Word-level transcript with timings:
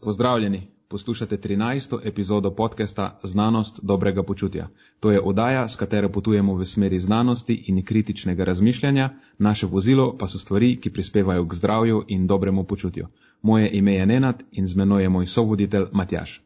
Pozdravljeni, 0.00 0.68
poslušate 0.88 1.36
13. 1.36 1.98
epizodo 2.04 2.54
podcasta 2.54 3.20
Znanost 3.22 3.80
dobrega 3.82 4.22
počutja. 4.22 4.68
To 5.00 5.10
je 5.10 5.20
oddaja, 5.20 5.68
s 5.68 5.76
katero 5.76 6.08
potujemo 6.08 6.54
v 6.54 6.64
smeri 6.64 6.98
znanosti 6.98 7.64
in 7.66 7.84
kritičnega 7.84 8.44
razmišljanja, 8.44 9.08
naše 9.38 9.66
vozilo 9.66 10.16
pa 10.18 10.28
so 10.28 10.38
stvari, 10.38 10.76
ki 10.80 10.92
prispevajo 10.92 11.48
k 11.48 11.54
zdravju 11.54 12.04
in 12.08 12.26
dobremu 12.26 12.64
počutju. 12.64 13.06
Moje 13.42 13.70
ime 13.72 13.94
je 13.94 14.06
Nenad 14.06 14.42
in 14.52 14.66
z 14.66 14.76
menoj 14.76 15.02
je 15.02 15.08
moj 15.08 15.26
sovoditelj 15.26 15.86
Matjaš. 15.92 16.42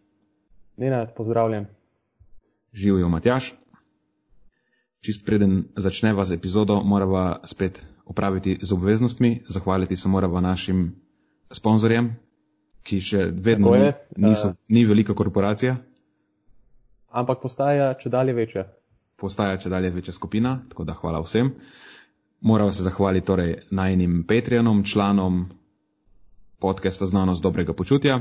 Nenad, 0.77 1.15
pozdravljen. 1.17 1.67
Živijo 2.73 3.09
Matjaš. 3.09 3.55
Čist 5.01 5.27
preden 5.27 5.65
začneva 5.77 6.25
z 6.25 6.33
epizodo, 6.33 6.81
morava 6.81 7.41
spet 7.45 7.85
opraviti 8.05 8.59
z 8.63 8.73
obveznostmi, 8.73 9.45
zahvaliti 9.49 9.97
se 9.97 10.09
morava 10.09 10.41
našim 10.41 10.95
sponzorjem, 11.51 12.17
ki 12.83 13.01
še 13.01 13.27
vedno 13.31 13.75
ni, 13.77 13.93
niso, 14.17 14.53
uh, 14.53 14.55
ni 14.69 14.85
velika 14.85 15.15
korporacija. 15.15 15.77
Ampak 17.13 17.43
postaja 17.43 17.93
če 18.01 18.11
dalje 18.11 18.35
večja. 18.37 18.67
Postaja 19.21 19.59
če 19.61 19.71
dalje 19.71 19.91
večja 19.95 20.15
skupina, 20.17 20.57
tako 20.69 20.85
da 20.89 20.97
hvala 20.99 21.21
vsem. 21.23 21.53
Moramo 22.43 22.73
se 22.73 22.83
zahvaliti 22.83 23.27
torej 23.27 23.53
najnim 23.71 24.25
Patreonom, 24.29 24.83
članom 24.85 25.45
podcasta 26.59 27.07
Znanost 27.07 27.43
dobrega 27.43 27.73
počutja. 27.73 28.21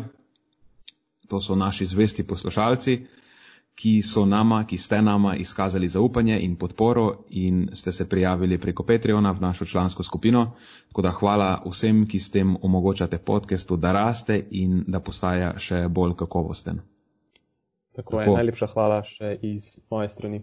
To 1.28 1.42
so 1.42 1.56
naši 1.56 1.86
zvesti 1.86 2.28
poslušalci 2.28 3.00
ki 3.76 4.02
so 4.02 4.26
nama, 4.26 4.64
ki 4.68 4.78
ste 4.78 5.02
nama 5.02 5.36
izkazali 5.36 5.88
zaupanje 5.88 6.40
in 6.40 6.56
podporo 6.56 7.24
in 7.30 7.70
ste 7.74 7.92
se 7.92 8.10
prijavili 8.10 8.58
preko 8.58 8.84
Patreona 8.84 9.32
v 9.32 9.42
našo 9.42 9.66
člansko 9.66 10.04
skupino. 10.04 10.52
Tako 10.88 11.02
da 11.02 11.10
hvala 11.10 11.64
vsem, 11.66 12.08
ki 12.08 12.20
s 12.20 12.32
tem 12.32 12.56
omogočate 12.62 13.18
podcastu, 13.18 13.78
da 13.78 13.92
raste 13.92 14.44
in 14.52 14.84
da 14.88 15.00
postaja 15.00 15.54
še 15.58 15.88
bolj 15.88 16.16
kakovosten. 16.16 16.82
Tako, 17.96 18.12
Tako 18.12 18.22
je, 18.22 18.28
najlepša 18.36 18.68
hvala 18.68 19.04
še 19.04 19.38
iz 19.42 19.78
moje 19.90 20.10
strani. 20.10 20.42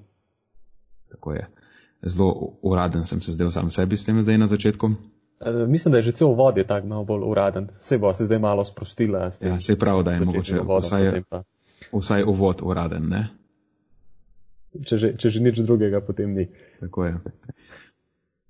Tako 1.11 1.33
je. 1.33 1.47
Zelo 2.03 2.59
uraden 2.63 3.07
sem 3.07 3.21
se 3.21 3.33
zdel 3.33 3.51
sam 3.51 3.71
sebi 3.71 3.97
s 3.97 4.05
tem 4.05 4.23
zdaj 4.23 4.39
na 4.39 4.47
začetku. 4.47 4.91
E, 5.41 5.51
mislim, 5.67 5.93
da 5.93 5.99
je 5.99 6.11
že 6.11 6.13
cel 6.13 6.35
vod 6.35 6.59
je 6.59 6.67
tako 6.67 6.87
malo 6.87 7.05
bolj 7.05 7.25
uraden. 7.31 7.69
Se 7.81 7.99
bo 7.99 8.15
se 8.15 8.25
zdaj 8.25 8.39
malo 8.39 8.65
sprostila. 8.65 9.31
Ja, 9.41 9.61
se 9.61 9.79
pravi, 9.79 10.05
da 10.05 10.13
je 10.13 10.21
mogoče 10.21 10.61
vsaj 10.61 11.23
vsaj 11.93 12.25
uvod 12.29 12.63
uraden. 12.63 13.09
Ne? 13.09 13.23
Če 14.85 14.97
že, 14.97 15.09
če 15.17 15.31
že 15.31 15.41
nič 15.43 15.61
drugega, 15.65 16.01
potem 16.05 16.35
ni. 16.35 16.49
Tako 16.81 17.05
je. 17.05 17.15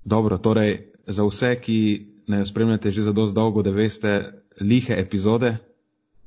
Dobro, 0.05 0.39
torej 0.39 0.93
za 1.07 1.25
vse, 1.25 1.55
ki 1.61 1.79
ne 2.29 2.45
spremljate 2.47 2.91
že 2.91 3.03
za 3.03 3.13
dosti 3.13 3.35
dolgo, 3.35 3.63
da 3.63 3.71
veste, 3.71 4.43
lihe 4.61 4.97
epizode 4.99 5.57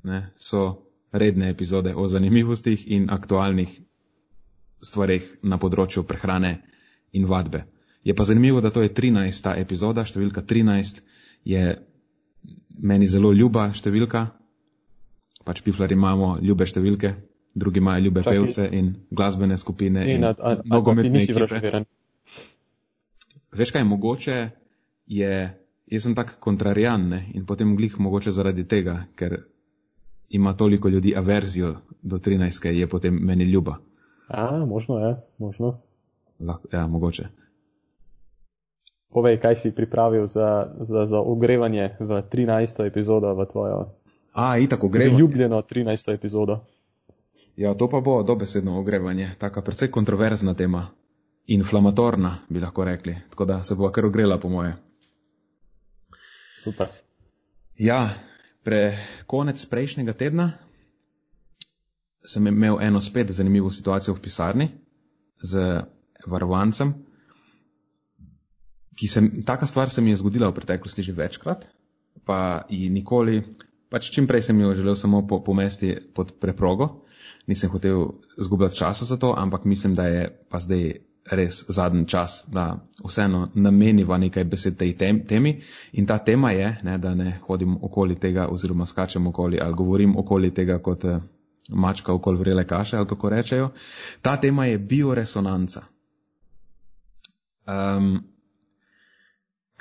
ne, 0.03 0.31
so 0.40 0.88
redne 1.12 1.50
epizode 1.50 1.94
o 1.95 2.08
zanimivostih 2.08 2.88
in 2.92 3.09
aktualnih 3.12 3.70
stvarih 4.81 5.28
na 5.44 5.59
področju 5.62 6.03
prehrane 6.08 6.62
in 7.14 7.28
vadbe. 7.30 7.66
Je 8.03 8.16
pa 8.16 8.25
zanimivo, 8.25 8.62
da 8.62 8.72
to 8.73 8.81
je 8.81 8.90
13. 8.90 9.52
epizoda, 9.62 10.06
številka 10.06 10.42
13 10.42 11.03
je 11.46 11.75
meni 12.81 13.08
zelo 13.08 13.30
ljuba 13.34 13.70
številka, 13.78 14.31
pač 15.44 15.61
piflari 15.66 15.97
imamo 15.97 16.38
ljube 16.42 16.66
številke, 16.66 17.14
drugi 17.53 17.81
imajo 17.81 18.03
ljube 18.06 18.23
Čaki. 18.23 18.38
pevce 18.38 18.67
in 18.72 18.94
glasbene 19.11 19.58
skupine. 19.58 20.06
In, 20.14 20.23
in 20.23 20.61
nogometne 20.66 21.23
ekipe. 21.23 21.84
Veš 23.52 23.72
kaj, 23.75 23.84
mogoče 23.84 24.38
je, 25.12 25.31
jaz 25.92 26.03
sem 26.06 26.16
tak 26.16 26.38
kontrarian 26.39 27.09
ne? 27.09 27.25
in 27.36 27.45
potem 27.45 27.75
glih 27.75 28.00
mogoče 28.00 28.31
zaradi 28.31 28.64
tega, 28.67 29.03
ker 29.16 29.42
ima 30.31 30.53
toliko 30.56 30.89
ljudi 30.89 31.16
averzijo 31.17 31.75
do 32.02 32.17
13, 32.17 32.72
je 32.72 32.88
potem 32.88 33.17
meni 33.19 33.44
ljuba. 33.44 33.75
A, 34.28 34.66
možno 34.66 35.00
je, 35.00 35.16
možno. 35.38 35.81
Lahko, 36.39 36.67
ja, 36.72 36.88
mogoče. 36.88 37.28
Povej, 39.12 39.41
kaj 39.44 39.56
si 39.56 39.75
pripravil 39.75 40.23
za, 40.28 40.72
za, 40.79 41.06
za 41.06 41.19
ogrevanje 41.19 41.90
v 42.00 42.23
13. 42.31 42.88
epizodo 42.88 43.35
v 43.35 43.46
tvojo 43.46 44.00
A, 44.31 44.58
itak 44.58 44.84
ogrevanje. 44.84 45.19
Ljubljeno 45.19 45.62
13. 45.62 46.14
epizodo. 46.14 46.59
Ja, 47.56 47.74
to 47.74 47.90
pa 47.90 48.00
bo 48.00 48.24
dobesedno 48.24 48.80
ogrevanje. 48.80 49.31
Taka 49.40 49.62
precej 49.62 49.92
kontroverzna 49.92 50.53
tema. 50.53 50.88
Inflamatorna, 51.47 52.38
bi 52.50 52.59
lahko 52.59 52.86
rekli. 52.86 53.18
Tako 53.30 53.46
da 53.46 53.64
se 53.64 53.75
bo 53.75 53.90
kar 53.91 54.06
ogrela, 54.06 54.40
po 54.40 54.50
moje. 54.50 54.75
Super. 56.64 56.88
Ja, 57.78 58.09
pre 58.64 58.97
konec 59.28 59.66
prejšnjega 59.66 60.14
tedna 60.14 60.52
sem 62.24 62.47
imel 62.47 62.78
eno 62.81 63.02
spet 63.02 63.31
zanimivo 63.31 63.72
situacijo 63.72 64.14
v 64.14 64.22
pisarni 64.22 64.68
z 65.41 65.81
varovancem, 66.28 66.94
ki 68.96 69.08
se, 69.08 69.22
taka 69.46 69.66
stvar 69.66 69.90
se 69.90 70.02
mi 70.02 70.14
je 70.14 70.22
zgodila 70.22 70.52
v 70.52 70.59
preteklosti 70.59 71.02
že 71.02 71.14
večkrat, 71.18 71.66
pa 72.25 72.62
ji 72.70 72.90
nikoli, 72.90 73.41
Pač 73.91 74.07
čim 74.16 74.28
prej 74.28 74.47
sem 74.47 74.59
jo 74.59 74.72
želel 74.75 74.96
samo 74.96 75.25
po, 75.28 75.41
pomesti 75.44 75.97
pod 76.16 76.31
preprogo, 76.40 77.03
nisem 77.47 77.69
hotel 77.69 78.06
zgubljati 78.38 78.75
časa 78.79 79.06
za 79.06 79.18
to, 79.18 79.34
ampak 79.38 79.66
mislim, 79.68 79.96
da 79.96 80.07
je 80.07 80.28
pa 80.50 80.59
zdaj 80.59 80.94
res 81.31 81.66
zadnji 81.69 82.07
čas, 82.07 82.46
da 82.47 82.88
vseeno 83.03 83.47
nameniva 83.53 84.18
nekaj 84.18 84.44
besed 84.44 84.78
tej 84.78 84.96
temi. 85.28 85.53
In 85.91 86.07
ta 86.07 86.18
tema 86.18 86.52
je, 86.52 86.78
ne, 86.84 86.97
da 86.97 87.13
ne 87.16 87.38
hodim 87.47 87.78
okoli 87.84 88.16
tega 88.19 88.47
oziroma 88.47 88.85
skačem 88.85 89.28
okoli 89.28 89.59
ali 89.62 89.75
govorim 89.75 90.18
okoli 90.18 90.53
tega 90.53 90.79
kot 90.79 91.06
eh, 91.06 91.19
mačka 91.69 92.13
okoli 92.13 92.38
vrele 92.38 92.68
kaše 92.68 92.97
ali 92.97 93.08
kako 93.08 93.29
rečejo. 93.29 93.69
Ta 94.22 94.38
tema 94.38 94.66
je 94.66 94.79
bioresonanca. 94.79 95.84
Um, 97.68 98.31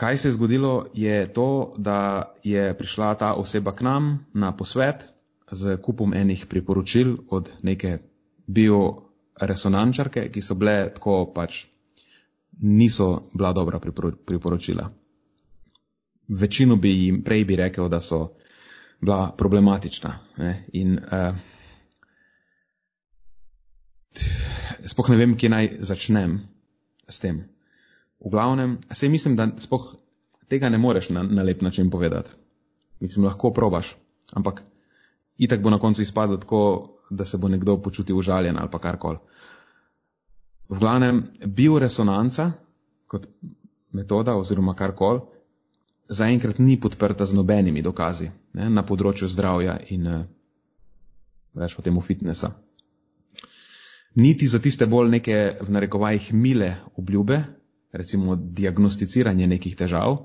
Kaj 0.00 0.16
se 0.16 0.28
je 0.28 0.32
zgodilo, 0.32 0.86
je 0.94 1.32
to, 1.32 1.74
da 1.76 2.32
je 2.44 2.78
prišla 2.78 3.14
ta 3.14 3.34
oseba 3.34 3.74
k 3.76 3.84
nam 3.84 4.26
na 4.32 4.56
posvet 4.56 5.04
z 5.52 5.76
kupom 5.76 6.14
enih 6.14 6.46
priporočil 6.48 7.16
od 7.28 7.50
neke 7.62 7.98
bioresonančarke, 8.46 10.30
ki 10.32 10.40
so 10.40 10.54
bile 10.54 10.94
tako 10.94 11.26
pač 11.34 11.66
niso 12.62 13.28
bila 13.34 13.52
dobra 13.52 13.80
priporočila. 14.26 14.88
Večino 16.28 16.76
bi 16.76 16.90
jim 17.04 17.22
prej 17.24 17.44
bi 17.44 17.56
rekel, 17.56 17.88
da 17.88 18.00
so 18.00 18.32
bila 19.00 19.34
problematična. 19.36 20.18
Ne? 20.36 20.64
In 20.72 20.98
uh, 20.98 21.36
spoh 24.84 25.08
ne 25.10 25.16
vem, 25.16 25.36
kje 25.36 25.48
naj 25.48 25.72
začnem 25.80 26.40
s 27.08 27.20
tem. 27.20 27.44
V 28.20 28.30
glavnem, 28.30 28.78
se 28.92 29.08
mislim, 29.08 29.36
da 29.36 29.48
spoh 29.58 29.94
tega 30.48 30.68
ne 30.68 30.78
moreš 30.78 31.08
na, 31.08 31.22
na 31.22 31.42
lep 31.42 31.62
način 31.62 31.90
povedati. 31.90 32.30
Mislim, 33.00 33.24
lahko 33.24 33.52
probaš, 33.52 33.96
ampak 34.32 34.62
itak 35.38 35.62
bo 35.62 35.70
na 35.70 35.78
koncu 35.78 36.02
izpadlo 36.02 36.36
tako, 36.36 36.62
da 37.10 37.24
se 37.24 37.38
bo 37.38 37.48
nekdo 37.48 37.78
počutil 37.82 38.18
užaljen 38.18 38.58
ali 38.58 38.68
pa 38.70 38.78
karkoli. 38.78 39.18
V 40.68 40.78
glavnem, 40.78 41.24
bioresonanca 41.46 42.52
kot 43.06 43.26
metoda 43.92 44.36
oziroma 44.36 44.74
karkoli 44.74 45.20
zaenkrat 46.10 46.58
ni 46.58 46.80
podprta 46.80 47.26
z 47.26 47.34
nobenimi 47.34 47.82
dokazi 47.82 48.30
ne, 48.52 48.68
na 48.70 48.82
področju 48.82 49.28
zdravja 49.30 49.76
in 49.94 50.06
več 51.54 51.78
o 51.78 51.82
temu 51.82 52.02
fitnesa. 52.02 52.52
Niti 54.18 54.48
za 54.50 54.58
tiste 54.58 54.86
bolj 54.90 55.10
neke 55.10 55.36
v 55.60 55.70
narekovajih 55.70 56.32
mile 56.34 56.72
obljube, 56.98 57.38
recimo 57.92 58.36
diagnosticiranje 58.36 59.46
nekih 59.46 59.76
težav, 59.76 60.16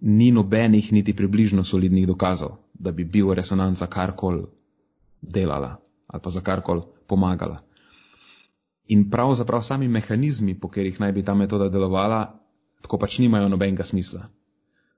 ni 0.00 0.30
nobenih 0.32 0.92
niti 0.92 1.16
približno 1.16 1.64
solidnih 1.64 2.06
dokazov, 2.06 2.56
da 2.74 2.92
bi 2.92 3.04
bil 3.04 3.34
resonanca 3.34 3.86
karkoli 3.86 4.46
delala 5.22 5.76
ali 6.12 6.22
pa 6.22 6.30
za 6.30 6.40
karkoli 6.40 6.82
pomagala. 7.06 7.62
In 8.88 9.10
pravzaprav 9.10 9.62
sami 9.62 9.88
mehanizmi, 9.88 10.58
po 10.60 10.68
katerih 10.68 11.00
naj 11.00 11.12
bi 11.12 11.22
ta 11.24 11.34
metoda 11.34 11.68
delovala, 11.72 12.40
tako 12.82 12.98
pač 12.98 13.18
nimajo 13.18 13.48
nobenega 13.48 13.84
smisla. 13.84 14.26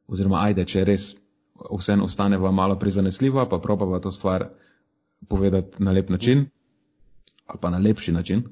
Oziroma, 0.09 0.41
ajde, 0.43 0.65
če 0.65 0.85
res 0.85 1.13
vseeno 1.71 2.09
ostaneva 2.09 2.51
malo 2.51 2.79
prizanesljiva, 2.79 3.47
pa 3.47 3.61
probava 3.63 4.01
to 4.01 4.11
stvar 4.13 4.49
povedati 5.29 5.83
na 5.83 5.93
lep 5.93 6.11
način 6.11 6.47
ali 7.47 7.59
pa 7.61 7.71
na 7.71 7.79
lepši 7.79 8.13
način. 8.13 8.43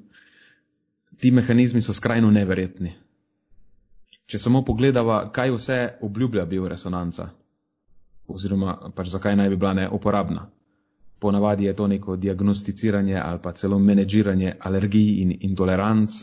Ti 1.18 1.30
mehanizmi 1.30 1.82
so 1.82 1.92
skrajno 1.92 2.30
neverjetni. 2.30 2.92
Če 4.26 4.38
samo 4.38 4.62
pogledava, 4.64 5.18
kaj 5.34 5.50
vse 5.56 5.78
obljublja 6.08 6.44
bioresonanca, 6.46 7.28
oziroma 8.28 8.74
pač 8.96 9.10
zakaj 9.14 9.36
naj 9.36 9.50
bi 9.52 9.56
bila 9.56 9.72
neuporabna. 9.74 10.46
Ponavadi 11.22 11.68
je 11.68 11.74
to 11.78 11.86
neko 11.86 12.16
diagnosticiranje 12.16 13.18
ali 13.20 13.40
pa 13.42 13.52
celo 13.52 13.78
menedžiranje 13.78 14.56
alergij 14.60 15.10
in 15.22 15.34
intoleranc, 15.50 16.16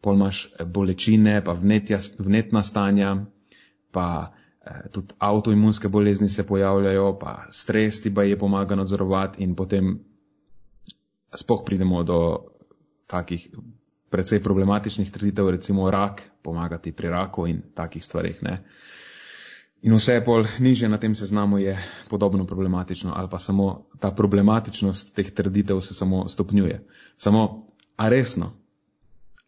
pol 0.00 0.14
imaš 0.14 0.42
bolečine, 0.66 1.40
pa 1.44 1.56
vnetja, 1.58 1.98
vnetna 2.18 2.62
stanja, 2.62 3.16
pa 3.90 4.06
eh, 4.28 4.84
tudi 4.94 5.16
avtoimunske 5.18 5.88
bolezni 5.88 6.28
se 6.28 6.46
pojavljajo, 6.46 7.08
pa 7.18 7.34
stres 7.50 8.02
ti 8.02 8.14
pa 8.14 8.22
je 8.22 8.38
pomaga 8.38 8.78
nadzorovati 8.78 9.42
in 9.42 9.54
potem 9.54 9.98
spoh 11.34 11.64
pridemo 11.64 12.02
do 12.02 12.20
takih 13.06 13.48
precej 14.10 14.42
problematičnih 14.42 15.10
trditev, 15.12 15.50
recimo 15.50 15.90
rak, 15.90 16.22
pomagati 16.42 16.92
pri 16.92 17.08
raku 17.08 17.46
in 17.46 17.62
takih 17.74 18.04
stvarih. 18.04 18.42
Ne. 18.42 18.64
In 19.82 19.94
vse 19.94 20.18
pol 20.24 20.42
niže 20.58 20.88
na 20.88 20.98
tem 20.98 21.14
seznamu 21.14 21.58
je 21.58 21.78
podobno 22.10 22.46
problematično 22.46 23.12
ali 23.14 23.28
pa 23.30 23.38
samo 23.38 23.86
ta 24.00 24.10
problematičnost 24.10 25.14
teh 25.14 25.30
trditev 25.30 25.80
se 25.80 25.94
samo 25.94 26.28
stopnjuje. 26.28 26.86
Samo, 27.16 27.66
a 27.96 28.08
resno, 28.08 28.52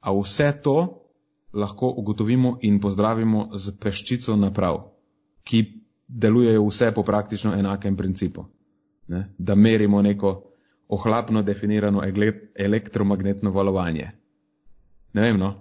a 0.01 0.15
vse 0.15 0.53
to 0.63 1.03
lahko 1.53 1.91
ugotovimo 1.97 2.59
in 2.63 2.81
pozdravimo 2.81 3.51
z 3.59 3.75
peščico 3.81 4.37
naprav, 4.37 4.79
ki 5.43 5.83
delujejo 6.09 6.63
vse 6.67 6.93
po 6.95 7.03
praktično 7.03 7.55
enakem 7.59 7.97
principu. 7.97 8.47
Ne? 9.09 9.35
Da 9.39 9.55
merimo 9.55 10.03
neko 10.03 10.43
ohlapno 10.89 11.43
definirano 11.43 12.03
elektromagnetno 12.55 13.51
valovanje. 13.51 14.20
Ne 15.13 15.23
vem, 15.23 15.39
no. 15.39 15.55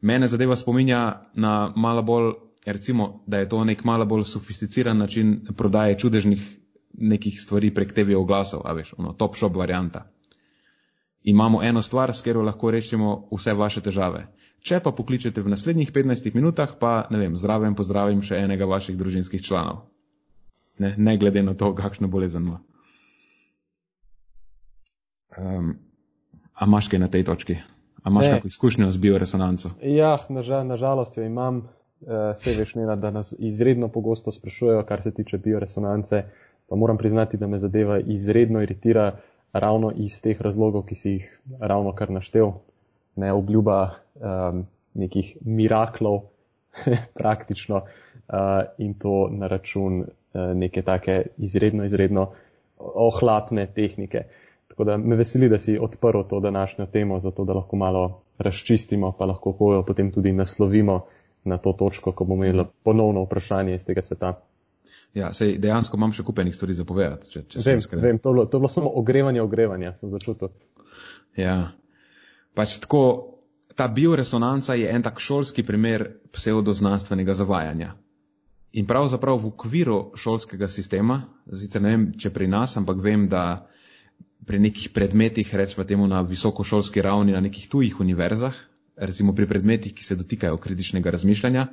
Mene 0.00 0.28
zadeva 0.28 0.56
spominja 0.56 1.22
na 1.34 1.72
malo 1.76 2.02
bolj, 2.02 2.32
recimo, 2.66 3.22
da 3.26 3.38
je 3.38 3.48
to 3.48 3.64
nek 3.64 3.84
malo 3.84 4.06
bolj 4.06 4.24
sofisticiran 4.24 4.98
način 4.98 5.40
prodaje 5.56 5.98
čudežnih 5.98 6.44
nekih 6.92 7.40
stvari 7.40 7.74
prek 7.74 7.92
TV 7.94 8.16
oglasov, 8.16 8.62
a 8.64 8.72
veš, 8.72 8.94
ono, 8.98 9.12
top 9.12 9.36
shop 9.36 9.56
varianta. 9.56 10.10
Imamo 11.22 11.62
eno 11.62 11.82
stvar, 11.82 12.14
s 12.14 12.22
katero 12.22 12.42
lahko 12.42 12.70
rešimo 12.70 13.28
vse 13.32 13.52
vaše 13.54 13.80
težave. 13.80 14.26
Če 14.62 14.80
pa 14.82 14.92
pokličete 14.92 15.42
v 15.42 15.50
naslednjih 15.52 15.92
15 15.92 16.34
minutah, 16.34 16.74
pa 16.80 17.06
ne 17.10 17.18
vem, 17.18 17.36
zdravim 17.36 17.74
pozdravim 17.78 18.22
še 18.22 18.40
enega 18.42 18.66
vaših 18.66 18.98
družinskih 18.98 19.42
članov. 19.42 19.86
Ne, 20.78 20.94
ne 20.98 21.16
glede 21.18 21.42
na 21.42 21.54
to, 21.54 21.72
kakšno 21.74 22.08
bolezen 22.08 22.46
ima. 22.46 22.60
Um, 25.38 25.74
a 26.54 26.66
imaš 26.66 26.88
kaj 26.90 27.02
na 27.02 27.10
tej 27.10 27.26
točki? 27.26 27.58
A 28.02 28.10
imaš 28.10 28.28
kakšno 28.28 28.48
izkušnjo 28.48 28.90
z 28.90 28.98
bioresonanco? 28.98 29.70
Ja, 29.82 30.18
nažal, 30.28 30.66
nažalost 30.66 31.16
jo 31.16 31.24
imam. 31.24 31.68
Uh, 32.00 32.58
veš, 32.58 32.74
Nena, 32.74 32.96
da 32.96 33.10
nas 33.10 33.34
izredno 33.38 33.88
pogosto 33.88 34.32
sprašujejo, 34.32 34.84
kar 34.86 35.02
se 35.02 35.14
tiče 35.14 35.38
bioresonance. 35.38 36.22
Pa 36.68 36.76
moram 36.76 36.98
priznati, 36.98 37.36
da 37.36 37.46
me 37.46 37.58
zadeva 37.58 37.98
izredno 38.00 38.62
iritira 38.62 39.16
ravno 39.52 39.92
iz 39.96 40.22
teh 40.22 40.40
razlogov, 40.40 40.84
ki 40.86 40.94
si 40.94 41.10
jih 41.10 41.40
ravno 41.60 41.92
kar 41.92 42.10
naštel. 42.10 42.52
Ne 43.16 43.32
obljuba 43.32 43.90
um, 44.14 44.66
nekih 44.94 45.36
miraklov, 45.40 46.20
praktično, 47.18 47.76
uh, 47.76 48.68
in 48.78 48.94
to 48.94 49.28
na 49.32 49.46
račun 49.46 50.00
uh, 50.00 50.08
neke 50.54 50.82
take 50.82 51.22
izredno, 51.36 51.84
izredno 51.84 52.30
ohlapne 52.78 53.66
tehnike. 53.74 54.24
Tako 54.78 54.84
da 54.84 54.96
me 54.96 55.16
veseli, 55.16 55.48
da 55.48 55.58
si 55.58 55.78
odprl 55.78 56.20
to 56.30 56.38
današnjo 56.40 56.86
temo, 56.86 57.20
zato 57.20 57.44
da 57.44 57.52
lahko 57.52 57.76
malo 57.76 58.22
razčistimo, 58.38 59.12
pa 59.18 59.24
lahko 59.24 59.72
jo 59.74 59.82
potem 59.82 60.12
tudi 60.12 60.32
naslovimo 60.32 61.04
na 61.44 61.58
to 61.58 61.72
točko, 61.72 62.12
ko 62.12 62.24
bomo 62.24 62.44
imeli 62.44 62.64
ponovno 62.82 63.24
vprašanje 63.24 63.74
iz 63.74 63.84
tega 63.84 64.02
sveta. 64.02 64.38
Ja, 65.14 65.32
sej 65.32 65.56
dejansko 65.58 65.96
imam 65.98 66.12
še 66.14 66.22
kupenih 66.22 66.54
stvari 66.54 66.76
za 66.78 66.84
povedati. 66.86 67.26
Če, 67.30 67.42
če 67.48 67.62
vem, 67.64 67.82
vem 68.02 68.20
to, 68.22 68.32
bilo, 68.32 68.44
to 68.46 68.60
bilo 68.62 68.70
samo 68.70 68.92
ogrevanje, 68.94 69.42
ogrevanje, 69.42 69.90
sem 69.98 70.12
začutil. 70.14 70.52
Ja, 71.36 71.72
pač 72.54 72.76
tako, 72.84 73.00
ta 73.74 73.88
bioresonanca 73.88 74.76
je 74.78 74.92
en 74.94 75.02
tak 75.02 75.18
šolski 75.18 75.64
primer 75.66 76.04
pseudoznanstvenega 76.30 77.34
zavajanja. 77.34 77.96
In 78.78 78.86
pravzaprav 78.86 79.42
v 79.42 79.50
okviru 79.50 79.98
šolskega 80.14 80.70
sistema, 80.70 81.18
sicer 81.50 81.82
ne 81.82 81.96
vem, 81.96 82.06
če 82.14 82.30
pri 82.30 82.46
nas, 82.46 82.76
ampak 82.78 83.02
vem, 83.02 83.26
da 83.26 83.66
pri 84.46 84.58
nekih 84.58 84.90
predmetih, 84.94 85.54
rečemo 85.54 85.84
temu 85.84 86.06
na 86.06 86.20
visokošolski 86.20 87.02
ravni, 87.02 87.32
na 87.32 87.40
nekih 87.40 87.68
tujih 87.68 88.00
univerzah, 88.00 88.54
recimo 88.96 89.34
pri 89.34 89.46
predmetih, 89.46 89.94
ki 89.94 90.04
se 90.04 90.16
dotikajo 90.16 90.56
kritičnega 90.56 91.10
razmišljanja, 91.10 91.66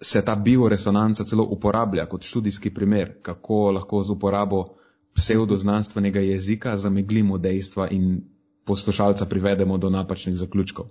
se 0.00 0.24
ta 0.24 0.36
bioresonanca 0.36 1.24
celo 1.24 1.44
uporablja 1.44 2.06
kot 2.06 2.22
študijski 2.22 2.74
primer, 2.74 3.14
kako 3.22 3.70
lahko 3.70 4.02
z 4.02 4.10
uporabo 4.10 4.76
pseudoznanstvenega 5.16 6.20
jezika 6.20 6.76
zameglimo 6.76 7.38
dejstva 7.38 7.88
in 7.90 8.20
poslušalca 8.64 9.26
privedemo 9.26 9.78
do 9.78 9.90
napačnih 9.90 10.36
zaključkov. 10.36 10.86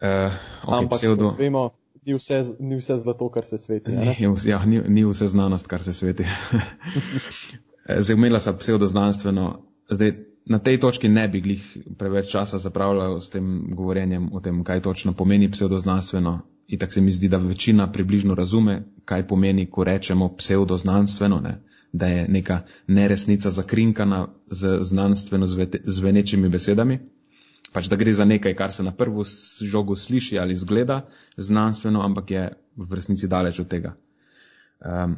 Uh, 0.00 0.32
okay, 0.62 0.78
Ampak, 0.78 0.98
pseudo... 0.98 1.34
vemo, 1.38 1.70
ni 2.06 2.14
vse, 2.14 2.44
ni 2.58 2.76
vse 2.78 2.96
zlato, 2.96 3.28
kar 3.30 3.44
se 3.44 3.58
sveti. 3.58 3.90
Ni, 3.90 4.14
ja, 4.44 4.64
ni, 4.64 4.80
ni 4.88 5.04
vse 5.04 5.26
znanost, 5.26 5.66
kar 5.66 5.82
se 5.82 5.92
sveti. 5.92 6.24
Zdaj, 7.88 8.14
umela 8.14 8.40
sem 8.40 8.56
pseudoznanstveno. 8.58 9.62
Zdaj, 9.90 10.12
na 10.46 10.58
tej 10.58 10.80
točki 10.80 11.08
ne 11.08 11.28
bi 11.28 11.40
glih 11.40 11.64
preveč 11.98 12.30
časa 12.32 12.58
zapravljal 12.58 13.20
s 13.20 13.30
tem 13.30 13.74
govorjenjem 13.76 14.28
o 14.32 14.40
tem, 14.40 14.64
kaj 14.64 14.80
točno 14.80 15.12
pomeni 15.12 15.50
pseudoznanstveno. 15.50 16.40
In 16.68 16.78
tako 16.78 16.92
se 16.92 17.00
mi 17.00 17.12
zdi, 17.12 17.28
da 17.28 17.38
večina 17.38 17.92
približno 17.92 18.34
razume, 18.34 18.82
kaj 19.04 19.26
pomeni, 19.28 19.70
ko 19.70 19.84
rečemo 19.84 20.34
pseudoznanstveno, 20.36 21.40
ne? 21.40 21.60
da 21.92 22.06
je 22.06 22.26
neka 22.28 22.60
neresnica 22.86 23.50
zakrinkana 23.50 24.26
z 24.50 24.78
znanstveno 24.82 25.46
zvenečimi 25.84 26.48
besedami. 26.48 26.98
Pač 27.72 27.88
da 27.88 27.96
gre 27.96 28.12
za 28.12 28.24
nekaj, 28.24 28.54
kar 28.54 28.72
se 28.72 28.82
na 28.82 28.92
prvo 28.92 29.24
žogo 29.62 29.96
sliši 29.96 30.38
ali 30.38 30.54
zgleda 30.54 31.06
znanstveno, 31.36 32.02
ampak 32.04 32.30
je 32.30 32.52
v 32.76 32.94
resnici 32.94 33.28
daleč 33.28 33.60
od 33.60 33.68
tega. 33.68 33.94
Um, 34.84 35.16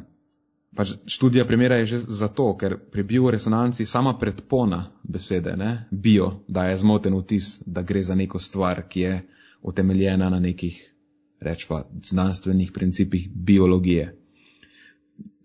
pač 0.75 0.93
študija 1.05 1.45
primera 1.45 1.75
je 1.81 1.85
že 1.85 1.99
zato, 1.99 2.55
ker 2.57 2.77
pri 2.91 3.03
bioresonanci 3.03 3.85
sama 3.85 4.13
predpona 4.19 4.85
besede, 5.03 5.55
ne, 5.57 5.87
bio, 5.91 6.43
daje 6.47 6.77
zmoten 6.77 7.17
vtis, 7.19 7.59
da 7.65 7.81
gre 7.81 8.03
za 8.03 8.15
neko 8.15 8.39
stvar, 8.39 8.87
ki 8.87 9.01
je 9.01 9.19
utemeljena 9.61 10.29
na 10.29 10.39
nekih, 10.39 10.79
rečva, 11.41 11.83
znanstvenih 12.03 12.71
principih 12.71 13.29
biologije. 13.33 14.17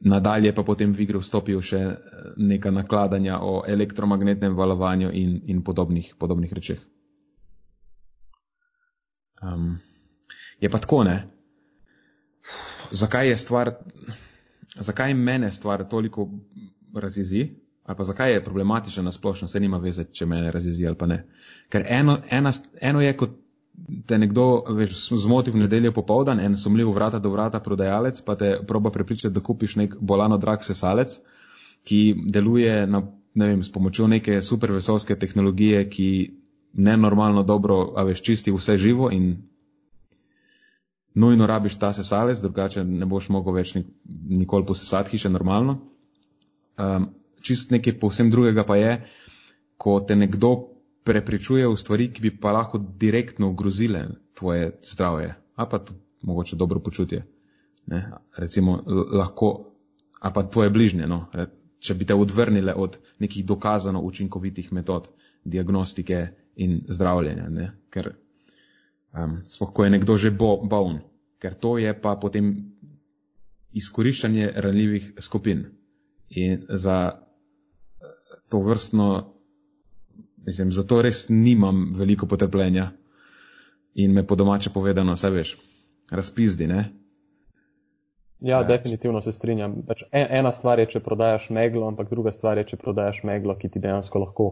Nadalje 0.00 0.52
pa 0.54 0.62
potem 0.62 0.92
v 0.92 1.00
igro 1.02 1.20
vstopijo 1.24 1.62
še 1.64 1.78
eh, 1.80 1.96
neka 2.36 2.70
nakladanja 2.70 3.40
o 3.42 3.62
elektromagnetnem 3.66 4.54
valovanju 4.54 5.10
in, 5.12 5.40
in 5.46 5.62
podobnih, 5.64 6.14
podobnih 6.18 6.52
rečeh. 6.52 6.78
Um, 9.42 9.78
je 10.60 10.68
pa 10.70 10.78
tako, 10.78 11.02
ne? 11.04 11.16
Zakaj 12.90 13.28
je 13.28 13.36
stvar 13.36 13.72
zakaj 14.76 15.14
mene 15.14 15.52
stvar 15.52 15.88
toliko 15.88 16.28
razizi, 16.94 17.48
ali 17.84 17.96
pa 17.96 18.04
zakaj 18.04 18.32
je 18.32 18.44
problematična 18.44 19.02
na 19.02 19.12
splošno, 19.12 19.48
se 19.48 19.60
nima 19.60 19.78
veze, 19.78 20.04
če 20.04 20.26
mene 20.26 20.50
razizi 20.50 20.86
ali 20.86 20.96
pa 20.96 21.06
ne. 21.06 21.24
Ker 21.68 21.84
eno, 21.88 22.18
ena, 22.30 22.52
eno 22.80 23.00
je, 23.00 23.12
kot 23.16 23.30
te 24.06 24.18
nekdo 24.18 24.64
veš, 24.76 25.08
zmoti 25.22 25.50
v 25.50 25.62
nedeljo 25.64 25.92
popovdan, 25.92 26.40
en 26.40 26.56
sumljiv 26.56 26.90
vrata 26.96 27.18
do 27.18 27.30
vrata 27.30 27.60
prodajalec, 27.60 28.20
pa 28.20 28.36
te 28.36 28.56
proba 28.66 28.90
prepričati, 28.90 29.34
da 29.34 29.40
kupiš 29.40 29.76
nek 29.76 29.96
bolano 30.00 30.38
drag 30.38 30.64
sesalec, 30.64 31.18
ki 31.84 32.00
deluje 32.32 32.86
na, 32.86 33.02
ne 33.34 33.48
vem, 33.52 33.62
s 33.62 33.72
pomočjo 33.72 34.08
neke 34.10 34.40
super 34.42 34.72
vesolske 34.72 35.18
tehnologije, 35.18 35.84
ki 35.90 36.08
nenormalno 36.72 37.42
dobro, 37.42 37.92
a 37.96 38.02
veš, 38.02 38.22
čisti 38.22 38.52
vse 38.52 38.76
živo 38.76 39.10
in 39.12 39.36
nujno 41.16 41.46
rabiš 41.46 41.78
ta 41.80 41.92
sesalec, 41.96 42.40
drugače 42.44 42.84
ne 42.84 43.06
boš 43.08 43.30
mogel 43.32 43.56
več 43.56 43.74
nikoli 44.04 44.66
posesati 44.68 45.16
hiše 45.16 45.30
normalno. 45.32 45.78
Um, 46.76 47.08
čist 47.40 47.72
nekaj 47.72 47.96
povsem 48.00 48.30
drugega 48.30 48.66
pa 48.68 48.76
je, 48.76 48.96
ko 49.80 50.00
te 50.00 50.16
nekdo 50.16 50.52
prepričuje 51.06 51.68
v 51.68 51.78
stvari, 51.78 52.10
ki 52.12 52.26
bi 52.26 52.32
pa 52.40 52.52
lahko 52.52 52.80
direktno 53.00 53.48
ogrozile 53.54 54.06
tvoje 54.36 54.74
zdravje, 54.84 55.34
a 55.56 55.66
pa 55.66 55.78
tudi 55.78 56.00
mogoče 56.26 56.56
dobro 56.56 56.80
počutje. 56.80 57.22
Ne? 57.86 58.02
Recimo 58.36 58.82
lahko, 59.12 59.72
a 60.20 60.30
pa 60.30 60.42
tvoje 60.42 60.70
bližnje, 60.70 61.06
no? 61.06 61.26
če 61.78 61.94
bi 61.94 62.04
te 62.08 62.14
odvrnile 62.14 62.74
od 62.74 62.98
nekih 63.22 63.46
dokazano 63.46 64.00
učinkovitih 64.02 64.72
metod 64.72 65.08
diagnostike 65.44 66.26
in 66.56 66.80
zdravljenja. 66.88 67.48
Ne? 67.48 67.70
Ker 67.90 68.10
um, 69.16 69.40
spoh, 69.44 69.72
ko 69.72 69.84
je 69.84 69.90
nekdo 69.90 70.16
že 70.16 70.30
bo, 70.30 70.56
boln, 70.62 71.00
ker 71.40 71.54
to 71.54 71.78
je 71.78 71.92
pa 72.00 72.16
potem 72.20 72.76
izkoriščanje 73.76 74.52
ranljivih 74.56 75.12
skupin. 75.20 75.66
In 76.30 76.64
za 76.68 77.20
to 78.48 78.60
vrstno, 78.60 79.34
mislim, 80.46 80.72
zato 80.72 81.02
res 81.02 81.26
nimam 81.28 81.92
veliko 81.98 82.26
potrpljenja 82.26 82.90
in 83.94 84.12
me 84.12 84.26
po 84.26 84.36
domače 84.36 84.70
povedano, 84.70 85.14
vse 85.16 85.30
veš, 85.30 85.56
razpizdi, 86.10 86.66
ne? 86.66 86.84
Ja, 88.40 88.62
definitivno 88.62 89.20
se 89.24 89.32
strinjam. 89.32 89.78
Pač 89.88 90.02
ena 90.12 90.52
stvar 90.52 90.78
je, 90.78 90.90
če 90.92 91.00
prodajaš 91.00 91.48
meglo, 91.56 91.86
ampak 91.88 92.10
druga 92.10 92.32
stvar 92.32 92.60
je, 92.60 92.66
če 92.72 92.76
prodajaš 92.76 93.22
meglo, 93.24 93.56
ki 93.56 93.70
ti 93.72 93.80
dejansko 93.80 94.20
lahko, 94.20 94.50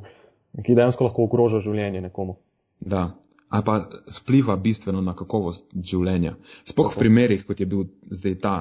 ki 0.65 0.77
dejansko 0.77 1.05
lahko 1.05 1.27
ogroža 1.29 1.61
življenje 1.65 2.01
nekomu. 2.07 2.39
Da, 2.81 3.11
ali 3.55 3.63
pa 3.65 3.91
vpliva 4.11 4.57
bistveno 4.57 5.01
na 5.01 5.13
kakovost 5.15 5.69
življenja. 5.79 6.33
Spoh 6.67 6.91
v 6.91 6.99
primerih, 7.05 7.45
kot 7.47 7.61
je 7.63 7.67
bil 7.71 7.85
zdaj 8.11 8.35
ta, 8.43 8.55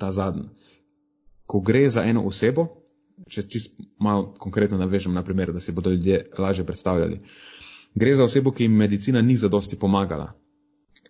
ta 0.00 0.08
zadnji. 0.08 0.46
Ko 1.44 1.60
gre 1.60 1.82
za 1.92 2.06
eno 2.08 2.22
osebo, 2.24 2.64
če 3.28 3.44
čist 3.44 3.76
malo 4.00 4.30
konkretno 4.40 4.78
navežem 4.80 5.12
na 5.12 5.24
primer, 5.24 5.52
da 5.52 5.60
si 5.60 5.74
bodo 5.76 5.92
ljudje 5.92 6.22
lažje 6.40 6.64
predstavljali. 6.64 7.20
Gre 7.92 8.16
za 8.16 8.24
osebo, 8.24 8.54
ki 8.56 8.64
jim 8.64 8.80
medicina 8.80 9.20
ni 9.20 9.36
zadosti 9.36 9.76
pomagala. 9.76 10.30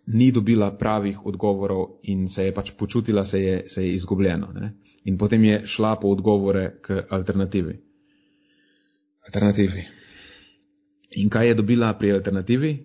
Ni 0.09 0.33
dobila 0.35 0.73
pravih 0.75 1.23
odgovorov 1.27 2.01
in 2.11 2.27
se 2.33 2.49
je 2.49 2.55
pač 2.59 2.75
počutila, 2.75 3.27
se 3.27 3.43
je, 3.43 3.57
se 3.69 3.87
je 3.87 3.95
izgubljeno. 3.95 4.51
Ne? 4.57 4.73
In 5.05 5.19
potem 5.19 5.45
je 5.45 5.63
šla 5.67 5.95
po 6.01 6.11
odgovore 6.11 6.81
k 6.83 7.05
alternativi. 7.11 7.79
Alternativi. 9.31 9.87
In 11.23 11.31
kaj 11.31 11.53
je 11.53 11.59
dobila 11.63 11.95
pri 11.95 12.17
alternativi? 12.19 12.79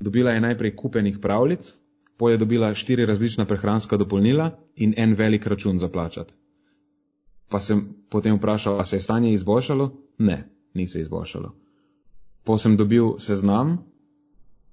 Dobila 0.00 0.30
je 0.30 0.40
najprej 0.40 0.76
kupenih 0.76 1.18
pravljic, 1.22 1.74
poje 2.16 2.36
dobila 2.36 2.74
štiri 2.74 3.06
različna 3.06 3.44
prehranska 3.44 3.96
dopolnila 3.96 4.50
in 4.76 4.94
en 4.96 5.14
velik 5.14 5.46
račun 5.46 5.78
za 5.78 5.88
plačati. 5.88 6.32
Pa 7.48 7.60
sem 7.60 7.94
potem 8.08 8.36
vprašal, 8.36 8.80
a 8.80 8.84
se 8.84 8.96
je 8.96 9.00
stanje 9.00 9.32
izboljšalo? 9.32 9.90
Ne, 10.18 10.48
ni 10.74 10.88
se 10.88 11.00
izboljšalo. 11.00 11.54
Po 12.44 12.58
sem 12.58 12.76
dobil 12.76 13.18
seznam 13.18 13.78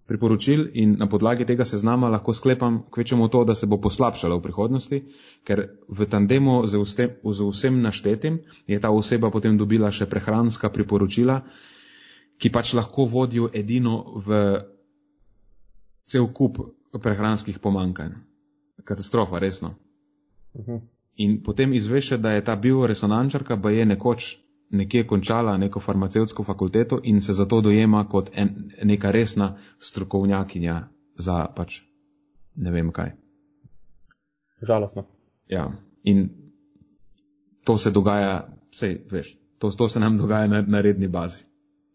priporočil 0.05 0.67
in 0.74 0.96
na 1.00 1.08
podlagi 1.10 1.46
tega 1.46 1.65
seznama 1.65 2.10
lahko 2.10 2.34
sklepam 2.34 2.84
kvečemu 2.91 3.27
to, 3.27 3.44
da 3.44 3.55
se 3.55 3.65
bo 3.65 3.77
poslabšala 3.82 4.36
v 4.38 4.41
prihodnosti, 4.41 5.01
ker 5.44 5.65
v 5.89 6.05
tandemu 6.05 6.67
z, 6.67 6.77
vsem, 6.77 7.10
z 7.24 7.50
vsem 7.50 7.82
naštetim 7.82 8.39
je 8.67 8.79
ta 8.79 8.91
oseba 8.94 9.32
potem 9.32 9.58
dobila 9.58 9.91
še 9.91 10.05
prehranska 10.05 10.70
priporočila, 10.70 11.41
ki 12.38 12.51
pač 12.51 12.74
lahko 12.77 13.08
vodijo 13.10 13.50
edino 13.53 14.22
v 14.22 14.62
cel 16.05 16.27
kup 16.33 16.57
prehranskih 17.01 17.59
pomankanj. 17.59 18.13
Katastrofa, 18.83 19.39
resno. 19.39 19.75
Uh 20.53 20.62
mhm. 20.62 20.71
-huh. 20.71 20.81
In 21.15 21.43
potem 21.43 21.74
izveš, 21.74 22.09
da 22.09 22.31
je 22.31 22.43
ta 22.43 22.55
bioresonančarka, 22.55 23.57
pa 23.62 23.69
je 23.69 23.85
nekoč 23.85 24.38
nekje 24.69 25.07
končala 25.07 25.57
neko 25.57 25.79
farmacevtsko 25.79 26.43
fakulteto 26.43 27.00
in 27.03 27.21
se 27.21 27.33
zato 27.33 27.62
dojema 27.62 28.07
kot 28.09 28.29
en, 28.33 28.71
neka 28.83 29.12
resna 29.12 29.57
strokovnjakinja 29.79 30.88
za 31.17 31.47
pač 31.55 31.81
ne 32.55 32.71
vem 32.71 32.91
kaj. 32.91 33.12
Žalostno. 34.62 35.05
Ja, 35.47 35.71
in 36.03 36.29
to 37.63 37.77
se 37.77 37.91
dogaja, 37.91 38.47
vse 38.71 38.97
veš, 39.12 39.38
to, 39.57 39.71
to 39.71 39.89
se 39.89 40.00
nam 40.00 40.17
dogaja 40.17 40.47
na, 40.47 40.62
na 40.62 40.81
redni 40.81 41.07
bazi. 41.07 41.43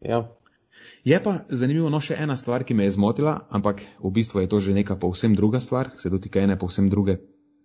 Ja. 0.00 0.28
Je 1.04 1.18
pa 1.22 1.44
zanimivo, 1.48 1.90
no 1.90 2.00
še 2.00 2.16
ena 2.20 2.36
stvar, 2.36 2.64
ki 2.64 2.74
me 2.74 2.86
je 2.86 2.94
zmotila, 2.94 3.46
ampak 3.50 3.82
v 3.98 4.10
bistvu 4.14 4.44
je 4.44 4.48
to 4.48 4.60
že 4.60 4.74
neka 4.76 4.96
povsem 4.96 5.34
druga 5.34 5.60
stvar, 5.60 5.92
se 5.98 6.10
dotika 6.10 6.40
ene 6.40 6.58
povsem 6.58 6.90
druge 6.90 7.18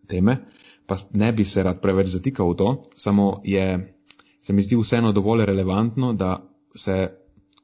teme 0.08 0.40
pa 0.86 0.98
ne 1.14 1.34
bi 1.34 1.46
se 1.46 1.64
rad 1.64 1.82
preveč 1.82 2.08
zatikal 2.14 2.54
v 2.54 2.58
to, 2.58 2.70
samo 2.96 3.42
je, 3.44 3.96
se 4.42 4.54
mi 4.54 4.62
zdi 4.62 4.78
vseeno 4.78 5.12
dovolj 5.12 5.46
relevantno, 5.46 6.14
da 6.14 6.46
se 6.76 7.10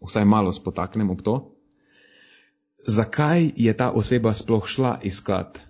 vsaj 0.02 0.26
malo 0.26 0.54
spotaknem 0.54 1.10
ob 1.10 1.22
to. 1.22 1.36
Zakaj 2.88 3.52
je 3.56 3.74
ta 3.78 3.92
oseba 3.92 4.34
sploh 4.34 4.66
šla 4.66 5.00
iskat 5.04 5.62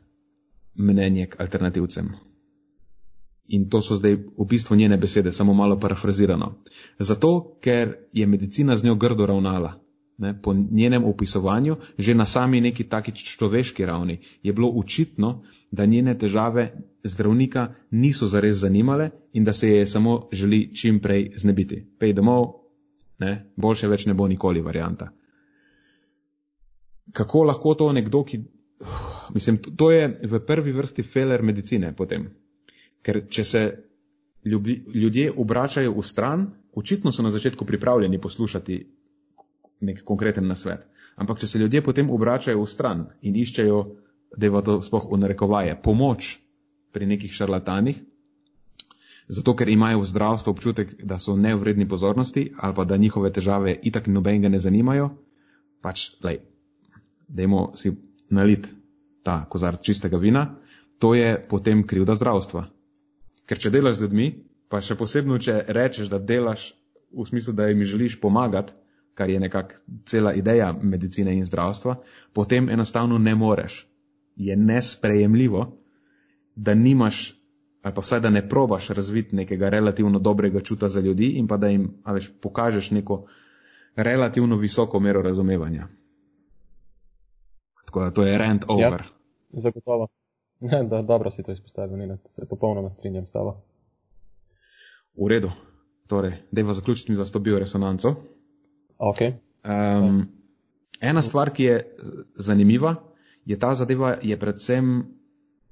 mnenje 0.76 1.28
k 1.28 1.40
alternativcem? 1.40 2.16
In 3.52 3.68
to 3.70 3.82
so 3.84 3.98
zdaj 4.00 4.16
v 4.16 4.46
bistvu 4.48 4.76
njene 4.80 4.98
besede, 4.98 5.32
samo 5.32 5.54
malo 5.54 5.76
parafrazirano. 5.80 6.54
Zato, 7.00 7.58
ker 7.62 7.98
je 8.14 8.28
medicina 8.28 8.78
z 8.78 8.86
njo 8.88 8.96
grdo 8.96 9.26
ravnala. 9.26 9.74
Ne, 10.18 10.42
po 10.42 10.54
njenem 10.54 11.04
opisovanju, 11.04 11.76
že 11.98 12.16
na 12.16 12.26
sami 12.26 12.62
neki 12.62 12.84
taki 12.84 13.12
človeški 13.12 13.86
ravni, 13.86 14.20
je 14.44 14.54
bilo 14.54 14.70
očitno, 14.70 15.42
da 15.72 15.86
njene 15.86 16.18
težave 16.18 16.68
zdravnika 17.04 17.74
niso 17.92 18.28
zares 18.28 18.58
zanimale 18.58 19.10
in 19.34 19.44
da 19.44 19.54
se 19.54 19.70
je 19.70 19.88
samo 19.88 20.30
želi 20.32 20.76
čim 20.76 21.00
prej 21.00 21.32
znebiti. 21.36 21.88
Pej 22.00 22.14
domov, 22.14 22.46
ne, 23.20 23.52
boljše 23.56 23.88
več 23.88 24.06
ne 24.06 24.14
bo 24.14 24.28
nikoli 24.28 24.62
varianta. 24.62 25.10
Kako 27.12 27.44
lahko 27.44 27.74
to 27.74 27.92
nekdo, 27.92 28.24
ki. 28.24 28.44
Mislim, 29.34 29.58
to 29.78 29.92
je 29.92 30.20
v 30.24 30.40
prvi 30.46 30.72
vrsti 30.72 31.04
feler 31.04 31.42
medicine 31.42 31.96
potem. 31.96 32.30
Ker 33.02 33.24
če 33.30 33.44
se 33.44 33.62
ljudje 34.46 35.32
obračajo 35.38 35.94
v 35.94 36.04
stran, 36.06 36.48
očitno 36.74 37.12
so 37.12 37.24
na 37.24 37.32
začetku 37.32 37.66
pripravljeni 37.66 38.22
poslušati 38.22 38.78
nek 39.82 40.04
konkreten 40.06 40.48
nasvet. 40.48 40.86
Ampak 41.16 41.40
če 41.40 41.48
se 41.48 41.60
ljudje 41.60 41.82
potem 41.82 42.10
obračajo 42.10 42.62
v 42.62 42.70
stran 42.70 43.06
in 43.22 43.36
iščejo, 43.36 43.82
da 44.38 44.48
je 44.48 44.62
to 44.64 44.78
spoh 44.82 45.10
v 45.12 45.20
narekovaje, 45.20 45.76
pomoč 45.84 46.38
pri 46.92 47.06
nekih 47.06 47.34
šarlatanih, 47.34 48.00
zato 49.28 49.54
ker 49.56 49.70
imajo 49.70 50.02
v 50.02 50.08
zdravstvu 50.08 50.52
občutek, 50.52 50.94
da 51.04 51.18
so 51.20 51.36
nevredni 51.36 51.88
pozornosti 51.88 52.52
ali 52.58 52.76
pa 52.76 52.86
da 52.86 52.98
njihove 52.98 53.32
težave 53.34 53.76
itak 53.84 54.08
nobenega 54.08 54.50
ne 54.50 54.60
zanimajo, 54.60 55.10
pač, 55.82 56.12
lej, 56.24 56.42
dajmo 57.28 57.72
si 57.76 57.92
nalit 58.30 58.68
ta 59.24 59.46
kozar 59.50 59.78
čistega 59.82 60.18
vina, 60.18 60.46
to 61.00 61.14
je 61.16 61.36
potem 61.50 61.84
krivda 61.88 62.16
zdravstva. 62.16 62.66
Ker 63.52 63.60
če 63.60 63.70
delaš 63.74 63.98
z 63.98 64.06
ljudmi, 64.06 64.26
pa 64.72 64.80
še 64.80 64.96
posebno, 64.96 65.36
če 65.44 65.66
rečeš, 65.76 66.08
da 66.08 66.22
delaš 66.24 66.70
v 67.12 67.26
smislu, 67.28 67.52
da 67.52 67.66
jim 67.68 67.84
želiš 67.84 68.16
pomagati, 68.24 68.72
kar 69.20 69.28
je 69.30 69.42
nekako 69.44 69.76
cela 70.08 70.32
ideja 70.34 70.70
medicine 70.72 71.34
in 71.36 71.44
zdravstva, 71.46 71.98
potem 72.34 72.70
enostavno 72.72 73.18
ne 73.20 73.34
moreš. 73.36 73.82
Je 74.40 74.56
nesprejemljivo, 74.56 75.66
da 76.56 76.78
nimaš, 76.80 77.20
ali 77.84 77.96
pa 77.98 78.06
vsaj 78.06 78.24
da 78.24 78.32
ne 78.32 78.46
probaš 78.50 78.88
razviti 78.96 79.36
nekega 79.36 79.70
relativno 79.70 80.20
dobrega 80.20 80.64
čuta 80.64 80.90
za 80.90 81.04
ljudi 81.04 81.34
in 81.36 81.52
pa 81.52 81.58
da 81.58 81.68
jim 81.68 81.90
veš, 82.08 82.32
pokažeš 82.42 82.92
neko 82.96 83.26
relativno 83.96 84.58
visoko 84.58 85.00
mero 85.00 85.22
razumevanja. 85.22 85.88
Tako 87.86 88.04
da 88.04 88.12
to 88.12 88.24
je 88.24 88.38
rent 88.38 88.64
ja, 88.64 88.74
over. 88.74 89.04
Ja, 89.04 89.60
zagotovo. 89.68 90.08
Ne, 90.62 90.84
da, 90.84 91.02
dobro 91.02 91.32
si 91.32 91.44
to 91.44 91.52
izpostavil, 91.52 91.98
ne, 91.98 92.18
se 92.30 92.46
popolnoma 92.50 92.90
strinjam 92.90 93.26
s 93.28 93.32
tabo. 93.32 93.56
V 95.18 95.30
redu. 95.30 95.52
Torej, 96.08 96.34
dejva 96.52 96.74
zaključiti 96.74 97.12
mi 97.12 97.18
za 97.18 97.26
to 97.26 97.40
bioresonanco. 97.40 98.16
Okay. 98.98 99.34
Um, 99.64 100.28
ena 101.02 101.22
stvar, 101.22 101.50
ki 101.50 101.64
je 101.64 101.98
zanimiva, 102.36 102.96
je 103.46 103.60
ta 103.60 103.74
zadeva, 103.74 104.18
je 104.22 104.38
predvsem, 104.40 105.06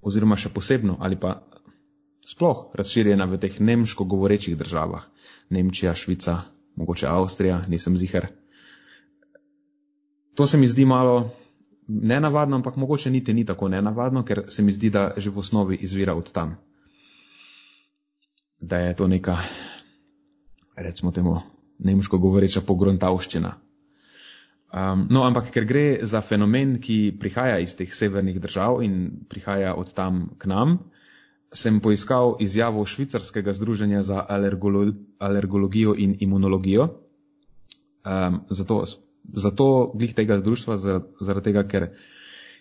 oziroma 0.01 0.37
še 0.39 0.49
posebno, 0.49 0.97
ali 0.99 1.19
pa 1.19 1.41
sploh 2.25 2.69
razširjena 2.73 3.25
v 3.29 3.37
teh 3.37 3.59
nemško 3.61 4.05
govorečih 4.09 4.57
državah. 4.57 5.05
Nemčija, 5.49 5.93
Švica, 5.95 6.39
mogoče 6.75 7.07
Avstrija, 7.07 7.61
nisem 7.67 7.97
ziger. 7.97 8.29
To 10.35 10.47
se 10.47 10.57
mi 10.57 10.67
zdi 10.67 10.85
malo 10.85 11.29
nenavadno, 11.89 12.55
ampak 12.55 12.75
mogoče 12.75 13.09
niti 13.09 13.33
ni 13.33 13.45
tako 13.45 13.67
nenavadno, 13.69 14.23
ker 14.25 14.43
se 14.47 14.63
mi 14.63 14.71
zdi, 14.71 14.89
da 14.89 15.11
že 15.17 15.29
v 15.29 15.39
osnovi 15.39 15.75
izvira 15.81 16.13
od 16.13 16.31
tam. 16.31 16.57
Da 18.61 18.77
je 18.77 18.95
to 18.95 19.07
neka, 19.07 19.37
recimo 20.75 21.11
temu, 21.11 21.41
nemško 21.79 22.17
govoreča 22.17 22.61
pogrontavščina. 22.61 23.55
Um, 24.69 25.07
no, 25.09 25.23
ampak 25.25 25.49
ker 25.49 25.65
gre 25.65 26.05
za 26.05 26.21
fenomen, 26.21 26.77
ki 26.77 27.17
prihaja 27.19 27.57
iz 27.59 27.73
teh 27.75 27.89
severnih 27.89 28.37
držav 28.41 28.83
in 28.85 29.25
prihaja 29.29 29.73
od 29.73 29.93
tam 29.97 30.27
k 30.37 30.45
nam, 30.45 30.77
sem 31.49 31.79
poiskal 31.81 32.35
izjavo 32.39 32.85
švicarskega 32.85 33.53
združenja 33.57 34.03
za 34.03 34.25
alergolo 34.29 34.91
alergologijo 35.17 35.95
in 35.97 36.17
imunologijo. 36.19 36.85
Um, 38.05 38.43
zato, 38.49 38.83
zato 39.23 39.91
glih 39.95 40.13
tega 40.15 40.37
društva, 40.37 40.77
zaradi 40.77 41.43
tega, 41.43 41.63
ker 41.67 41.89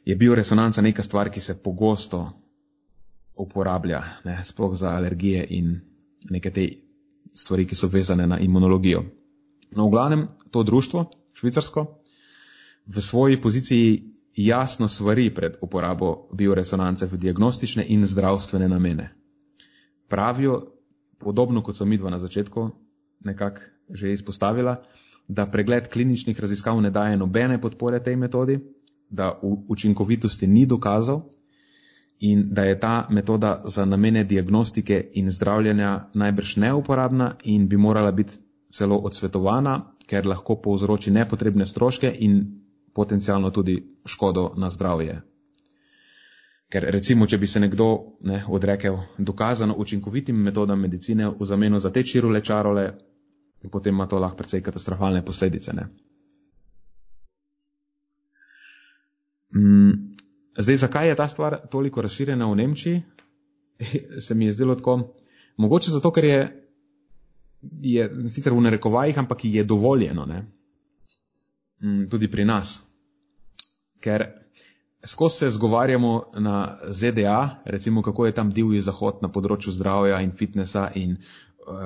je 0.05 0.17
bil 0.17 0.35
resonanca 0.35 0.83
neka 0.83 1.03
stvar, 1.03 1.31
ki 1.31 1.41
se 1.41 1.57
pogosto 1.63 2.29
uporablja, 3.39 4.03
ne, 4.25 4.41
sploh 4.45 4.75
za 4.77 4.91
alergije 4.97 5.47
in 5.51 5.81
neke 6.31 6.51
te 6.51 6.69
stvari, 7.35 7.67
ki 7.67 7.77
so 7.77 7.89
vezane 7.89 8.27
na 8.27 8.39
imunologijo. 8.39 9.05
No, 9.71 9.87
v 9.87 9.91
glavnem, 9.91 10.29
to 10.51 10.63
društvo, 10.63 11.05
švicarsko, 11.33 11.87
v 12.87 13.01
svoji 13.01 13.41
poziciji 13.41 14.15
jasno 14.37 14.89
svari 14.89 15.31
pred 15.35 15.59
uporabo 15.61 16.29
bioresonance 16.33 17.07
v 17.07 17.19
diagnostične 17.19 17.85
in 17.89 18.07
zdravstvene 18.07 18.69
namene. 18.69 19.11
Pravijo, 20.09 20.65
podobno 21.19 21.63
kot 21.63 21.77
so 21.77 21.85
midva 21.85 22.11
na 22.11 22.19
začetku 22.19 22.71
nekako 23.21 23.61
že 23.89 24.13
izpostavila, 24.13 24.85
da 25.29 25.47
pregled 25.47 25.89
kliničnih 25.89 26.41
raziskav 26.41 26.81
ne 26.81 26.91
daje 26.91 27.17
nobene 27.17 27.61
podpore 27.61 28.03
tej 28.03 28.17
metodi, 28.17 28.59
da 29.11 29.41
učinkovitosti 29.69 30.47
ni 30.47 30.67
dokazal 30.67 31.21
in 32.21 32.49
da 32.51 32.63
je 32.63 32.81
ta 32.81 33.07
metoda 33.11 33.63
za 33.67 33.85
namene 33.85 34.25
diagnostike 34.25 35.11
in 35.13 35.31
zdravljenja 35.31 36.09
najbrž 36.15 36.57
neuporabna 36.57 37.35
in 37.45 37.69
bi 37.69 37.77
morala 37.77 38.13
biti 38.13 38.37
celo 38.71 38.97
odsvetovana, 38.97 39.95
ker 40.07 40.27
lahko 40.27 40.57
povzroči 40.57 41.11
nepotrebne 41.11 41.67
stroške 41.67 42.13
in 42.19 42.63
potencialno 42.95 43.51
tudi 43.51 43.83
škodo 44.07 44.55
na 44.57 44.71
zdravje. 44.71 45.21
Ker 46.69 46.85
recimo, 46.93 47.27
če 47.27 47.39
bi 47.39 47.47
se 47.47 47.61
nekdo 47.61 47.85
ne, 48.21 48.43
odrekel 48.49 48.99
dokazano 49.19 49.75
učinkovitim 49.79 50.37
metodam 50.37 50.81
medicine 50.81 51.29
v 51.29 51.45
zameno 51.45 51.79
za 51.79 51.91
te 51.91 52.03
čirule 52.03 52.41
čarole, 52.41 52.91
potem 53.67 53.95
ima 53.95 54.07
to 54.07 54.19
lahko 54.19 54.37
precej 54.37 54.63
katastrofalne 54.63 55.25
posledice. 55.25 55.73
Mm, 59.55 60.17
zdaj, 60.59 60.77
zakaj 60.77 61.09
je 61.09 61.17
ta 61.17 61.29
stvar 61.29 61.59
toliko 61.71 62.03
razširjena 62.03 62.47
v 62.47 62.57
Nemčiji? 62.57 63.03
Se 64.27 64.35
mi 64.35 64.45
je 64.45 64.53
zdelo 64.53 64.75
tako. 64.75 65.15
Mogoče 65.57 65.91
zato, 65.91 66.11
ker 66.11 66.25
je, 66.25 66.41
je 67.83 68.11
sicer 68.31 68.53
v 68.53 68.61
narekovajih, 68.61 69.19
ampak 69.19 69.45
je 69.45 69.65
dovoljeno. 69.65 70.27
Ne. 70.27 70.45
Mm, 71.83 72.07
tudi 72.11 72.31
pri 72.31 72.45
nas. 72.45 72.81
Ker 74.01 74.25
skozi 75.03 75.37
se 75.37 75.51
zgovarjamo 75.51 76.31
na 76.35 76.79
ZDA, 76.89 77.63
recimo 77.65 78.03
kako 78.03 78.27
je 78.27 78.33
tam 78.33 78.51
divji 78.51 78.81
zahod 78.81 79.19
na 79.23 79.29
področju 79.29 79.73
zdravja 79.73 80.21
in 80.23 80.33
fitnesa 80.33 80.91
in 80.95 81.17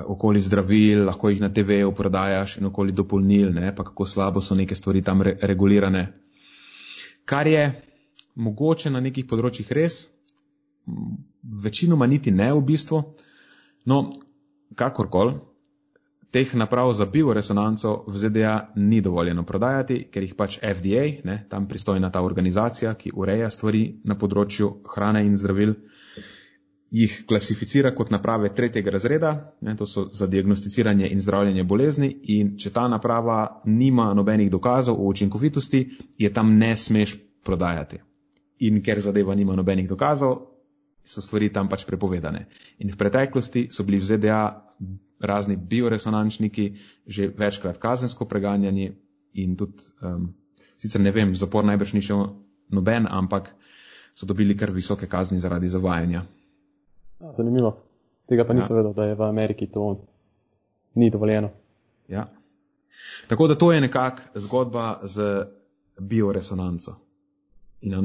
okoli 0.07 0.41
zdravil, 0.41 1.05
lahko 1.05 1.29
jih 1.29 1.41
na 1.41 1.49
TV-ju 1.53 1.91
prodajaš 1.95 2.57
in 2.57 2.65
okoli 2.65 2.91
dopolnil, 2.91 3.51
ne, 3.53 3.75
pa 3.75 3.83
kako 3.83 4.05
slabo 4.05 4.41
so 4.41 4.55
neke 4.55 4.75
stvari 4.75 5.01
tam 5.01 5.21
re 5.21 5.37
regulirane. 5.41 6.07
Kar 7.25 7.47
je 7.47 7.63
mogoče 8.35 8.89
na 8.89 8.99
nekih 8.99 9.27
področjih 9.29 9.71
res, 9.71 10.07
večinoma 11.63 12.07
niti 12.07 12.31
ne 12.31 12.51
v 12.53 12.61
bistvu, 12.65 13.01
no, 13.85 13.99
kakorkoli, 14.75 15.37
teh 16.33 16.55
naprav 16.57 16.89
za 16.97 17.05
bioresonanco 17.05 18.05
v 18.07 18.17
ZDA 18.17 18.53
ni 18.75 19.01
dovoljeno 19.01 19.43
prodajati, 19.45 20.07
ker 20.09 20.23
jih 20.25 20.33
pač 20.35 20.57
FDA, 20.57 21.03
ne, 21.29 21.43
tam 21.49 21.67
pristojna 21.69 22.09
ta 22.09 22.23
organizacija, 22.25 22.95
ki 22.97 23.13
ureja 23.13 23.51
stvari 23.53 23.83
na 24.03 24.17
področju 24.17 24.71
hrane 24.95 25.21
in 25.27 25.37
zdravil, 25.37 25.75
jih 26.93 27.13
klasificira 27.25 27.89
kot 27.97 28.11
naprave 28.13 28.51
tretjega 28.53 28.91
razreda, 28.93 29.33
ne, 29.61 29.73
to 29.77 29.87
so 29.89 30.09
za 30.13 30.27
diagnosticiranje 30.27 31.07
in 31.09 31.21
zdravljenje 31.21 31.63
bolezni 31.63 32.09
in 32.35 32.51
če 32.57 32.69
ta 32.69 32.87
naprava 32.87 33.61
nima 33.65 34.11
nobenih 34.13 34.51
dokazov 34.51 34.99
o 35.01 35.07
učinkovitosti, 35.09 35.87
je 36.17 36.29
tam 36.33 36.57
ne 36.57 36.75
smeš 36.77 37.15
prodajati. 37.43 37.97
In 38.59 38.77
ker 38.83 39.01
zadeva 39.01 39.35
nima 39.35 39.55
nobenih 39.57 39.89
dokazov, 39.89 40.35
so 41.03 41.21
stvari 41.21 41.49
tam 41.49 41.67
pač 41.69 41.83
prepovedane. 41.85 42.45
In 42.79 42.93
v 42.93 42.99
preteklosti 42.99 43.67
so 43.71 43.83
bili 43.83 43.97
v 43.97 44.07
ZDA 44.07 44.43
razni 45.19 45.57
bioresonančniki 45.57 46.67
že 47.07 47.27
večkrat 47.27 47.77
kazensko 47.77 48.25
preganjani 48.25 48.91
in 49.33 49.57
tudi, 49.57 49.89
um, 50.01 50.29
sicer 50.77 51.01
ne 51.01 51.11
vem, 51.11 51.35
zapor 51.35 51.65
najbrž 51.65 51.93
ni 51.93 52.01
šel 52.01 52.23
noben, 52.69 53.07
ampak 53.09 53.49
so 54.13 54.29
dobili 54.29 54.55
kar 54.57 54.71
visoke 54.71 55.09
kazni 55.09 55.39
zaradi 55.39 55.67
zavajanja. 55.67 56.23
Zanimivo. 57.37 57.77
Tega 58.29 58.45
pa 58.45 58.53
nisem 58.53 58.75
ja. 58.75 58.81
vedel, 58.81 58.93
da 58.93 59.05
je 59.05 59.15
v 59.15 59.21
Ameriki 59.21 59.67
to 59.71 60.05
ni 60.95 61.09
dovoljeno. 61.09 61.49
Ja. 62.07 62.27
Tako 63.27 63.47
da 63.47 63.57
to 63.57 63.71
je 63.71 63.81
nekak 63.81 64.21
zgodba 64.35 64.99
z 65.03 65.45
bioresonanco. 65.99 66.95
In. 67.81 67.95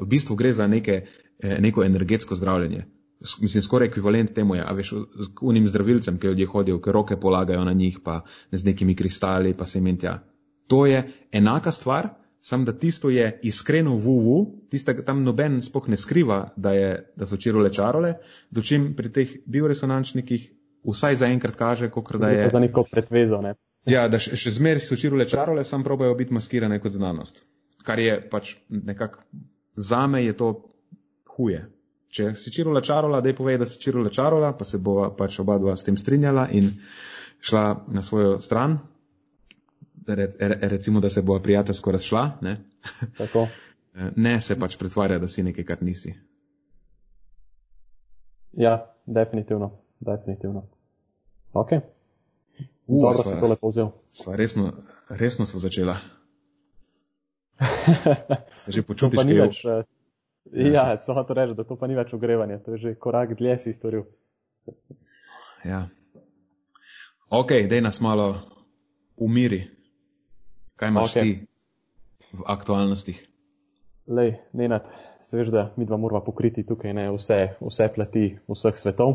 V 0.00 0.06
bistvu 0.06 0.36
gre 0.36 0.52
za 0.52 0.66
neke, 0.66 1.06
eh, 1.38 1.56
neko 1.60 1.84
energetsko 1.84 2.34
zdravljenje 2.34 2.84
mislim, 3.40 3.62
skoraj 3.62 3.88
ekvivalent 3.88 4.34
temu 4.34 4.54
je, 4.54 4.64
a 4.66 4.72
veš, 4.72 4.90
z 5.14 5.28
unim 5.40 5.68
zdravilcem, 5.68 6.18
ki 6.18 6.26
ljudje 6.26 6.46
hodijo, 6.46 6.80
ki 6.80 6.92
roke 6.92 7.16
polagajo 7.20 7.64
na 7.64 7.72
njih, 7.72 7.98
pa 8.04 8.20
z 8.52 8.64
nekimi 8.64 8.96
kristali, 8.96 9.54
pa 9.54 9.66
se 9.66 9.80
mentja. 9.80 10.18
To 10.66 10.86
je 10.86 11.02
enaka 11.32 11.72
stvar, 11.72 12.08
sam 12.44 12.64
da 12.64 12.72
tisto 12.78 13.10
je 13.10 13.40
iskreno 13.42 13.96
vuvu, 13.96 14.66
tista 14.70 14.92
tam 15.04 15.22
noben 15.24 15.62
spoh 15.62 15.88
ne 15.88 15.96
skriva, 15.96 16.52
da, 16.56 16.72
je, 16.72 16.90
da 17.16 17.26
so 17.26 17.38
čirole 17.40 17.72
čarole, 17.72 18.14
dočim 18.50 18.90
pri 18.96 19.12
teh 19.12 19.32
bioresonančnikih 19.46 20.50
vsaj 20.84 21.16
zaenkrat 21.22 21.56
kaže, 21.56 21.88
kot 21.90 22.12
da 22.20 22.28
je. 22.28 22.50
Za 22.52 22.60
neko 22.60 22.84
pretvezo, 22.90 23.40
ne? 23.40 23.54
Ja, 23.88 24.04
da 24.12 24.20
še, 24.20 24.36
še 24.36 24.52
zmeraj 24.58 24.84
so 24.84 25.00
čirole 25.00 25.24
čarole, 25.28 25.64
sam 25.64 25.84
probajo 25.84 26.14
biti 26.20 26.36
maskirane 26.36 26.80
kot 26.84 26.92
znanost. 26.92 27.40
Kar 27.84 28.00
je 28.00 28.20
pač 28.30 28.54
nekako, 28.68 29.24
zame 29.76 30.20
je 30.26 30.36
to 30.36 30.52
huje. 31.36 31.64
Če 32.12 32.34
si 32.38 32.52
čirula 32.52 32.84
čarola, 32.84 33.22
da 33.24 33.32
je 33.32 33.38
povej, 33.40 33.62
da 33.64 33.66
si 33.68 33.80
čirula 33.80 34.12
čarola, 34.12 34.52
pa 34.52 34.68
se 34.68 34.78
bo 34.78 35.08
pač 35.16 35.40
oba 35.40 35.56
dva 35.58 35.76
s 35.76 35.88
tem 35.88 35.96
strinjala 35.96 36.50
in 36.52 36.74
šla 37.40 37.64
na 37.88 38.04
svojo 38.04 38.36
stran. 38.44 38.82
Re, 40.06 40.28
re, 40.38 40.58
recimo, 40.60 41.00
da 41.00 41.08
se 41.08 41.22
bo 41.22 41.38
prijateljsko 41.40 41.92
razšla. 41.92 42.30
Ne? 42.40 42.56
Tako. 43.18 43.46
ne 44.26 44.40
se 44.40 44.58
pač 44.60 44.76
pretvarja, 44.76 45.18
da 45.18 45.28
si 45.28 45.42
nekaj, 45.42 45.64
kar 45.64 45.82
nisi. 45.82 46.14
Ja, 48.52 48.94
definitivno. 49.06 49.78
definitivno. 50.00 50.66
Ok. 51.52 51.72
Uh, 52.86 53.02
Dobro 53.02 53.22
sva, 53.22 53.32
si 53.32 53.40
to 53.40 53.46
lepo 53.46 53.68
vzel. 53.68 53.90
Sva 54.10 54.36
resno, 54.36 54.72
resno 55.08 55.46
sva 55.46 55.58
začela. 55.58 55.96
se 58.64 58.72
že 58.72 58.82
počutiš, 58.82 59.24
da 59.24 59.30
je 59.30 59.40
več. 59.40 59.62
Ja, 60.52 61.00
samo 61.00 61.24
to 61.24 61.34
reče, 61.34 61.54
da 61.54 61.64
to 61.64 61.76
pa 61.80 61.86
ni 61.86 61.96
več 61.96 62.12
ogrevanje, 62.12 62.58
to 62.64 62.74
je 62.74 62.78
že 62.78 62.94
korak 63.00 63.38
dlje 63.38 63.58
si 63.58 63.72
storil. 63.72 64.04
ja. 65.64 65.88
Ok, 67.30 67.56
dej 67.70 67.80
nas 67.80 68.00
malo 68.00 68.36
umiri. 69.16 69.73
Kaj 70.76 70.88
imaš 70.88 71.14
okay. 71.14 71.22
ti 71.22 71.46
v 72.32 72.42
aktualnostih? 72.46 73.18
Lej, 74.06 74.34
Nenad, 74.52 74.88
se 75.22 75.38
veš, 75.38 75.48
da 75.48 75.70
mi 75.76 75.86
dva 75.86 75.96
moramo 75.96 76.24
pokriti 76.24 76.66
tukaj 76.66 76.92
ne, 76.92 77.06
vse, 77.14 77.56
vse 77.60 77.88
plati 77.94 78.24
vseh 78.48 78.76
svetov. 78.76 79.14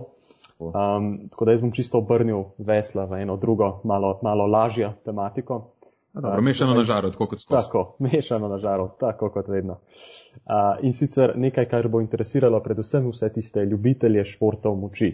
Um, 0.60 1.30
tako 1.32 1.46
da 1.46 1.52
jaz 1.52 1.62
bom 1.62 1.72
čisto 1.72 2.02
obrnil 2.02 2.50
vesla 2.58 3.06
v 3.06 3.22
eno 3.22 3.38
drugo, 3.38 3.82
malo, 3.84 4.20
malo 4.24 4.48
lažjo 4.48 4.92
tematiko. 5.06 5.60
Dobro, 6.14 6.42
mešano 6.42 6.74
na 6.74 6.84
žaru, 6.84 7.12
tako 7.12 7.28
kot 7.28 7.42
skozi. 7.42 7.64
Tako, 7.64 7.84
mešano 8.08 8.48
na 8.48 8.58
žaru, 8.58 8.90
tako 9.00 9.30
kot 9.30 9.48
vedno. 9.48 9.80
Uh, 9.80 10.80
in 10.82 10.94
sicer 10.94 11.36
nekaj, 11.36 11.70
kar 11.70 11.88
bo 11.88 12.02
interesiralo 12.02 12.60
predvsem 12.64 13.08
vse 13.12 13.30
tiste 13.34 13.66
ljubitelje 13.66 14.26
športov 14.26 14.76
moči. 14.76 15.14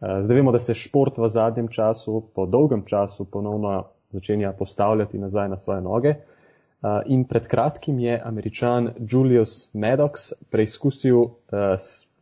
Uh, 0.00 0.20
zdaj 0.24 0.36
vemo, 0.36 0.52
da 0.52 0.58
se 0.58 0.74
šport 0.74 1.18
v 1.18 1.28
zadnjem 1.28 1.68
času, 1.68 2.20
po 2.34 2.46
dolgem 2.46 2.84
času, 2.86 3.24
ponovno 3.24 3.84
začenja 4.12 4.52
postavljati 4.52 5.18
nazaj 5.18 5.48
na 5.48 5.56
svoje 5.56 5.80
noge. 5.80 6.14
Uh, 6.82 7.00
in 7.06 7.24
pred 7.24 7.46
kratkim 7.46 7.98
je 7.98 8.20
američan 8.24 8.90
Julius 8.98 9.70
Maddox 9.74 10.32
preizkusil 10.50 11.18
uh, 11.18 11.32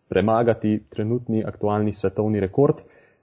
premagati 0.08 0.82
trenutni 0.90 1.44
aktualni 1.44 1.92
svetovni 1.92 2.40
rekord 2.40 2.82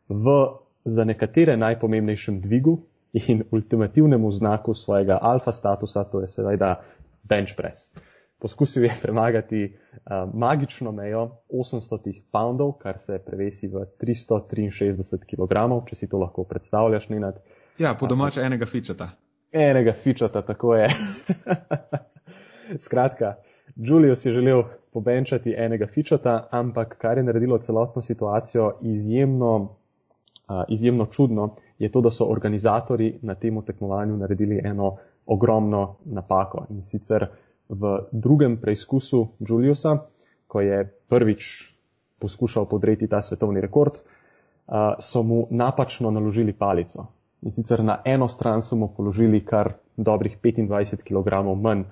v 0.09 0.45
za 0.85 1.03
nekatere 1.03 1.57
najpomembnejšem 1.57 2.41
dvigu, 2.41 2.79
in 3.13 3.43
ultimativnemu 3.51 4.31
znaku 4.31 4.73
svojega 4.73 5.19
alfa 5.21 5.51
statusa, 5.51 6.03
to 6.03 6.21
je 6.21 6.27
seveda 6.27 6.81
bench 7.23 7.55
press. 7.57 7.91
Poskusil 8.39 8.83
je 8.83 8.91
premagati 9.01 9.63
uh, 9.65 10.33
magično 10.33 10.91
mejo 10.91 11.37
800 11.49 12.21
poundov, 12.31 12.71
kar 12.71 12.97
se 12.97 13.19
prevesi 13.25 13.67
v 13.67 13.85
363 14.01 15.25
kg, 15.25 15.85
če 15.89 15.95
si 15.95 16.09
to 16.09 16.17
lahko 16.17 16.43
predstavljaš, 16.43 17.09
Nenad. 17.09 17.41
Ja, 17.77 17.93
po 17.99 18.07
domače 18.07 18.41
enega 18.41 18.65
fičata. 18.65 19.09
Enega 19.51 19.93
fičata, 20.03 20.41
tako 20.41 20.75
je. 20.75 20.87
Skratka, 22.85 23.35
Julius 23.75 24.25
je 24.25 24.31
želel 24.33 24.63
pobenčati 24.93 25.53
enega 25.57 25.87
fičata, 25.87 26.47
ampak 26.51 26.97
kar 26.97 27.17
je 27.17 27.23
naredilo 27.23 27.57
celotno 27.57 28.01
situacijo 28.01 28.71
izjemno, 28.81 29.55
uh, 29.55 30.63
izjemno 30.67 31.05
čudno, 31.05 31.55
je 31.79 31.91
to, 31.91 32.01
da 32.01 32.09
so 32.09 32.25
organizatori 32.25 33.19
na 33.21 33.35
tem 33.35 33.61
tekmovanju 33.61 34.17
naredili 34.17 34.61
eno 34.63 34.95
ogromno 35.25 35.95
napako. 36.05 36.65
In 36.69 36.83
sicer 36.83 37.27
v 37.69 37.99
drugem 38.11 38.57
preizkusu 38.61 39.27
Juliusa, 39.39 39.97
ko 40.47 40.61
je 40.61 40.93
prvič 41.07 41.73
poskušal 42.19 42.65
podreti 42.65 43.07
ta 43.07 43.21
svetovni 43.21 43.61
rekord, 43.61 44.01
so 44.99 45.23
mu 45.23 45.47
napačno 45.51 46.11
naložili 46.11 46.53
palico. 46.53 47.16
In 47.47 47.55
sicer 47.55 47.83
na 47.83 48.01
eno 48.05 48.27
stran 48.27 48.61
so 48.61 48.75
mu 48.75 48.89
položili 48.91 49.39
kar 49.45 49.71
dobrih 49.95 50.35
25 50.43 51.05
kg 51.07 51.41
manj 51.55 51.85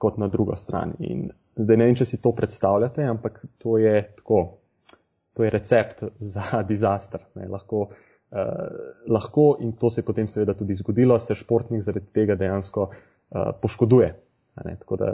kot 0.00 0.16
na 0.18 0.28
drugo 0.28 0.56
stran. 0.56 0.96
In 1.04 1.28
zdaj 1.56 1.76
ne 1.76 1.90
vem, 1.90 1.98
če 1.98 2.08
si 2.08 2.22
to 2.22 2.32
predstavljate, 2.32 3.04
ampak 3.04 3.42
to 3.60 3.76
je 3.78 4.00
tako. 4.16 4.42
To 5.36 5.44
je 5.44 5.50
recept 5.50 6.02
za 6.20 6.60
dizaster. 6.70 7.22
Ne, 7.36 7.46
lahko 7.48 7.86
Eh, 8.32 8.68
lahko, 9.06 9.58
in 9.60 9.72
to 9.72 9.90
se 9.90 10.00
je 10.00 10.04
potem 10.04 10.28
seveda 10.28 10.54
tudi 10.54 10.74
zgodilo, 10.74 11.18
se 11.18 11.34
športnik 11.34 11.82
zaradi 11.84 12.06
tega 12.16 12.34
dejansko 12.34 12.86
uh, 12.88 13.50
poškoduje. 13.60 14.08
Tako 14.54 14.96
da 14.96 15.10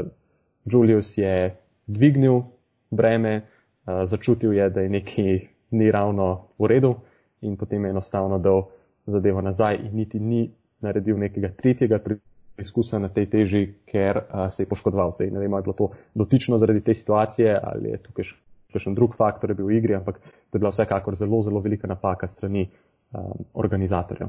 Julius 0.65 1.19
je 1.19 1.57
dvignil 1.87 2.43
breme, 2.91 3.33
uh, 3.41 4.05
začutil 4.07 4.55
je, 4.55 4.69
da 4.71 4.81
je 4.87 4.89
nekaj 4.89 5.41
ni 5.71 5.91
ravno 5.91 6.29
v 6.59 6.71
redu 6.71 6.95
in 7.43 7.57
potem 7.57 7.85
je 7.85 7.91
enostavno 7.91 8.39
dal 8.39 8.69
zadevo 9.09 9.41
nazaj 9.43 9.81
in 9.83 9.97
niti 9.97 10.21
ni 10.21 10.47
naredil 10.85 11.19
nekega 11.19 11.51
tretjega 11.57 11.99
preizkusa 11.99 13.01
na 13.03 13.09
tej 13.09 13.27
teži, 13.33 13.63
ker 13.89 14.21
uh, 14.21 14.47
se 14.53 14.63
je 14.63 14.69
poškodoval. 14.69 15.15
Zdaj 15.17 15.33
ne 15.33 15.41
vem, 15.43 15.55
ali 15.55 15.63
je 15.63 15.69
bilo 15.71 15.79
to 15.79 15.91
dotično 16.15 16.59
zaradi 16.59 16.85
te 16.85 16.95
situacije 16.95 17.57
ali 17.63 17.95
je 17.95 18.03
tukaj 18.03 18.29
še 18.29 18.85
en 18.91 18.97
drug 18.99 19.17
faktor 19.17 19.55
bil 19.57 19.71
v 19.71 19.79
igri, 19.81 19.97
ampak 19.97 20.21
to 20.21 20.59
je 20.59 20.61
bila 20.61 20.73
vsekakor 20.75 21.17
zelo, 21.17 21.41
zelo 21.43 21.63
velika 21.65 21.89
napaka 21.89 22.29
strani 22.29 22.67
um, 22.69 23.47
organizatorjev. 23.55 24.29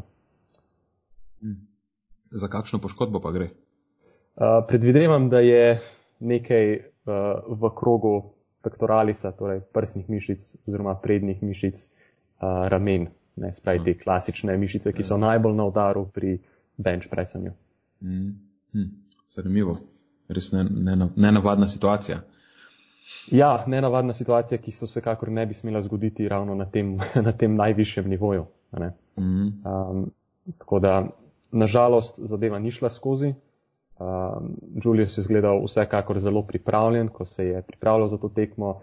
Hmm. 1.42 1.60
Za 2.32 2.48
kakšno 2.48 2.80
poškodbo 2.80 3.20
pa 3.20 3.34
gre? 3.36 3.50
Uh, 4.40 4.62
predvidevam, 4.68 5.28
da 5.30 5.42
je 5.44 5.80
nekaj 6.20 6.76
uh, 6.76 7.44
v 7.52 7.72
krogu 7.76 8.14
pektoralisa, 8.64 9.32
torej 9.36 9.64
prsnih 9.76 10.08
mišic 10.12 10.44
oziroma 10.68 10.96
prednjih 11.00 11.44
mišic 11.44 11.80
uh, 11.80 12.68
ramen, 12.72 13.10
ne 13.36 13.54
spravi 13.54 13.84
te 13.84 13.98
klasične 13.98 14.58
mišice, 14.58 14.94
ki 14.94 15.04
so 15.04 15.18
najbolj 15.18 15.56
na 15.56 15.66
udaru 15.66 16.06
pri 16.14 16.38
bench 16.78 17.10
pressanju. 17.10 17.52
Mm. 18.02 18.30
Hm. 18.74 18.90
Zanimivo, 19.32 19.78
res 20.28 20.52
nenavadna 20.52 21.10
ne, 21.16 21.62
ne 21.62 21.68
situacija. 21.68 22.20
Ja, 23.32 23.64
nenavadna 23.68 24.14
situacija, 24.14 24.58
ki 24.62 24.72
se 24.72 24.86
vsekakor 24.86 25.32
ne 25.34 25.46
bi 25.46 25.54
smela 25.54 25.82
zgoditi 25.82 26.28
ravno 26.30 26.56
na 26.56 26.66
tem, 26.66 26.98
na 27.28 27.32
tem 27.32 27.56
najvišjem 27.56 28.10
nivoju. 28.10 28.46
Mm. 29.18 29.24
Um, 29.24 30.12
tako 30.58 30.80
da, 30.80 31.08
nažalost, 31.52 32.20
zadeva 32.20 32.60
ni 32.60 32.72
šla 32.72 32.90
skozi. 32.90 33.34
Um, 34.00 34.56
Julius 34.84 35.18
je 35.18 35.22
izgledal 35.22 35.64
vsekakor 35.66 36.20
zelo 36.20 36.44
pripravljen, 36.48 37.08
ko 37.08 37.26
se 37.26 37.46
je 37.46 37.62
pripravljal 37.62 38.10
za 38.10 38.18
to 38.18 38.30
tekmo. 38.30 38.82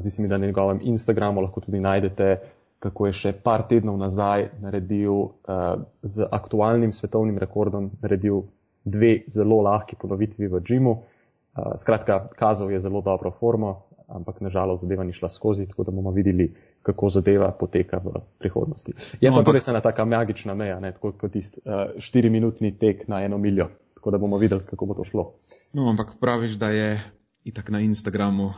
Zdi 0.00 0.10
se 0.10 0.22
mi, 0.22 0.28
da 0.28 0.38
na 0.38 0.46
njegovem 0.46 0.80
Instagramu 0.82 1.40
lahko 1.40 1.60
tudi 1.60 1.80
najdete 1.80 2.38
uh, 2.40 2.48
kako 2.78 3.06
je 3.06 3.12
še 3.12 3.32
par 3.44 3.64
tednov 3.68 3.96
nazaj 4.00 4.50
naredil 4.60 5.12
uh, 5.14 5.84
z 6.02 6.26
aktualnim 6.30 6.92
svetovnim 6.92 7.38
rekordom, 7.40 7.90
naredil 8.02 8.44
dve 8.84 9.24
zelo 9.32 9.62
lahki 9.64 9.96
ponovitvi 9.96 10.48
v 10.52 10.60
džimu. 10.60 10.92
Uh, 10.92 11.74
skratka, 11.80 12.28
kazal 12.36 12.72
je 12.72 12.80
zelo 12.84 13.00
dobro 13.00 13.32
formo, 13.40 13.86
ampak 14.08 14.40
nažalost 14.44 14.84
zadeva 14.84 15.04
ni 15.04 15.12
šla 15.16 15.28
skozi, 15.32 15.66
tako 15.70 15.84
da 15.88 15.94
bomo 15.96 16.12
videli, 16.12 16.50
kako 16.84 17.08
zadeva 17.08 17.48
poteka 17.56 18.02
v 18.04 18.20
prihodnosti. 18.38 18.92
Je 19.20 19.30
no, 19.30 19.40
pa 19.40 19.46
torej 19.46 19.64
ena 19.68 19.80
taka 19.80 20.04
magična 20.04 20.54
meja, 20.54 20.76
ne, 20.80 20.92
tako 20.92 21.14
kot 21.16 21.32
tisti 21.32 21.64
uh, 21.64 21.96
štiriminutni 21.98 22.74
tek 22.78 23.08
na 23.08 23.24
eno 23.24 23.38
miljo, 23.38 23.70
tako 23.96 24.12
da 24.12 24.20
bomo 24.20 24.38
videli, 24.38 24.66
kako 24.68 24.86
bo 24.86 24.98
to 25.00 25.08
šlo. 25.08 25.30
No, 25.72 25.88
ampak 25.88 26.18
praviš, 26.20 26.60
da 26.60 26.68
je 26.68 27.00
itak 27.44 27.72
na 27.72 27.80
Instagramu 27.80 28.52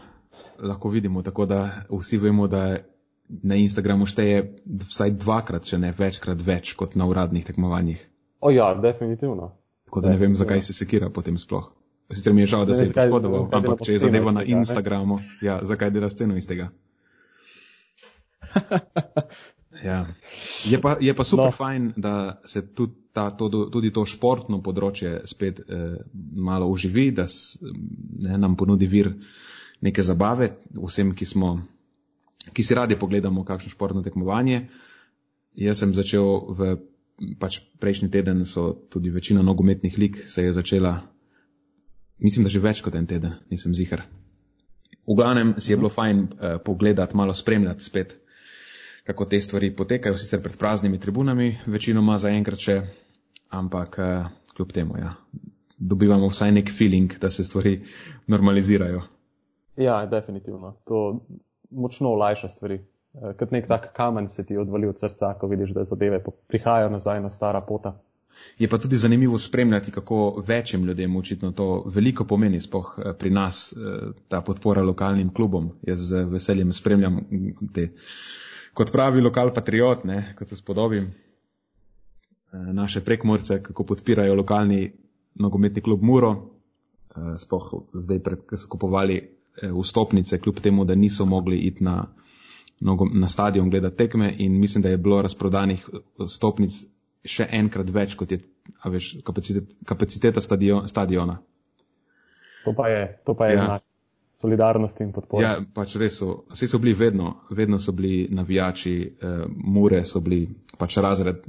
lahko 0.58 0.88
vidimo, 0.88 1.22
tako 1.22 1.46
da 1.46 1.70
vsi 1.90 2.18
vemo, 2.18 2.48
da 2.48 2.76
na 3.28 3.58
Instagramu 3.58 4.06
šteje 4.06 4.42
vsaj 4.86 5.16
dvakrat, 5.22 5.66
če 5.66 5.80
ne 5.82 5.92
večkrat 5.96 6.42
več 6.46 6.74
kot 6.78 6.94
na 6.98 7.08
uradnih 7.10 7.46
tekmovanjih. 7.46 8.02
O 8.40 8.52
ja, 8.54 8.74
definitivno. 8.74 9.52
Tako 9.86 10.02
da 10.04 10.14
ne 10.14 10.20
vem, 10.20 10.34
zakaj 10.38 10.62
se 10.62 10.74
sekira 10.76 11.10
potem 11.10 11.38
sploh. 11.38 11.70
Sicer 12.12 12.34
mi 12.34 12.44
je 12.44 12.52
žal, 12.54 12.66
da 12.66 12.74
se 12.74 12.86
je 12.86 12.92
poškodoval, 12.94 13.48
ampak 13.52 13.82
če 13.82 13.96
je 13.96 14.02
zadeva 14.04 14.30
na 14.34 14.44
Instagramu, 14.46 15.18
ja, 15.42 15.58
zakaj 15.66 15.90
dela 15.90 16.10
sceno 16.10 16.36
iz 16.38 16.46
tega? 16.46 16.68
ja. 19.88 20.06
je, 20.70 20.78
pa, 20.82 20.96
je 21.00 21.14
pa 21.14 21.24
super 21.26 21.50
no. 21.50 21.56
fajn, 21.56 21.88
da 21.96 22.40
se 22.46 22.62
tudi, 22.74 22.94
ta, 23.12 23.30
to, 23.34 23.48
tudi 23.72 23.90
to 23.90 24.04
športno 24.06 24.60
področje 24.62 25.24
spet 25.26 25.64
eh, 25.66 25.96
malo 26.36 26.68
uživi, 26.70 27.08
da 27.16 27.26
s, 27.26 27.58
ne, 27.62 28.38
nam 28.38 28.54
ponudi 28.60 28.86
vir 28.86 29.10
neke 29.82 30.04
zabave 30.06 30.52
vsem, 30.76 31.10
ki 31.16 31.26
smo 31.26 31.56
ki 32.52 32.62
si 32.62 32.74
radi 32.74 32.98
pogledamo 32.98 33.44
kakšno 33.44 33.70
športno 33.70 34.02
tekmovanje. 34.02 34.68
Jaz 35.56 35.80
sem 35.80 35.94
začel 35.94 36.52
v 36.52 36.76
pač 37.40 37.60
prejšnji 37.80 38.10
teden, 38.12 38.44
so 38.44 38.76
tudi 38.92 39.10
večina 39.10 39.42
nogometnih 39.42 39.98
lig 39.98 40.20
se 40.28 40.44
je 40.44 40.52
začela, 40.52 41.00
mislim, 42.18 42.44
da 42.44 42.52
že 42.52 42.60
več 42.60 42.82
kot 42.84 42.94
en 42.94 43.06
teden, 43.08 43.40
nisem 43.50 43.74
zihar. 43.74 44.04
V 45.06 45.14
glavnem 45.16 45.54
si 45.62 45.72
je 45.72 45.78
bilo 45.78 45.88
fajn 45.88 46.18
uh, 46.20 46.28
pogledati, 46.64 47.16
malo 47.16 47.34
spremljati 47.34 47.84
spet, 47.84 48.18
kako 49.06 49.24
te 49.24 49.40
stvari 49.40 49.70
potekajo, 49.70 50.18
sicer 50.18 50.42
pred 50.42 50.58
praznimi 50.58 51.00
tribunami, 51.00 51.56
večinoma 51.66 52.18
zaenkrat 52.18 52.60
še, 52.60 52.80
ampak 53.54 53.98
uh, 54.02 54.30
kljub 54.56 54.72
temu, 54.74 54.98
ja, 54.98 55.14
dobivamo 55.78 56.28
vsaj 56.28 56.52
nek 56.52 56.72
feeling, 56.72 57.14
da 57.22 57.30
se 57.30 57.44
stvari 57.44 57.78
normalizirajo. 58.26 59.04
Ja, 59.76 60.00
definitivno. 60.10 60.74
To 60.88 61.20
močno 61.70 62.08
olajša 62.08 62.48
stvari. 62.48 62.84
Eh, 63.16 63.32
kot 63.38 63.50
nek 63.50 63.68
tak 63.68 63.92
kamen 63.96 64.28
se 64.28 64.44
ti 64.44 64.56
odvali 64.56 64.88
od 64.88 64.98
srca, 65.00 65.34
ko 65.40 65.48
vidiš, 65.48 65.70
da 65.70 65.84
zadeve 65.84 66.20
prihajajo 66.48 66.90
nazaj 66.90 67.20
na 67.20 67.30
stara 67.30 67.60
pota. 67.60 67.96
Je 68.58 68.68
pa 68.68 68.78
tudi 68.78 68.96
zanimivo 68.96 69.38
spremljati, 69.38 69.90
kako 69.90 70.42
večjim 70.46 70.84
ljudem 70.84 71.16
očitno 71.16 71.52
to 71.52 71.84
veliko 71.86 72.24
pomeni, 72.24 72.60
spoh 72.60 72.98
eh, 72.98 73.12
pri 73.18 73.30
nas, 73.30 73.72
eh, 73.72 74.10
ta 74.28 74.40
podpora 74.40 74.82
lokalnim 74.82 75.34
klubom. 75.34 75.70
Jaz 75.82 76.00
z 76.00 76.24
veseljem 76.24 76.72
spremljam 76.72 77.20
te, 77.74 77.88
kot 78.74 78.92
pravi 78.92 79.20
lokal 79.20 79.54
patriot, 79.54 80.04
ne, 80.04 80.34
kot 80.38 80.48
se 80.48 80.56
spodobim, 80.56 81.12
naše 82.52 83.00
prekmorce, 83.04 83.62
kako 83.62 83.84
podpirajo 83.84 84.34
lokalni 84.34 84.92
nogometni 85.34 85.82
klub 85.82 86.02
Muro, 86.02 86.30
spoh 87.36 87.66
zdaj 87.92 88.20
pred, 88.22 88.44
ko 88.48 88.56
so 88.56 88.68
kupovali 88.68 89.35
vstopnice, 89.62 90.40
kljub 90.40 90.60
temu, 90.60 90.84
da 90.84 90.94
niso 90.94 91.24
mogli 91.24 91.58
iti 91.68 91.84
na, 91.84 92.06
na 93.14 93.28
stadion 93.28 93.70
gledati 93.70 93.96
tekme 93.96 94.34
in 94.38 94.60
mislim, 94.60 94.82
da 94.82 94.88
je 94.88 94.98
bilo 94.98 95.22
razprodanih 95.22 95.88
vstopnic 96.18 96.84
še 97.26 97.48
enkrat 97.58 97.90
več, 97.90 98.14
kot 98.18 98.32
je 98.32 98.40
veš, 98.84 99.10
kapacitet, 99.26 99.68
kapaciteta 99.86 100.42
stadion, 100.42 100.86
stadiona. 100.88 101.40
To 102.66 102.74
pa 102.74 102.88
je, 102.90 103.02
to 103.26 103.34
pa 103.38 103.50
je 103.50 103.56
ja. 103.58 103.78
solidarnost 104.42 105.00
in 105.04 105.12
podpora. 105.14 105.42
Ja, 105.42 105.52
pač 105.74 105.96
res 106.00 106.18
so, 106.18 106.44
vsi 106.50 106.68
so 106.70 106.80
bili 106.82 106.96
vedno, 106.98 107.32
vedno 107.54 107.78
so 107.82 107.94
bili 107.94 108.26
navijači, 108.34 108.94
uh, 109.06 109.44
mure 109.46 110.02
so 110.06 110.22
bili 110.22 110.44
pač 110.78 110.98
razred. 111.02 111.44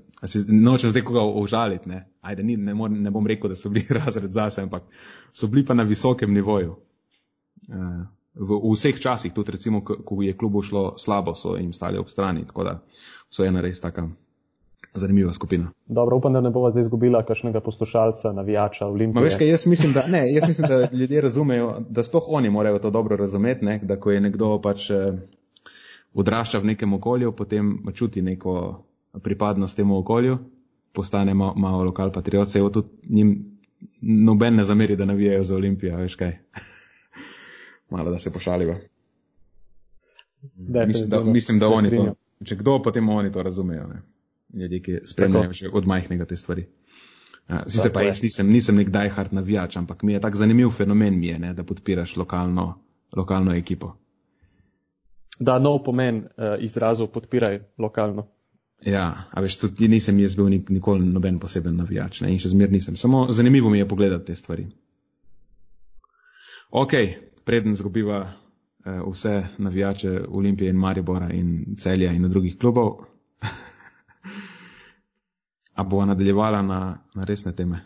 Noče 0.48 0.91
zdaj 0.93 1.06
koga 1.08 1.26
užaliti, 1.41 1.89
ne. 1.89 2.04
Ajde, 2.22 2.46
ni, 2.46 2.58
ne, 2.58 2.76
mor, 2.78 2.91
ne 2.93 3.13
bom 3.13 3.26
rekel, 3.28 3.54
da 3.54 3.58
so 3.58 3.74
bili 3.74 3.86
razred 4.00 4.34
zase, 4.34 4.65
ampak 4.65 4.86
so 5.34 5.50
bili 5.50 5.65
pa 5.65 5.78
na 5.78 5.88
visokem 5.88 6.34
nivoju. 6.34 6.78
Eh, 7.67 8.06
v, 8.38 8.49
v 8.63 8.73
vseh 8.75 8.99
časih, 8.99 9.34
tudi 9.34 9.51
recimo, 9.51 9.82
ko, 9.82 10.21
je 10.21 10.34
klubu 10.38 10.62
šlo 10.62 10.93
slabo, 10.97 11.34
so 11.36 11.58
jim 11.58 11.73
stali 11.73 11.97
ob 11.97 12.10
strani, 12.10 12.45
tako 12.45 12.63
da 12.63 12.80
so 13.30 13.43
ena 13.43 13.62
res 13.62 13.82
taka 13.82 14.08
zanimiva 14.93 15.34
skupina. 15.34 15.71
Dobro, 15.86 16.17
upam, 16.17 16.34
da 16.34 16.41
ne 16.41 16.49
bova 16.49 16.71
zdaj 16.71 16.86
izgubila 16.86 17.23
kakšnega 17.25 17.60
poslušalca, 17.62 18.32
navijača, 18.34 18.88
olimpijca. 18.88 19.23
Veš, 19.25 19.38
kaj 19.41 19.49
jaz 19.49 19.65
mislim, 19.67 19.93
da, 19.93 20.06
ne, 20.08 20.23
jaz 20.34 20.47
mislim, 20.47 20.69
da 20.69 20.97
ljudje 20.97 21.21
razumejo, 21.21 21.71
da 21.89 22.03
sploh 22.03 22.30
oni 22.30 22.49
morajo 22.49 22.80
to 22.80 22.89
dobro 22.89 23.17
razumeti, 23.17 23.65
ne, 23.65 23.80
da 23.84 23.99
ko 23.99 24.12
je 24.12 24.21
nekdo 24.21 24.62
pač 24.62 24.89
eh, 24.89 25.17
odrašča 26.13 26.60
v 26.60 26.73
nekem 26.73 26.93
okolju, 26.93 27.34
potem 27.36 27.77
čuti 27.93 28.21
neko 28.21 28.84
pripadnost 29.23 29.77
temu 29.77 29.99
okolju, 29.99 30.38
postane 30.93 31.34
malo, 31.34 31.53
malo 31.58 31.84
lokal 31.84 32.12
patriot, 32.12 32.49
se 32.49 32.60
jo 32.60 32.69
tudi 32.69 32.88
njim 33.10 33.36
noben 34.01 34.56
ne 34.56 34.63
zameri, 34.63 34.95
da 34.95 35.06
navijajo 35.06 35.43
za 35.43 35.56
olimpijo, 35.56 35.97
veš 35.97 36.15
kaj. 36.15 36.38
Malo 37.89 38.12
da 38.12 38.19
se 38.19 38.34
pošaliva. 38.34 38.76
Mislim, 40.56 41.10
da, 41.10 41.23
mislim, 41.23 41.60
da 41.60 41.67
oni 41.67 41.89
to, 41.89 42.13
če 42.45 42.56
kdo, 42.56 42.80
potem 42.84 43.10
oni 43.10 43.32
to 43.32 43.43
razumejo. 43.43 43.88
Ne? 43.88 44.02
Ljudje, 44.54 44.82
ki 44.82 45.00
spremljajo 45.06 45.54
že 45.54 45.69
od 45.73 45.88
majhnega 45.88 46.26
te 46.26 46.36
stvari. 46.36 46.67
Uh, 47.47 47.63
sicer 47.67 47.91
pa 47.95 48.04
jaz 48.04 48.21
nisem, 48.23 48.50
nisem 48.52 48.76
nek 48.76 48.89
diehard 48.91 49.34
navijač, 49.34 49.78
ampak 49.80 50.04
mi 50.04 50.13
je 50.13 50.21
tak 50.21 50.36
zanimiv 50.36 50.69
fenomen, 50.76 51.21
je, 51.23 51.39
ne, 51.39 51.54
da 51.54 51.63
podpiraš 51.63 52.17
lokalno, 52.19 52.73
lokalno 53.15 53.56
ekipo. 53.56 53.93
Da, 55.39 55.60
nov 55.60 55.84
pomen 55.86 56.26
uh, 56.26 56.58
izrazov 56.60 57.08
podpiraj 57.13 57.62
lokalno. 57.78 58.28
Ja, 58.86 59.06
a 59.32 59.41
veš, 59.41 59.58
tudi 59.63 59.88
nisem 59.89 60.19
jaz 60.19 60.36
bil 60.38 60.50
nik, 60.54 60.67
nikoli 60.69 61.06
noben 61.06 61.39
poseben 61.41 61.80
navijač 61.80 62.21
ne, 62.21 62.34
in 62.34 62.41
še 62.41 62.52
zmer 62.52 62.69
nisem. 62.73 62.97
Samo 63.00 63.26
zanimivo 63.34 63.71
mi 63.73 63.80
je 63.80 63.88
pogledati 63.89 64.28
te 64.30 64.36
stvari. 64.36 64.67
Ok, 66.69 66.93
preden 67.47 67.75
zgubiva 67.75 68.31
eh, 68.86 69.01
vse 69.12 69.43
navijače 69.57 70.21
Olimpije 70.29 70.69
in 70.69 70.75
Maribora 70.75 71.29
in 71.31 71.75
celja 71.77 72.12
in 72.12 72.29
drugih 72.29 72.57
klubov. 72.60 72.91
A 75.79 75.83
bo 75.83 76.05
nadaljevala 76.05 76.62
na, 76.62 76.97
na 77.15 77.23
resne 77.23 77.55
teme? 77.55 77.79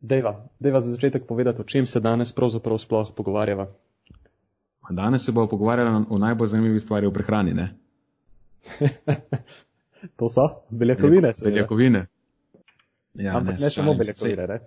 Deva, 0.00 0.48
deva 0.60 0.80
za 0.80 0.90
začetek 0.90 1.26
povedati, 1.28 1.60
o 1.60 1.64
čem 1.64 1.86
se 1.86 2.00
danes 2.00 2.32
pravzaprav 2.32 2.78
sploh 2.78 3.12
pogovarjava. 3.16 3.68
Danes 4.90 5.24
se 5.24 5.32
bo 5.32 5.46
pogovarjala 5.46 6.04
o 6.08 6.18
najbolj 6.18 6.48
zanimivi 6.48 6.80
stvari 6.80 7.06
v 7.06 7.12
prehrani, 7.12 7.54
ne? 7.54 7.76
to 10.16 10.28
so 10.28 10.48
beljakovine. 10.70 11.32
Beljakovine. 11.44 12.06
Ja, 13.14 13.36
Ampak 13.36 13.58
ne, 13.58 13.64
ne 13.64 13.70
samo 13.70 13.94
beljakovine, 13.94 14.46
ne? 14.46 14.60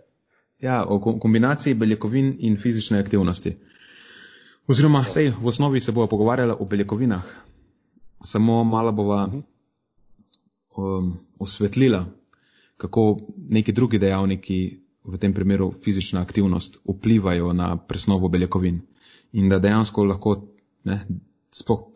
Ja, 0.60 0.86
o 0.88 1.20
kombinaciji 1.20 1.74
beljakovin 1.74 2.36
in 2.40 2.58
fizične 2.58 3.00
aktivnosti. 3.00 3.58
Oziroma, 4.68 5.00
sej, 5.08 5.32
v 5.32 5.48
osnovi 5.48 5.80
se 5.80 5.92
bomo 5.96 6.10
pogovarjali 6.12 6.52
o 6.60 6.66
beljakovinah, 6.66 7.24
samo 8.24 8.64
malo 8.64 8.92
bova 8.92 9.30
um, 9.32 11.14
osvetlila, 11.40 12.06
kako 12.78 13.20
neki 13.50 13.72
drugi 13.72 14.00
dejavniki 14.00 14.80
v 15.08 15.18
tem 15.18 15.34
primeru 15.34 15.72
fizična 15.84 16.20
aktivnost, 16.22 16.78
vplivajo 16.84 17.54
na 17.54 17.78
presnovo 17.78 18.28
beljakovin 18.28 18.82
in 19.32 19.50
da 19.50 19.60
dejansko 19.60 20.04
lahko 20.04 20.36
ne, 20.84 21.00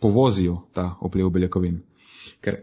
povozijo 0.01 0.61
ta 0.73 0.95
vpliv 1.03 1.29
beljakovin. 1.29 1.81
Ker 2.39 2.61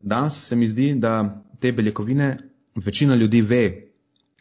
danes 0.00 0.38
se 0.48 0.56
mi 0.56 0.68
zdi, 0.68 0.94
da 0.94 1.42
te 1.60 1.72
beljakovine 1.72 2.38
večina 2.74 3.14
ljudi 3.14 3.42
ve, 3.42 3.90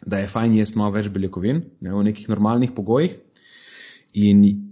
da 0.06 0.18
je 0.18 0.28
fajn 0.28 0.54
jesti 0.62 0.78
malo 0.78 0.92
več 0.92 1.10
beljakovin 1.10 1.66
ne, 1.82 1.94
v 1.94 2.04
nekih 2.04 2.30
normalnih 2.30 2.72
pogojih. 2.76 3.18
In 4.14 4.71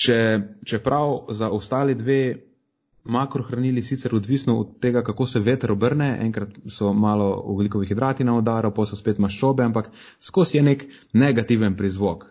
če, 0.00 0.18
čeprav 0.64 1.34
za 1.36 1.50
ostale 1.52 1.94
dve 1.94 2.20
makrohranili 3.04 3.82
sicer 3.82 4.14
odvisno 4.14 4.58
od 4.60 4.78
tega, 4.80 5.02
kako 5.02 5.26
se 5.26 5.40
veter 5.40 5.72
obrne, 5.72 6.10
enkrat 6.20 6.58
so 6.68 6.92
malo 6.92 7.42
ugljikovi 7.46 7.86
hidrati 7.86 8.24
na 8.24 8.36
udaru, 8.36 8.72
pa 8.76 8.86
so 8.86 8.96
spet 8.96 9.18
maščobe, 9.18 9.64
ampak 9.64 9.90
skozi 10.20 10.58
je 10.58 10.62
nek 10.62 10.84
negativen 11.12 11.76
prizvok. 11.76 12.26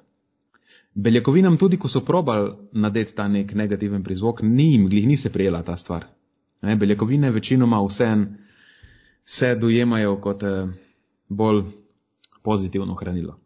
Beljakovinam 0.94 1.58
tudi, 1.58 1.78
ko 1.78 1.88
so 1.88 2.02
probali 2.06 2.52
nadeti 2.74 3.16
ta 3.16 3.28
nek 3.28 3.54
negativen 3.56 4.04
prizvok, 4.04 4.42
ni 4.44 4.72
jim, 4.74 4.88
glih 4.90 5.08
ni 5.08 5.18
se 5.18 5.32
prijela 5.34 5.62
ta 5.64 5.78
stvar. 5.78 6.08
Ne, 6.62 6.76
beljakovine 6.76 7.32
večinoma 7.32 7.82
vse 7.86 8.10
se 9.26 9.56
dojemajo 9.56 10.18
kot 10.22 10.44
eh, 10.44 10.68
bolj 11.30 11.64
pozitivno 12.44 12.96
hranilo. 12.96 13.38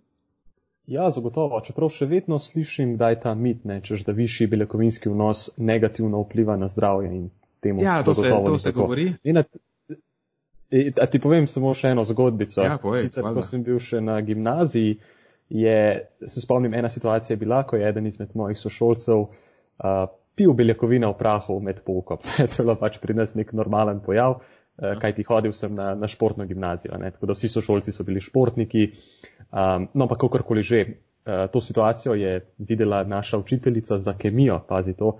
Ja, 0.87 1.07
zagotovo. 1.11 1.61
Čeprav 1.63 1.91
še 1.95 2.05
vedno 2.11 2.39
slišim, 2.39 2.97
da 2.99 3.13
je 3.13 3.19
ta 3.23 3.33
mit, 3.39 3.63
ne, 3.67 3.79
češ, 3.83 4.03
da 4.07 4.15
višji 4.15 4.49
beljakovinski 4.51 5.09
vnos 5.09 5.49
negativno 5.57 6.19
vpliva 6.25 6.57
na 6.59 6.67
zdravje 6.67 7.11
in 7.15 7.29
temu. 7.63 7.83
Ja, 7.83 8.01
to 8.03 8.15
se, 8.15 8.29
to 8.29 8.57
se 8.59 8.71
govori. 8.75 9.13
Na, 9.23 9.43
e, 10.71 10.89
a 10.99 11.07
ti 11.07 11.21
povem 11.23 11.47
samo 11.47 11.71
še 11.77 11.93
eno 11.95 12.03
zgodbico. 12.07 12.65
Ja, 12.65 12.75
povej, 12.81 13.07
Sicer, 13.07 13.29
ko 13.31 13.45
sem 13.47 13.63
bil 13.63 13.79
še 13.79 14.01
na 14.03 14.19
gimnaziji, 14.21 14.97
je, 15.53 15.77
se 16.25 16.43
spomnim, 16.43 16.73
ena 16.75 16.91
situacija 16.91 17.37
je 17.37 17.39
bila, 17.45 17.63
ko 17.63 17.79
je 17.79 17.87
eden 17.87 18.07
izmed 18.09 18.35
mojih 18.35 18.59
sošolcev 18.59 19.23
uh, 19.23 20.03
pil 20.35 20.53
beljakovine 20.57 21.07
v 21.07 21.17
prahu 21.19 21.59
med 21.63 21.79
poukom. 21.85 22.19
to 22.49 22.59
je 22.59 22.65
bilo 22.65 22.75
pač 22.79 22.99
pri 22.99 23.15
nas 23.15 23.37
nek 23.39 23.55
normalen 23.55 24.03
pojav. 24.03 24.41
Uh, 24.73 24.95
kaj 25.01 25.13
ti 25.13 25.23
hodil 25.27 25.53
sem 25.53 25.75
na, 25.75 25.93
na 25.95 26.07
športno 26.09 26.45
gimnazijo, 26.49 26.97
ne? 26.97 27.11
tako 27.13 27.29
da 27.29 27.35
vsi 27.37 27.49
sošolci 27.49 27.91
so 27.93 28.03
bili 28.03 28.21
športniki, 28.21 28.87
Um, 29.53 29.87
no, 29.93 30.07
pa 30.09 30.17
kakorkoli 30.17 30.63
že, 30.65 30.85
uh, 31.25 31.45
to 31.53 31.61
situacijo 31.61 32.13
je 32.13 32.41
videla 32.57 33.03
naša 33.03 33.37
učiteljica 33.37 33.97
za 33.97 34.13
kemijo, 34.17 34.59
pazi 34.67 34.93
to, 34.93 35.17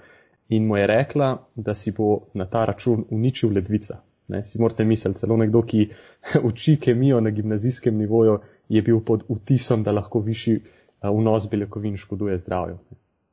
in 0.49 0.65
mu 0.67 0.77
je 0.77 0.87
rekla, 0.87 1.37
da 1.55 1.75
si 1.75 1.91
bo 1.91 2.19
na 2.33 2.45
ta 2.45 2.65
račun 2.65 3.05
uničil 3.09 3.53
ledvica. 3.53 4.01
Ne, 4.27 4.43
si 4.43 4.61
morate 4.61 4.85
misliti, 4.85 5.19
celo 5.19 5.37
nekdo, 5.37 5.61
ki 5.61 5.89
uči 6.49 6.79
kemijo 6.81 7.21
na 7.21 7.29
gimnazijskem 7.29 7.97
nivoju, 7.97 8.39
je 8.69 8.81
bil 8.81 8.99
pod 9.05 9.23
vtisom, 9.29 9.83
da 9.83 9.91
lahko 9.91 10.19
višji 10.19 10.55
uh, 10.57 11.09
vnos 11.13 11.45
beljakovin 11.49 11.97
škoduje 11.97 12.37
zdravju. 12.37 12.79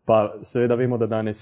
Pa 0.05 0.35
seveda 0.43 0.75
vemo, 0.75 0.99
da 0.99 1.07
danes, 1.07 1.41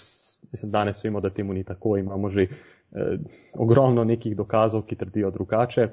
mislim, 0.52 0.70
danes 0.72 1.04
vemo, 1.04 1.20
da 1.20 1.30
temu 1.30 1.52
ni 1.52 1.64
tako, 1.64 1.96
imamo 1.96 2.30
že 2.30 2.46
eh, 2.48 3.18
ogromno 3.54 4.04
nekih 4.04 4.36
dokazov, 4.36 4.86
ki 4.86 4.96
trdijo 4.96 5.30
drugače. 5.30 5.88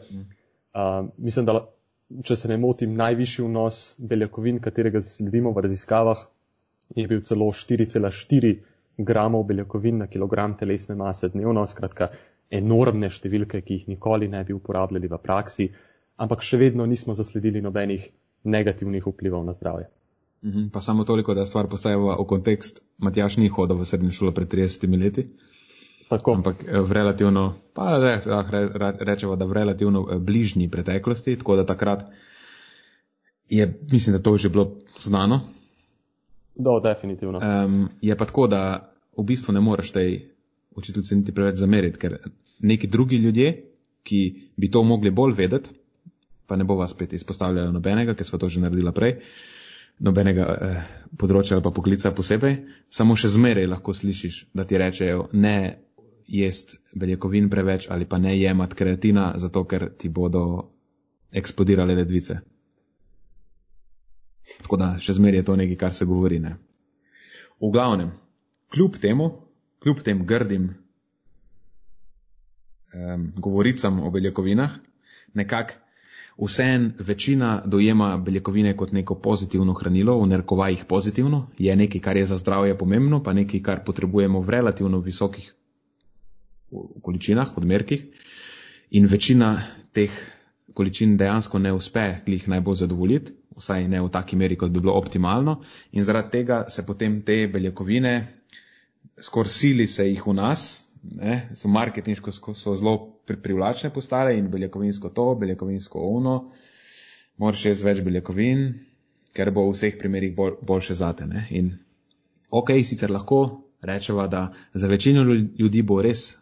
Uh, 0.75 1.07
mislim, 1.17 1.45
da 1.45 1.59
če 2.23 2.35
se 2.35 2.49
ne 2.51 2.57
motim, 2.61 2.93
najvišji 2.93 3.45
vnos 3.45 3.81
beljakovin, 4.11 4.59
katerega 4.61 5.01
sledimo 5.01 5.53
v 5.55 5.63
raziskavah, 5.65 6.25
je 6.95 7.07
bil 7.07 7.21
celo 7.25 7.47
4,4 7.49 8.51
gramov 8.97 9.45
beljakovin 9.49 10.03
na 10.03 10.07
kilogram 10.07 10.53
telesne 10.57 10.95
mase 10.95 11.31
dnevno, 11.33 11.65
skratka 11.67 12.11
enormne 12.51 13.09
številke, 13.09 13.61
ki 13.65 13.79
jih 13.79 13.87
nikoli 13.95 14.29
ne 14.31 14.43
bi 14.45 14.53
uporabljali 14.53 15.09
v 15.11 15.19
praksi, 15.23 15.69
ampak 16.21 16.45
še 16.45 16.61
vedno 16.61 16.85
nismo 16.85 17.17
zasledili 17.17 17.63
nobenih 17.65 18.05
negativnih 18.45 19.07
vplivov 19.09 19.43
na 19.47 19.55
zdravje. 19.57 19.89
Mhm, 20.45 20.67
pa 20.73 20.81
samo 20.81 21.03
toliko, 21.03 21.33
da 21.33 21.45
stvar 21.45 21.67
postavlja 21.67 22.15
v 22.19 22.25
kontekst, 22.27 22.81
Matjaš 22.97 23.37
ni 23.37 23.47
hodil 23.49 23.79
v 23.79 23.85
srednjo 23.85 24.11
šolo 24.11 24.31
pred 24.31 24.51
30 24.51 24.99
leti. 25.01 25.25
Tako. 26.09 26.33
Ampak 26.37 26.61
eh, 26.67 26.81
v 26.81 26.91
relativno, 26.91 27.55
pa 27.73 27.97
re, 27.97 28.19
re, 28.21 28.91
rečemo, 28.99 29.35
da 29.35 29.45
v 29.45 29.53
relativno 29.53 30.05
eh, 30.05 30.19
bližnji 30.19 30.69
preteklosti, 30.69 31.37
tako 31.41 31.55
da 31.55 31.65
takrat 31.65 32.05
je, 33.49 33.65
mislim, 33.91 34.17
da 34.17 34.21
to 34.21 34.37
že 34.37 34.49
bilo 34.49 34.71
znano. 34.99 35.39
Do, 36.55 36.79
definitivno. 36.79 37.39
Um, 37.39 37.89
je 38.01 38.17
pa 38.17 38.25
tako, 38.25 38.47
da 38.47 38.93
v 39.17 39.23
bistvu 39.23 39.53
ne 39.53 39.61
moreš 39.61 39.91
tej 39.91 40.29
učiteljici 40.75 41.15
niti 41.15 41.33
preveč 41.33 41.57
zameriti, 41.57 41.99
ker 41.99 42.17
neki 42.59 42.87
drugi 42.87 43.17
ljudje, 43.17 43.63
ki 44.03 44.51
bi 44.57 44.71
to 44.71 44.83
mogli 44.83 45.11
bolj 45.11 45.33
vedeti, 45.33 45.69
pa 46.47 46.55
ne 46.55 46.63
bo 46.63 46.75
vas 46.75 46.91
spet 46.91 47.13
izpostavljalo 47.13 47.71
nobenega, 47.71 48.13
ker 48.13 48.25
smo 48.25 48.39
to 48.39 48.49
že 48.49 48.61
naredili 48.61 48.93
prej, 48.93 49.15
nobenega 49.99 50.45
eh, 50.45 50.83
področja 51.17 51.55
ali 51.55 51.63
pa 51.63 51.71
poklica 51.71 52.11
posebej, 52.15 52.57
samo 52.91 53.15
še 53.15 53.31
zmeraj 53.35 53.67
lahko 53.71 53.93
slišiš, 53.95 54.51
da 54.53 54.65
ti 54.67 54.79
rečejo 54.81 55.29
ne 55.33 55.57
jest 56.27 56.77
beljakovin 56.97 57.49
preveč 57.49 57.87
ali 57.93 58.05
pa 58.09 58.17
ne 58.17 58.33
jemat 58.37 58.73
kreatina, 58.73 59.33
zato 59.37 59.63
ker 59.63 59.91
ti 59.97 60.09
bodo 60.09 60.71
eksplodirale 61.31 61.95
ledvice. 61.95 62.39
Tako 64.61 64.77
da 64.77 64.95
še 65.01 65.17
zmeraj 65.17 65.41
je 65.41 65.45
to 65.45 65.55
nekaj, 65.57 65.77
kar 65.77 65.93
se 65.93 66.05
govori. 66.05 66.39
Ne? 66.39 66.55
V 67.61 67.71
glavnem, 67.73 68.11
kljub 68.73 68.99
temu, 69.01 69.29
kljub 69.81 70.01
tem 70.05 70.25
grdim 70.25 70.69
um, 72.93 73.31
govoricam 73.37 74.03
o 74.03 74.11
beljakovinah, 74.13 74.77
nekako 75.33 75.84
vseen 76.37 76.93
večina 76.99 77.61
dojema 77.65 78.17
beljakovine 78.17 78.75
kot 78.77 78.91
neko 78.91 79.15
pozitivno 79.15 79.73
hranilo, 79.73 80.19
v 80.19 80.27
nerkovajih 80.27 80.85
pozitivno, 80.85 81.47
je 81.57 81.75
nekaj, 81.75 82.01
kar 82.01 82.17
je 82.17 82.25
za 82.25 82.37
zdravje 82.37 82.77
pomembno, 82.77 83.23
pa 83.23 83.33
nekaj, 83.33 83.61
kar 83.61 83.83
potrebujemo 83.85 84.41
v 84.41 84.49
relativno 84.49 84.99
visokih 84.99 85.53
količinah, 87.01 87.57
odmerkih, 87.57 88.03
in 88.91 89.07
večina 89.07 89.61
teh 89.93 90.11
količin 90.73 91.17
dejansko 91.17 91.59
ne 91.59 91.73
uspe 91.73 92.15
jih 92.27 92.47
najbolj 92.47 92.75
zadovoljiti, 92.75 93.33
vsaj 93.55 93.87
ne 93.87 94.01
v 94.01 94.09
taki 94.11 94.35
meri, 94.35 94.57
kot 94.57 94.71
bi 94.71 94.79
bilo 94.79 94.93
optimalno, 94.93 95.61
in 95.91 96.03
zaradi 96.03 96.31
tega 96.31 96.65
se 96.69 96.85
potem 96.85 97.21
te 97.21 97.47
beljakovine, 97.47 98.43
skoraj 99.21 99.49
sili 99.49 99.87
se 99.87 100.09
jih 100.09 100.27
v 100.27 100.33
nas, 100.33 100.83
ne, 101.03 101.49
so 101.55 101.67
marketinško 101.67 102.31
so 102.31 102.75
zelo 102.75 103.14
privlačne 103.25 103.89
postale 103.93 104.37
in 104.37 104.49
beljakovinsko 104.51 105.09
to, 105.09 105.35
beljakovinsko 105.35 105.99
ono, 105.99 106.35
moraš 107.37 107.65
jaz 107.65 107.83
več 107.83 108.01
beljakovin, 108.05 108.67
ker 109.35 109.51
bo 109.51 109.65
v 109.67 109.75
vseh 109.75 109.97
primerih 109.99 110.35
bolj, 110.35 110.57
boljše 110.61 110.95
zate. 111.01 111.27
Ne. 111.27 111.47
In 111.51 111.73
ok, 112.49 112.71
sicer 112.83 113.11
lahko 113.11 113.41
rečeva, 113.85 114.27
da 114.27 114.53
za 114.73 114.87
večino 114.87 115.23
ljudi 115.33 115.81
bo 115.81 116.01
res 116.01 116.37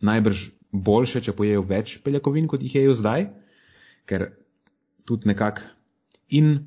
najbrž 0.00 0.48
boljše, 0.72 1.22
če 1.28 1.36
pojejo 1.36 1.62
več 1.68 1.98
beljakovin, 2.04 2.48
kot 2.50 2.62
jih 2.62 2.74
jejo 2.80 2.96
zdaj, 2.98 3.28
ker 4.06 4.30
tudi 5.06 5.30
nekako 5.30 5.68
in 6.28 6.66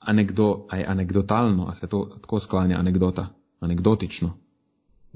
anekdo, 0.00 0.66
aj 0.70 0.84
anekdotalno, 0.88 1.68
a 1.68 1.74
se 1.74 1.86
to 1.86 2.04
tako 2.22 2.40
sklanja 2.40 2.78
anekdota, 2.78 3.28
anekdotično. 3.60 4.34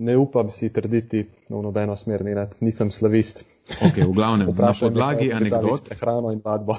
Ne 0.00 0.16
upam 0.16 0.48
si 0.48 0.70
trditi 0.72 1.26
v 1.48 1.62
nobeno 1.62 1.96
smer, 1.96 2.24
ne, 2.24 2.46
nisem 2.64 2.88
slavist. 2.88 3.44
Ok, 3.84 4.00
v 4.00 4.12
glavnem, 4.16 4.48
na 4.56 4.72
podlagi 4.72 5.28
anekdot. 5.32 5.92
Hrano 6.00 6.32
in 6.32 6.40
vadbo. 6.44 6.78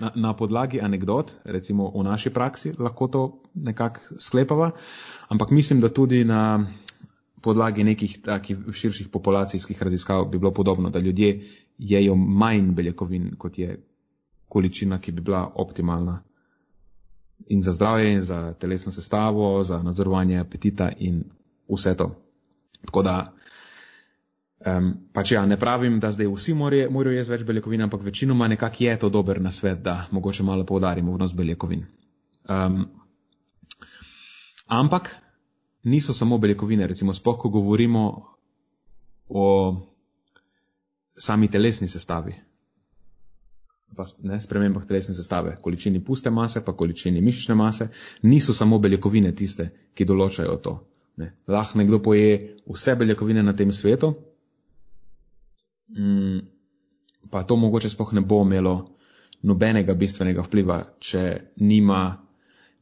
na, 0.00 0.12
na 0.14 0.30
podlagi 0.36 0.80
anekdot, 0.80 1.34
recimo 1.44 1.90
v 1.90 2.04
naši 2.06 2.30
praksi, 2.30 2.72
lahko 2.78 3.08
to 3.08 3.22
nekako 3.54 4.16
sklepava, 4.18 4.70
ampak 5.28 5.50
mislim, 5.50 5.80
da 5.80 5.90
tudi 5.92 6.24
na 6.24 6.64
podlagi 7.42 7.84
nekih 7.84 8.22
takih 8.22 8.58
širših 8.72 9.08
populacijskih 9.08 9.82
raziskav 9.82 10.24
bi 10.24 10.38
bilo 10.38 10.52
podobno, 10.52 10.90
da 10.90 10.98
ljudje 10.98 11.42
jejo 11.78 12.14
manj 12.16 12.72
beljakovin, 12.72 13.34
kot 13.38 13.58
je 13.58 13.80
količina, 14.48 15.00
ki 15.00 15.12
bi 15.12 15.20
bila 15.20 15.50
optimalna. 15.54 16.22
In 17.48 17.62
za 17.62 17.72
zdravje, 17.72 18.12
in 18.12 18.22
za 18.22 18.52
telesno 18.52 18.92
sestavo, 18.92 19.62
za 19.62 19.82
nadzorovanje 19.82 20.38
apetita 20.38 20.90
in 20.98 21.24
vse 21.68 21.96
to. 21.96 22.10
Tako 22.86 23.02
da, 23.02 23.14
um, 24.66 24.92
pač 25.12 25.32
ja, 25.32 25.44
ne 25.46 25.58
pravim, 25.60 26.00
da 26.00 26.12
zdaj 26.12 26.28
vsi 26.32 26.54
morajo, 26.54 27.12
jesti 27.14 27.34
več 27.34 27.44
beljakovin, 27.48 27.86
ampak 27.86 28.04
večinoma 28.06 28.48
nekako 28.48 28.84
je 28.84 28.98
to 28.98 29.08
dober 29.08 29.40
na 29.40 29.52
svet, 29.52 29.82
da 29.82 30.06
mogoče 30.10 30.42
malo 30.42 30.66
poudarimo 30.66 31.14
vnos 31.16 31.34
beljakovin. 31.36 31.84
Um, 32.48 32.84
ampak 34.66 35.14
niso 35.84 36.14
samo 36.14 36.38
beljakovine, 36.38 36.86
recimo 36.86 37.14
spoh, 37.14 37.38
ko 37.38 37.48
govorimo 37.48 38.04
o 39.28 39.46
sami 41.20 41.48
telesni 41.48 41.88
sestavi, 41.88 42.34
pa 43.96 44.06
ne, 44.22 44.40
spremembah 44.40 44.86
telesne 44.86 45.14
sestave, 45.14 45.56
količini 45.62 46.04
puste 46.04 46.30
mase, 46.30 46.64
pa 46.64 46.72
količini 46.76 47.20
mišične 47.20 47.54
mase, 47.54 47.88
niso 48.22 48.54
samo 48.54 48.78
beljakovine 48.78 49.34
tiste, 49.36 49.70
ki 49.94 50.06
določajo 50.06 50.56
to. 50.62 50.76
Ne. 51.20 51.32
Lahko 51.50 51.78
nekdo 51.78 52.00
poje 52.02 52.56
vse 52.64 52.94
beljakovine 52.96 53.42
na 53.42 53.52
tem 53.56 53.72
svetu, 53.72 54.14
mm, 55.92 56.38
pa 57.30 57.42
to 57.44 57.56
mogoče 57.60 57.90
spoh 57.92 58.12
ne 58.16 58.20
bo 58.20 58.40
imelo 58.46 58.74
nobenega 59.42 59.94
bistvenega 59.94 60.44
vpliva, 60.46 60.80
če 60.98 61.24
nima 61.60 62.00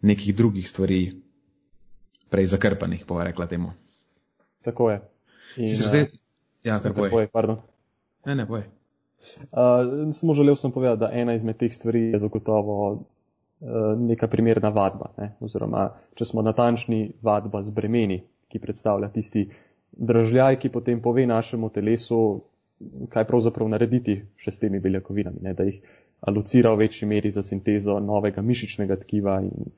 nekih 0.02 0.34
drugih 0.36 0.68
stvari 0.68 1.00
prej 2.30 2.50
zakrpanih, 2.54 3.04
pa 3.06 3.24
rekla 3.24 3.46
temu. 3.50 3.72
Tako 4.64 4.90
je. 4.90 4.98
In, 5.56 5.68
zdaj, 5.74 6.06
ja, 6.64 6.78
kar 6.82 6.94
poje. 6.94 7.26
pardon. 7.32 7.62
Ne, 8.26 8.34
ne, 8.34 8.46
poje. 8.46 8.68
Uh, 9.50 10.12
samo 10.14 10.34
želel 10.34 10.56
sem 10.56 10.72
povedati, 10.72 11.00
da 11.00 11.10
ena 11.12 11.34
izmed 11.34 11.56
teh 11.56 11.72
stvari 11.74 12.00
je 12.12 12.18
zagotovo 12.18 13.04
neka 13.60 14.28
primerna 14.30 14.68
vadba. 14.68 15.12
Ne? 15.18 15.32
Oziroma, 15.40 15.88
če 16.14 16.24
smo 16.24 16.42
natančni, 16.42 17.08
vadba 17.22 17.62
z 17.62 17.74
bremeni, 17.74 18.20
ki 18.48 18.60
predstavlja 18.62 19.08
tisti 19.12 19.48
dražljaj, 19.92 20.60
ki 20.62 20.70
potem 20.72 21.00
pove 21.02 21.26
našemu 21.26 21.70
telesu, 21.74 22.20
kaj 23.10 23.26
pravzaprav 23.26 23.68
narediti 23.68 24.20
še 24.38 24.54
s 24.54 24.62
temi 24.62 24.80
beljakovinami, 24.80 25.42
ne? 25.42 25.54
da 25.58 25.66
jih 25.66 25.80
alucira 26.30 26.70
v 26.74 26.84
večji 26.84 27.08
meri 27.10 27.32
za 27.34 27.42
sintezo 27.42 27.98
novega 28.00 28.42
mišičnega 28.42 28.96
tkiva 29.02 29.40
in, 29.42 29.72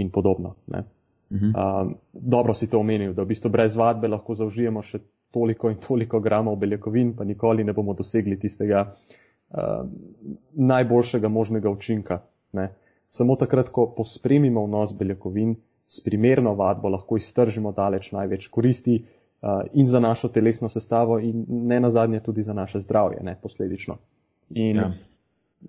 in 0.00 0.10
podobno. 0.10 0.54
Ne? 0.72 0.84
Uh 1.30 1.38
-huh. 1.40 1.52
um, 1.82 1.94
dobro 2.12 2.54
si 2.54 2.70
to 2.70 2.80
omenil, 2.80 3.12
da 3.12 3.22
v 3.22 3.26
bistvu 3.26 3.50
brez 3.50 3.76
vadbe 3.76 4.08
lahko 4.08 4.34
zaužijemo 4.34 4.82
še 4.82 4.98
toliko 5.30 5.70
in 5.70 5.76
toliko 5.76 6.20
gramov 6.20 6.56
beljakovin, 6.56 7.16
pa 7.16 7.24
nikoli 7.24 7.64
ne 7.64 7.72
bomo 7.72 7.94
dosegli 7.94 8.38
tistega 8.38 8.86
um, 8.88 9.90
najboljšega 10.52 11.28
možnega 11.28 11.70
učinka. 11.70 12.22
Ne? 12.52 12.70
Samo 13.08 13.36
takrat, 13.40 13.70
ko 13.72 13.86
pospremimo 13.96 14.66
vnos 14.66 14.92
beljakovin 14.96 15.56
s 15.88 16.02
primerno 16.04 16.52
vadbo, 16.54 16.90
lahko 16.92 17.16
iztržimo 17.16 17.72
daleč 17.72 18.10
največ 18.12 18.48
koristi 18.52 18.98
uh, 19.00 19.62
in 19.72 19.88
za 19.88 20.00
našo 20.00 20.28
telesno 20.28 20.68
sestavo 20.68 21.18
in 21.18 21.44
ne 21.48 21.80
nazadnje 21.80 22.20
tudi 22.20 22.42
za 22.42 22.52
naše 22.52 22.80
zdravje, 22.84 23.22
ne 23.22 23.36
posledično. 23.42 23.96
In 24.50 24.76
ja. 24.76 24.90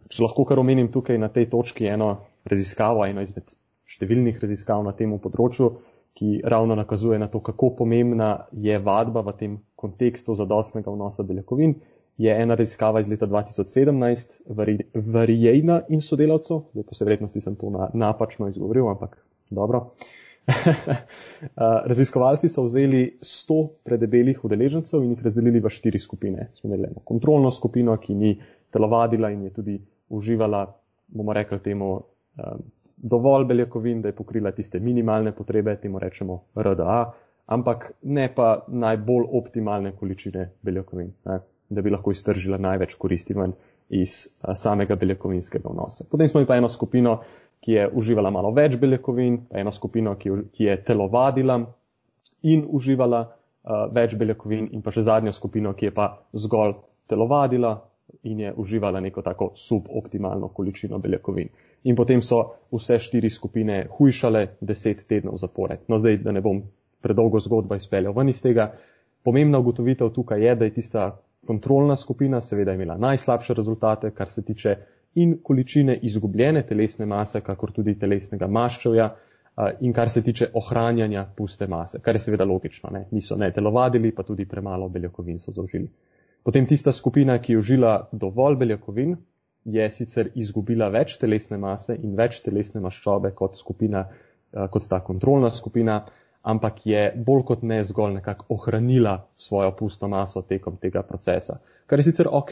če 0.09 0.23
lahko 0.23 0.45
kar 0.45 0.59
omenim 0.59 0.91
tukaj 0.91 1.17
na 1.17 1.29
tej 1.31 1.49
točki 1.49 1.87
eno 1.87 2.17
raziskavo, 2.43 3.05
eno 3.07 3.23
izmed 3.23 3.55
številnih 3.89 4.37
raziskav 4.41 4.83
na 4.83 4.91
tem 4.93 5.15
področju, 5.19 5.71
ki 6.19 6.41
ravno 6.43 6.75
nakazuje 6.75 7.19
na 7.19 7.29
to, 7.31 7.39
kako 7.39 7.71
pomembna 7.77 8.45
je 8.51 8.75
vadba 8.83 9.23
v 9.23 9.33
tem 9.39 9.55
kontekstu 9.79 10.35
zadostnega 10.35 10.91
vnosa 10.91 11.23
beljakovin, 11.23 11.77
je 12.19 12.35
ena 12.41 12.55
raziskava 12.55 12.99
iz 12.99 13.07
leta 13.07 13.27
2017 13.27 14.41
Varijejna 14.93 15.81
in 15.89 16.01
sodelavcev, 16.01 16.65
zdaj 16.71 16.83
po 16.83 17.05
vrednosti 17.05 17.41
sem 17.41 17.55
to 17.55 17.69
na, 17.69 17.89
napačno 17.93 18.49
izgovoril, 18.49 18.89
ampak 18.91 19.15
dobro. 19.49 19.93
Raziskovalci 21.91 22.49
so 22.49 22.65
vzeli 22.65 23.05
100 23.21 23.59
predebelih 23.83 24.43
udeležencev 24.45 25.03
in 25.03 25.13
jih 25.13 25.23
razdelili 25.23 25.61
v 25.63 25.71
štiri 25.71 25.99
skupine. 25.99 26.49
Smo 26.59 26.67
imeli 26.67 26.89
eno 26.89 27.03
kontrolno 27.05 27.51
skupino, 27.51 27.95
ki 27.97 28.15
ni 28.15 28.33
telovadila 28.73 29.29
in 29.31 29.43
je 29.47 29.53
tudi 29.53 29.77
uživala, 30.09 30.65
bomo 31.07 31.33
rekli 31.33 31.59
temu, 31.63 31.93
um, 31.95 32.65
dovolj 32.97 33.45
beljakovin, 33.45 34.01
da 34.01 34.11
je 34.11 34.15
pokrila 34.15 34.51
tiste 34.51 34.79
minimalne 34.79 35.31
potrebe, 35.31 35.77
temu 35.81 35.99
rečemo 35.99 36.41
RDA, 36.55 36.99
ampak 37.45 37.91
ne 38.03 38.27
pa 38.35 38.65
najbolj 38.67 39.29
optimalne 39.39 39.93
količine 39.95 40.49
beljakovin, 40.61 41.13
ne, 41.25 41.39
da 41.69 41.81
bi 41.81 41.89
lahko 41.93 42.11
iztržila 42.11 42.57
največ 42.57 42.95
koristi 42.95 43.33
ven 43.33 43.53
iz 43.89 44.27
a, 44.41 44.55
samega 44.55 44.95
beljakovinskega 44.95 45.69
vnosa. 45.69 46.05
Potem 46.11 46.27
smo 46.27 46.39
imeli 46.39 46.47
pa 46.47 46.57
eno 46.57 46.69
skupino, 46.69 47.19
ki 47.59 47.71
je 47.71 47.89
uživala 48.01 48.31
malo 48.31 48.51
več 48.55 48.77
beljakovin, 48.79 49.41
pa 49.49 49.59
eno 49.59 49.71
skupino, 49.71 50.15
ki, 50.15 50.31
ki 50.53 50.63
je 50.69 50.77
telovadila 50.83 51.59
in 52.41 52.65
uživala 52.67 53.21
a, 53.23 53.85
več 53.93 54.15
beljakovin 54.15 54.69
in 54.73 54.81
pa 54.81 54.93
še 54.95 55.05
zadnjo 55.09 55.33
skupino, 55.35 55.73
ki 55.73 55.89
je 55.89 55.95
pa 55.95 56.11
zgolj 56.33 56.77
telovadila 57.09 57.75
in 58.23 58.39
je 58.39 58.53
uživala 58.57 58.99
neko 58.99 59.21
tako 59.21 59.51
suboptimalno 59.55 60.49
količino 60.53 60.97
beljakovin 60.97 61.49
in 61.83 61.95
potem 61.95 62.21
so 62.21 62.41
vse 62.71 62.99
štiri 62.99 63.29
skupine 63.29 63.87
hujšale 63.97 64.47
deset 64.61 65.05
tednov 65.07 65.37
zapored. 65.37 65.85
No, 65.87 65.99
zdaj, 65.99 66.17
da 66.23 66.31
ne 66.31 66.41
bom 66.41 66.63
predolgo 67.01 67.39
zgodbo 67.39 67.75
izpeljal 67.75 68.13
ven 68.13 68.29
iz 68.29 68.41
tega, 68.43 68.73
pomembna 69.23 69.59
ugotovitev 69.59 70.11
tukaj 70.15 70.43
je, 70.43 70.55
da 70.55 70.65
je 70.65 70.73
tista 70.73 71.05
kontrolna 71.47 71.95
skupina 71.95 72.41
seveda 72.41 72.73
imela 72.73 72.97
najslabše 72.97 73.53
rezultate, 73.53 74.11
kar 74.11 74.29
se 74.29 74.45
tiče 74.45 74.75
in 75.15 75.37
količine 75.43 75.99
izgubljene 76.01 76.61
telesne 76.67 77.05
mase, 77.05 77.41
kakor 77.41 77.71
tudi 77.71 77.95
telesnega 77.99 78.47
maščevja 78.47 79.09
in 79.81 79.93
kar 79.93 80.09
se 80.09 80.23
tiče 80.23 80.51
ohranjanja 80.53 81.25
puste 81.37 81.67
mase, 81.67 81.99
kar 82.01 82.15
je 82.15 82.19
seveda 82.19 82.45
logično. 82.45 82.89
Ne? 82.93 83.05
Niso 83.11 83.35
ne 83.35 83.51
telovadili, 83.53 84.13
pa 84.15 84.23
tudi 84.23 84.45
premalo 84.45 84.89
beljakovin 84.89 85.39
so 85.39 85.51
zaužili. 85.51 85.89
Potem 86.43 86.65
tista 86.65 86.91
skupina, 86.91 87.37
ki 87.37 87.53
je 87.53 87.57
užila 87.57 88.09
dovolj 88.11 88.55
beljakovin, 88.55 89.17
je 89.65 89.89
sicer 89.91 90.29
izgubila 90.35 90.87
več 90.89 91.17
telesne 91.19 91.57
mase 91.57 91.97
in 91.97 92.15
več 92.15 92.39
telesne 92.45 92.79
maščobe 92.81 93.33
kot, 93.35 93.57
skupina, 93.59 94.05
kot 94.71 94.87
ta 94.89 95.01
kontrolna 95.03 95.49
skupina, 95.51 95.99
ampak 96.49 96.85
je 96.85 97.01
bolj 97.15 97.43
kot 97.51 97.63
ne 97.71 97.79
zgolj 97.83 98.13
nekako 98.19 98.45
ohranila 98.55 99.15
svojo 99.37 99.71
pusto 99.79 100.07
maso 100.07 100.41
tekom 100.41 100.77
tega 100.81 101.03
procesa. 101.03 101.59
Kar 101.85 101.99
je 101.99 102.05
sicer 102.09 102.27
ok, 102.31 102.51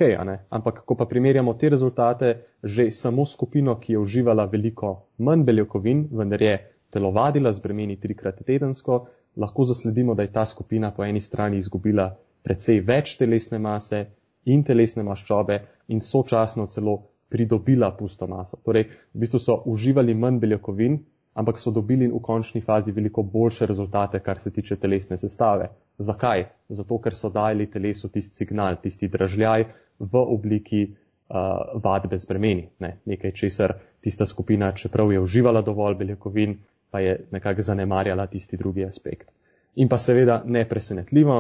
ampak 0.49 0.81
ko 0.85 0.95
pa 0.95 1.05
primerjamo 1.05 1.53
te 1.53 1.69
rezultate 1.69 2.33
že 2.63 2.91
samo 2.91 3.25
skupino, 3.25 3.75
ki 3.79 3.93
je 3.93 3.99
uživala 3.99 4.45
veliko 4.45 4.95
manj 5.17 5.43
beljakovin, 5.43 6.07
vendar 6.11 6.41
je 6.41 6.55
telovadila 6.89 7.53
z 7.53 7.59
bremeni 7.59 7.99
trikrat 7.99 8.41
tedensko, 8.45 9.05
lahko 9.37 9.63
zasledimo, 9.63 10.15
da 10.15 10.23
je 10.23 10.31
ta 10.33 10.45
skupina 10.45 10.91
po 10.91 11.05
eni 11.05 11.21
strani 11.21 11.57
izgubila 11.57 12.15
precej 12.43 12.81
več 12.81 13.17
telesne 13.17 13.59
mase 13.59 14.05
in 14.45 14.63
telesne 14.63 15.03
maščobe 15.03 15.59
in 15.87 16.01
sočasno 16.01 16.65
celo 16.67 16.97
pridobila 17.29 17.91
pusto 17.91 18.27
maso. 18.27 18.57
Torej, 18.63 18.87
v 19.13 19.19
bistvu 19.19 19.39
so 19.39 19.61
uživali 19.65 20.15
manj 20.15 20.39
beljakovin, 20.39 20.97
ampak 21.37 21.59
so 21.61 21.71
dobili 21.71 22.07
v 22.09 22.19
končni 22.21 22.61
fazi 22.61 22.91
veliko 22.91 23.23
boljše 23.23 23.65
rezultate, 23.69 24.19
kar 24.19 24.39
se 24.39 24.51
tiče 24.51 24.75
telesne 24.75 25.17
sestave. 25.17 25.69
Zakaj? 25.97 26.45
Zato, 26.69 26.97
ker 26.97 27.15
so 27.15 27.29
dali 27.29 27.67
telesu 27.71 28.09
tisti 28.09 28.43
signal, 28.43 28.79
tisti 28.81 29.07
dražljaj 29.07 29.65
v 29.99 30.23
obliki 30.23 30.81
uh, 30.87 31.77
vadbe 31.83 32.17
z 32.17 32.25
bremeni. 32.25 32.69
Ne? 32.79 32.97
Nekaj, 33.05 33.35
česar 33.37 33.75
tista 34.01 34.25
skupina, 34.25 34.71
čeprav 34.71 35.11
je 35.13 35.21
uživala 35.21 35.61
dovolj 35.61 35.95
beljakovin, 36.01 36.57
pa 36.91 36.99
je 36.99 37.19
nekako 37.31 37.61
zanemarjala 37.61 38.27
tisti 38.27 38.57
drugi 38.57 38.85
aspekt. 38.85 39.29
In 39.75 39.89
pa 39.89 39.97
seveda 39.97 40.41
nepresenetljivo, 40.45 41.37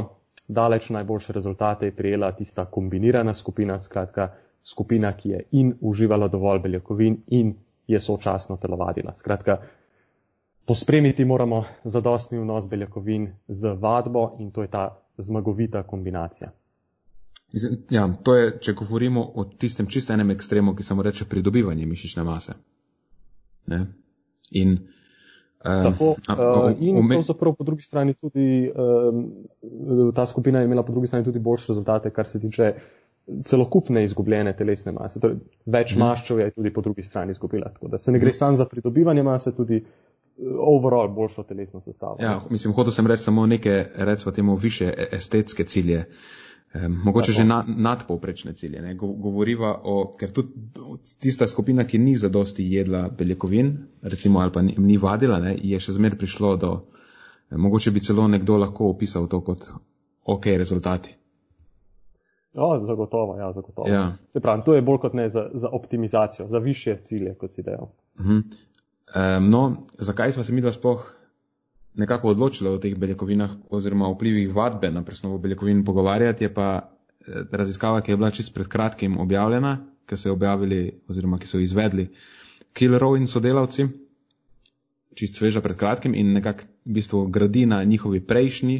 daleč 0.47 0.89
najboljše 0.89 1.33
rezultate 1.33 1.89
je 1.89 1.95
prijela 1.95 2.31
tista 2.31 2.65
kombinirana 2.65 3.33
skupina, 3.33 3.79
skratka 3.81 4.29
skupina, 4.63 5.13
ki 5.17 5.29
je 5.29 5.41
in 5.51 5.73
uživala 5.81 6.27
dovolj 6.27 6.59
beljakovin 6.59 7.17
in 7.27 7.55
je 7.87 7.99
sočasno 7.99 8.57
telovadila. 8.57 9.15
Skratka, 9.15 9.57
pospremiti 10.67 11.25
moramo 11.25 11.63
zadostni 11.83 12.39
vnos 12.39 12.67
beljakovin 12.67 13.29
z 13.47 13.73
vadbo 13.79 14.35
in 14.39 14.51
to 14.51 14.61
je 14.61 14.67
ta 14.67 15.03
zmagovita 15.17 15.83
kombinacija. 15.83 16.51
Ja, 17.89 18.09
to 18.23 18.35
je, 18.35 18.51
če 18.59 18.73
govorimo 18.73 19.23
o 19.35 19.45
tistem 19.45 19.87
čisto 19.87 20.13
enem 20.13 20.31
ekstremu, 20.35 20.75
ki 20.75 20.83
se 20.83 20.95
mu 20.95 21.03
reče 21.03 21.25
pridobivanje 21.25 21.85
mišične 21.85 22.23
mase. 22.23 22.57
Ne? 23.67 23.85
In 24.51 24.77
Tako, 25.63 26.09
uh, 26.29 26.75
in 26.79 27.07
pravzaprav 27.09 27.55
po 27.55 27.63
drugi 27.63 27.81
strani 27.81 28.13
tudi 28.13 28.69
uh, 28.69 30.13
ta 30.15 30.25
skupina 30.25 30.59
je 30.59 30.65
imela 30.65 30.83
po 30.83 30.91
drugi 30.91 31.07
strani 31.07 31.25
tudi 31.25 31.39
boljše 31.39 31.71
rezultate, 31.71 32.09
kar 32.09 32.27
se 32.27 32.39
tiče 32.39 32.73
celokupne 33.43 34.03
izgubljene 34.03 34.55
telesne 34.57 34.91
mase. 34.91 35.19
Torej, 35.19 35.39
več 35.65 35.95
mm. 35.95 35.99
maščev 35.99 36.39
je 36.39 36.51
tudi 36.51 36.73
po 36.73 36.81
drugi 36.81 37.03
strani 37.03 37.31
izgubila. 37.31 37.71
Tako 37.73 37.87
da 37.87 37.97
se 37.97 38.11
ne 38.11 38.19
gre 38.19 38.29
mm. 38.29 38.39
samo 38.39 38.55
za 38.55 38.65
pridobivanje 38.65 39.23
mase, 39.23 39.55
tudi 39.55 39.81
overall 40.59 41.13
boljšo 41.13 41.43
telesno 41.43 41.81
sestavo. 41.81 42.17
Ja, 42.19 42.39
mislim, 42.49 42.73
hotel 42.73 42.91
sem 42.91 43.07
reči 43.07 43.23
samo 43.23 43.45
neke, 43.45 43.85
recimo 43.95 44.31
temu, 44.31 44.55
više 44.55 44.93
e, 44.97 45.07
estetske 45.11 45.63
cilje. 45.63 45.99
Uh, 45.99 46.47
mogoče 47.05 47.31
že 47.31 47.43
na, 47.43 47.63
nadpovprečne 47.67 48.53
cilje. 48.53 48.81
Ne? 48.81 48.95
Govoriva 48.95 49.81
o, 49.83 50.15
ker 50.19 50.31
tudi 50.31 50.49
tista 51.19 51.47
skupina, 51.47 51.83
ki 51.83 51.97
ni 51.97 52.15
zadosti 52.17 52.65
jedla 52.73 53.09
beljakovin, 53.09 53.77
recimo 54.01 54.39
ali 54.39 54.51
pa 54.51 54.61
ni, 54.61 54.75
ni 54.77 54.97
vadila, 54.97 55.39
ne? 55.39 55.55
je 55.63 55.79
še 55.79 55.95
zmer 55.97 56.17
prišlo 56.17 56.55
do, 56.55 56.73
mogoče 57.51 57.91
bi 57.91 58.03
celo 58.03 58.27
nekdo 58.27 58.57
lahko 58.57 58.91
opisal 58.91 59.27
to 59.27 59.41
kot 59.41 59.71
ok 60.25 60.45
rezultati. 60.57 61.15
Ja, 62.57 62.79
zagotovo, 62.87 63.37
ja, 63.37 63.51
zagotovo. 63.53 63.87
Ja. 63.89 64.17
Se 64.33 64.39
pravi, 64.41 64.63
to 64.65 64.73
je 64.73 64.81
bolj 64.81 64.97
kot 65.03 65.13
ne 65.13 65.27
za, 65.29 65.49
za 65.53 65.69
optimizacijo, 65.69 66.47
za 66.47 66.57
više 66.57 66.97
cilje, 67.05 67.35
kot 67.35 67.53
si 67.53 67.63
dejal. 67.63 67.91
-huh. 68.17 68.41
Um, 69.15 69.49
no, 69.49 69.87
zakaj 69.97 70.31
smo 70.31 70.43
se 70.43 70.53
mi 70.53 70.61
da 70.61 70.71
sploh 70.71 71.13
nekako 71.97 72.29
odločila 72.29 72.71
o 72.71 72.77
teh 72.77 72.95
beljakovinah 72.95 73.51
oziroma 73.69 74.09
vplivih 74.11 74.53
vadbe 74.55 74.91
na 74.91 75.03
presnovo 75.03 75.37
beljakovin 75.37 75.85
pogovarjati, 75.85 76.43
je 76.43 76.53
pa 76.53 76.67
eh, 76.79 77.43
raziskava, 77.51 78.01
ki 78.01 78.11
je 78.11 78.17
bila 78.17 78.31
čist 78.31 78.53
pred 78.53 78.67
kratkim 78.67 79.17
objavljena, 79.17 79.77
ki 80.05 80.17
so 80.17 80.29
jo 80.29 80.33
objavili 80.33 81.01
oziroma 81.07 81.39
ki 81.39 81.47
so 81.47 81.57
jo 81.57 81.65
izvedli 81.65 82.09
Killerov 82.73 83.17
in 83.17 83.25
sodelavci, 83.27 83.87
čist 85.17 85.39
sveža 85.39 85.61
pred 85.61 85.77
kratkim 85.77 86.13
in 86.15 86.33
nekako 86.37 86.67
v 86.85 86.93
bistvu 86.99 87.25
gradi 87.33 87.65
na 87.65 87.83
njihovi 87.83 88.21
prejšnji 88.21 88.77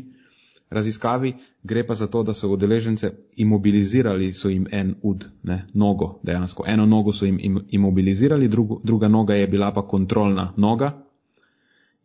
raziskavi, 0.70 1.34
gre 1.64 1.88
pa 1.88 1.96
za 1.96 2.08
to, 2.08 2.24
da 2.24 2.34
so 2.34 2.50
udeležence 2.50 3.12
imobilizirali, 3.36 4.34
so 4.34 4.50
jim 4.50 4.68
en 4.72 4.96
ud, 5.02 5.26
ne, 5.44 5.66
nogo 5.74 6.20
dejansko. 6.24 6.64
Eno 6.68 6.86
nogo 6.86 7.14
so 7.14 7.26
jim 7.26 7.60
imobilizirali, 7.70 8.48
drugo, 8.48 8.82
druga 8.84 9.08
noga 9.08 9.36
je 9.36 9.48
bila 9.48 9.74
pa 9.74 9.88
kontrolna 9.88 10.54
noga 10.58 11.04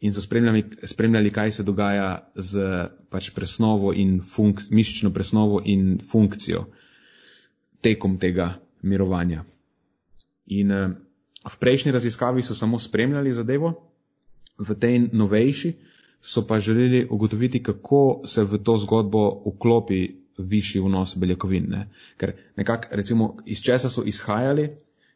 in 0.00 0.14
so 0.14 0.20
spremljali, 0.20 0.64
spremljali 0.84 1.30
kaj 1.30 1.50
se 1.50 1.62
dogaja 1.62 2.30
z 2.34 2.60
pač 3.10 3.30
presnovo 3.30 3.92
in 3.94 4.20
funk, 4.34 4.60
mišično 4.70 5.10
presnovo 5.10 5.62
in 5.64 5.98
funkcijo 6.10 6.64
tekom 7.80 8.18
tega 8.18 8.54
mirovanja. 8.82 9.44
In 10.46 10.72
uh, 10.72 10.90
v 11.50 11.58
prejšnji 11.58 11.92
raziskavi 11.92 12.42
so 12.42 12.54
samo 12.54 12.78
spremljali 12.78 13.34
zadevo, 13.34 13.74
v 14.58 14.74
tej 14.74 14.98
novejši 15.12 15.72
so 16.22 16.46
pa 16.46 16.60
želeli 16.60 17.06
ugotoviti, 17.10 17.62
kako 17.62 18.22
se 18.24 18.44
v 18.44 18.58
to 18.58 18.76
zgodbo 18.78 19.42
vklopi 19.46 20.08
višji 20.38 20.80
vnos 20.80 21.16
beljakovin. 21.16 21.66
Ne? 21.68 21.88
Ker 22.16 22.32
nekako, 22.56 22.88
recimo, 22.90 23.36
iz 23.46 23.62
česa 23.62 23.90
so 23.90 24.02
izhajali, 24.06 24.70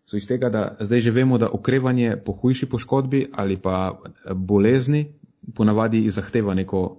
so 0.05 0.17
iz 0.17 0.27
tega, 0.27 0.49
da 0.49 0.77
zdaj 0.81 1.01
že 1.01 1.11
vemo, 1.11 1.39
da 1.39 1.51
okrevanje 1.53 2.17
po 2.25 2.33
hujši 2.33 2.67
poškodbi 2.67 3.27
ali 3.33 3.57
pa 3.57 4.01
bolezni 4.35 5.13
ponavadi 5.55 6.11
zahteva 6.11 6.55
neko 6.55 6.99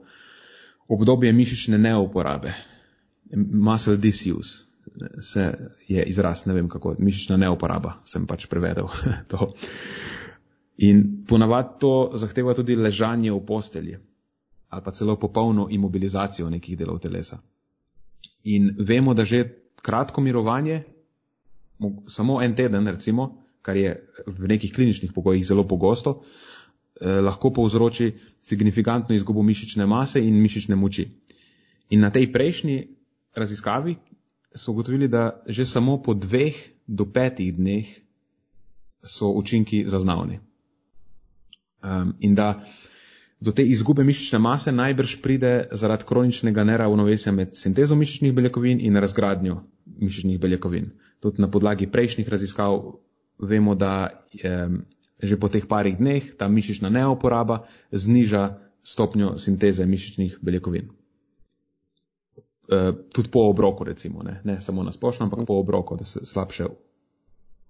obdobje 0.88 1.34
mišične 1.34 1.78
neuporabe, 1.78 2.54
muscle 3.36 3.98
disuse. 3.98 4.64
Se 5.22 5.54
je 5.88 6.04
izraz, 6.04 6.46
ne 6.46 6.54
vem 6.54 6.70
kako, 6.70 6.96
mišična 7.00 7.38
neuporaba, 7.38 7.98
sem 8.06 8.26
pač 8.28 8.46
prevedel 8.48 8.88
to. 9.32 9.54
In 10.78 11.26
ponavadi 11.28 11.80
to 11.80 12.12
zahteva 12.14 12.54
tudi 12.54 12.76
ležanje 12.76 13.32
v 13.32 13.46
postelji 13.46 13.98
ali 14.70 14.84
pa 14.84 14.92
celo 14.92 15.16
popolno 15.16 15.68
imobilizacijo 15.72 16.50
nekih 16.50 16.78
delov 16.78 17.00
telesa. 17.00 17.38
In 18.44 18.76
vemo, 18.80 19.14
da 19.14 19.24
že 19.24 19.46
kratko 19.82 20.22
mirovanje, 20.22 20.84
samo 22.08 22.42
en 22.44 22.56
teden 22.56 22.88
recimo, 22.88 23.46
kar 23.62 23.78
je 23.78 23.94
v 24.28 24.48
nekih 24.48 24.74
kliničnih 24.74 25.12
pogojih 25.16 25.46
zelo 25.46 25.64
pogosto, 25.64 26.22
eh, 27.02 27.22
lahko 27.22 27.54
povzroči 27.54 28.12
signifikantno 28.42 29.16
izgubo 29.16 29.44
mišične 29.44 29.86
mase 29.86 30.20
in 30.20 30.42
mišične 30.42 30.76
moči. 30.76 31.08
In 31.90 32.00
na 32.00 32.12
tej 32.12 32.32
prejšnji 32.32 32.88
raziskavi 33.36 33.96
so 34.56 34.72
ugotovili, 34.72 35.08
da 35.08 35.44
že 35.48 35.66
samo 35.66 36.02
po 36.04 36.14
dveh 36.14 36.56
do 36.88 37.06
petih 37.06 37.56
dneh 37.56 37.88
so 39.04 39.32
učinki 39.32 39.88
zaznavni. 39.88 40.40
Um, 41.84 42.14
in 42.20 42.36
da 42.36 42.66
do 43.40 43.52
te 43.52 43.64
izgube 43.64 44.04
mišične 44.04 44.40
mase 44.40 44.72
najbrž 44.72 45.20
pride 45.22 45.68
zaradi 45.72 46.04
kroničnega 46.10 46.64
neravnovesja 46.64 47.32
med 47.32 47.54
sintezo 47.56 47.96
mišičnih 47.96 48.34
beljakovin 48.34 48.82
in 48.82 48.98
razgradnjo 48.98 49.62
mišičnih 49.86 50.40
beljakovin. 50.40 50.90
Tudi 51.20 51.42
na 51.42 51.52
podlagi 51.52 51.88
prejšnjih 51.92 52.30
raziskav 52.30 52.80
vemo, 53.40 53.76
da 53.76 54.10
um, 54.44 54.82
že 55.22 55.38
po 55.38 55.50
teh 55.50 55.66
parih 55.66 55.98
dneh 55.98 56.34
ta 56.38 56.48
mišična 56.48 56.90
neoporaba 56.90 57.66
zniža 57.92 58.58
stopnjo 58.84 59.38
sinteze 59.38 59.86
mišičnih 59.86 60.38
beljakovin. 60.42 60.90
Uh, 62.68 62.94
tudi 63.14 63.30
po 63.32 63.48
obroku, 63.50 63.84
recimo, 63.84 64.24
ne, 64.24 64.42
ne 64.44 64.62
samo 64.62 64.84
na 64.84 64.92
splošno, 64.92 65.26
ampak 65.26 65.46
po 65.48 65.60
obroku, 65.60 65.96
da 65.98 66.04
se 66.04 66.26
slabše. 66.26 66.66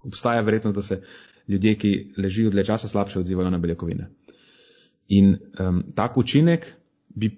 Obstaja 0.03 0.41
verjetnost, 0.41 0.75
da 0.75 0.81
se 0.81 1.01
ljudje, 1.47 1.75
ki 1.75 1.91
ležijo 2.17 2.51
dlje 2.51 2.65
časa, 2.65 2.87
slabše 2.87 3.19
odzivajo 3.19 3.49
na 3.49 3.57
beljakovine. 3.57 4.09
In 5.07 5.37
um, 5.59 5.83
tak 5.95 6.17
učinek 6.17 6.73
bi 7.09 7.31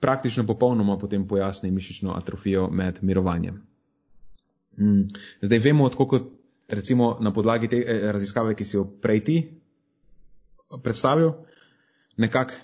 praktično 0.00 0.46
popolnoma 0.46 0.98
potem 0.98 1.28
pojasnil 1.28 1.72
mišično 1.72 2.12
atrofijo 2.12 2.68
med 2.70 2.98
mirovanjem. 3.02 3.62
Mm. 4.78 5.08
Zdaj 5.42 5.58
vemo, 5.58 5.84
odkot 5.84 6.32
recimo 6.68 7.16
na 7.20 7.32
podlagi 7.32 7.68
te 7.68 7.84
eh, 7.86 8.12
raziskave, 8.12 8.54
ki 8.54 8.64
si 8.64 8.76
jo 8.76 8.84
prej 8.84 9.24
ti 9.24 9.36
predstavil, 10.82 11.32
nekako 12.16 12.54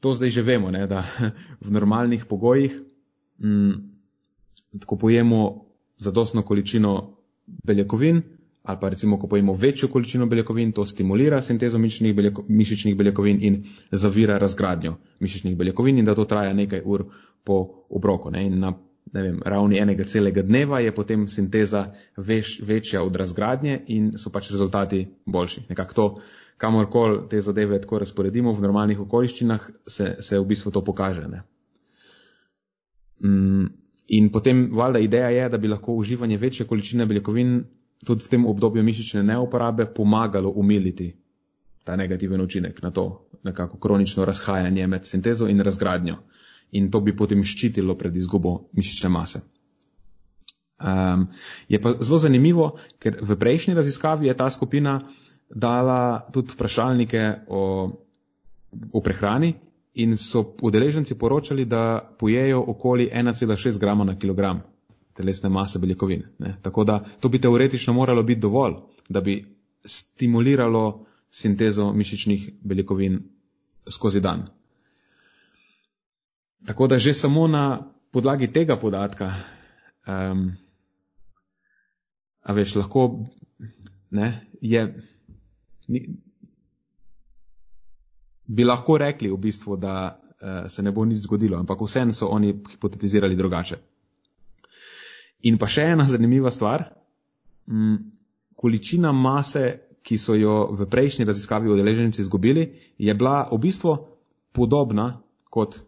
to 0.00 0.14
zdaj 0.14 0.30
že 0.30 0.42
vemo, 0.42 0.70
ne, 0.70 0.86
da 0.86 1.02
v 1.64 1.70
normalnih 1.70 2.24
pogojih, 2.24 2.72
mm, 3.42 3.72
ko 4.86 4.96
pojemo 4.96 5.64
zadostno 5.98 6.42
količino 6.42 7.16
beljakovin, 7.46 8.22
ali 8.68 8.78
pa 8.80 8.88
recimo, 8.92 9.16
ko 9.18 9.28
pojemo 9.28 9.54
večjo 9.56 9.88
količino 9.88 10.26
beljakovin, 10.26 10.72
to 10.76 10.84
stimulira 10.86 11.42
sintezo 11.42 11.78
mišičnih, 11.78 12.14
beljako, 12.14 12.44
mišičnih 12.48 12.96
beljakovin 12.96 13.38
in 13.40 13.62
zavira 13.90 14.36
razgradnjo 14.38 14.96
mišičnih 15.20 15.56
beljakovin 15.56 15.98
in 15.98 16.04
da 16.04 16.14
to 16.14 16.24
traja 16.24 16.52
nekaj 16.52 16.82
ur 16.84 17.06
po 17.44 17.56
obroku. 17.88 18.30
Ne? 18.30 18.44
In 18.46 18.58
na 18.60 18.74
ne 19.12 19.22
vem, 19.22 19.38
ravni 19.44 19.78
enega 19.80 20.04
celega 20.04 20.42
dneva 20.42 20.80
je 20.80 20.92
potem 20.94 21.28
sinteza 21.28 21.86
veš, 22.16 22.58
večja 22.66 23.02
od 23.02 23.16
razgradnje 23.16 23.80
in 23.86 24.12
so 24.18 24.30
pač 24.30 24.50
rezultati 24.50 25.06
boljši. 25.26 25.64
Nekako 25.68 25.94
to, 25.94 26.08
kamorkoli 26.56 27.22
te 27.30 27.40
zadeve 27.40 27.80
tako 27.80 28.02
razporedimo 28.04 28.52
v 28.52 28.66
normalnih 28.66 29.00
okoliščinah, 29.00 29.70
se, 29.86 30.16
se 30.20 30.38
v 30.38 30.44
bistvu 30.44 30.74
to 30.74 30.84
pokaže. 30.84 31.24
Ne? 31.28 31.42
Mm, 33.24 33.72
in 34.20 34.30
potem, 34.32 34.68
valjda, 34.76 34.98
ideja 34.98 35.30
je, 35.30 35.48
da 35.48 35.58
bi 35.58 35.72
lahko 35.72 35.96
uživanje 35.96 36.36
večje 36.36 36.66
količine 36.66 37.06
beljakovin 37.06 37.62
tudi 38.04 38.24
v 38.24 38.28
tem 38.28 38.46
obdobju 38.46 38.82
mišične 38.82 39.22
neuporabe 39.22 39.86
pomagalo 39.94 40.50
umiliti 40.50 41.12
ta 41.84 41.96
negativen 41.96 42.40
učinek 42.40 42.82
na 42.82 42.90
to 42.90 43.24
nekako 43.44 43.78
kronično 43.78 44.24
razhajanje 44.24 44.86
med 44.86 45.06
sintezo 45.06 45.48
in 45.48 45.60
razgradnjo. 45.60 46.16
In 46.72 46.90
to 46.90 47.00
bi 47.00 47.16
potem 47.16 47.44
ščitilo 47.44 47.94
pred 47.96 48.16
izgubo 48.16 48.68
mišične 48.72 49.08
mase. 49.08 49.40
Um, 50.78 51.26
je 51.68 51.80
pa 51.82 51.94
zelo 52.00 52.18
zanimivo, 52.18 52.66
ker 53.02 53.16
v 53.22 53.36
prejšnji 53.36 53.74
raziskavi 53.74 54.28
je 54.28 54.36
ta 54.36 54.50
skupina 54.50 54.98
dala 55.50 56.28
tudi 56.32 56.52
vprašalnike 56.52 57.22
o, 57.48 57.62
o 58.92 59.00
prehrani 59.00 59.54
in 59.94 60.16
so 60.16 60.44
udeleženci 60.62 61.16
poročali, 61.18 61.64
da 61.64 61.82
pojejo 62.18 62.60
okoli 62.68 63.08
1,6 63.14 63.78
grama 63.78 64.04
na 64.04 64.18
kilogram 64.18 64.60
telesne 65.18 65.50
mase 65.50 65.78
beljakovin. 65.82 66.22
Ne. 66.38 66.54
Tako 66.62 66.84
da 66.84 67.00
to 67.20 67.28
bi 67.28 67.40
teoretično 67.42 67.92
moralo 67.92 68.22
biti 68.22 68.40
dovolj, 68.40 68.78
da 69.08 69.20
bi 69.20 69.40
stimuliralo 69.84 70.84
sintezo 71.30 71.92
mišičnih 71.92 72.50
beljakovin 72.62 73.18
skozi 73.90 74.20
dan. 74.20 74.46
Tako 76.66 76.86
da 76.86 76.98
že 76.98 77.14
samo 77.14 77.46
na 77.48 77.64
podlagi 78.12 78.52
tega 78.52 78.76
podatka, 78.76 79.32
um, 80.06 80.52
a 82.42 82.52
veš, 82.52 82.74
lahko 82.74 83.04
ne, 84.10 84.28
je, 84.60 84.82
ni, 85.88 86.02
bi 88.46 88.64
lahko 88.64 88.98
rekli 88.98 89.30
v 89.30 89.36
bistvu, 89.36 89.76
da 89.76 89.94
uh, 90.16 90.70
se 90.70 90.82
ne 90.82 90.92
bo 90.92 91.04
nič 91.04 91.26
zgodilo, 91.26 91.58
ampak 91.58 91.80
vseeno 91.84 92.16
so 92.16 92.30
oni 92.32 92.54
hipotetizirali 92.72 93.36
drugače. 93.36 93.78
In 95.46 95.58
pa 95.58 95.68
še 95.70 95.92
ena 95.94 96.06
zanimiva 96.08 96.50
stvar. 96.50 96.88
Mm, 97.70 97.98
količina 98.58 99.12
mase, 99.12 99.66
ki 100.02 100.16
so 100.18 100.34
jo 100.34 100.70
v 100.72 100.86
prejšnji 100.88 101.26
raziskavi 101.28 101.68
udeleženci 101.68 102.22
izgubili, 102.24 102.64
je 102.98 103.14
bila 103.14 103.44
v 103.52 103.58
bistvu 103.60 103.92
podobna 104.56 105.20
kot 105.52 105.78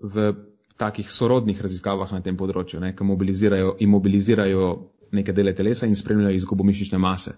v 0.00 0.32
takih 0.80 1.10
sorodnih 1.12 1.60
raziskavah 1.60 2.10
na 2.12 2.22
tem 2.24 2.36
področju, 2.36 2.80
ne, 2.82 2.94
ki 2.96 3.06
mobilizirajo, 3.06 3.76
imobilizirajo 3.84 4.70
neke 5.14 5.32
dele 5.36 5.52
telesa 5.54 5.86
in 5.86 5.94
spremljajo 5.94 6.40
izgubo 6.40 6.66
mišične 6.66 6.98
mase. 6.98 7.36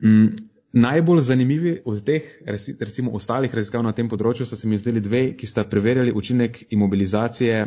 Mm, 0.00 0.48
najbolj 0.80 1.20
zanimivi 1.26 1.74
od 1.84 2.00
teh, 2.06 2.30
recimo 2.46 3.12
ostalih 3.18 3.52
raziskav 3.52 3.84
na 3.84 3.92
tem 3.92 4.08
področju, 4.08 4.46
so 4.46 4.56
se 4.56 4.70
mi 4.70 4.78
zdeli 4.80 5.02
dve, 5.04 5.24
ki 5.36 5.50
sta 5.50 5.66
preverjali 5.68 6.14
učinek 6.16 6.70
imobilizacije 6.72 7.64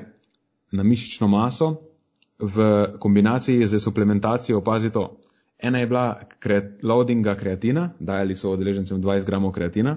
na 0.74 0.84
mišično 0.88 1.30
maso 1.30 1.93
v 2.40 2.56
kombinaciji 3.00 3.68
z 3.68 3.80
suplementacijo, 3.80 4.62
pazi 4.62 4.90
to. 4.90 5.20
Ena 5.60 5.80
je 5.80 5.88
bila 5.88 6.20
kreat, 6.40 6.84
loadinga 6.84 7.36
kreatina, 7.36 7.94
dajali 8.00 8.36
so 8.36 8.52
odeležencem 8.52 9.02
20 9.02 9.26
gramov 9.26 9.54
kreatina, 9.54 9.96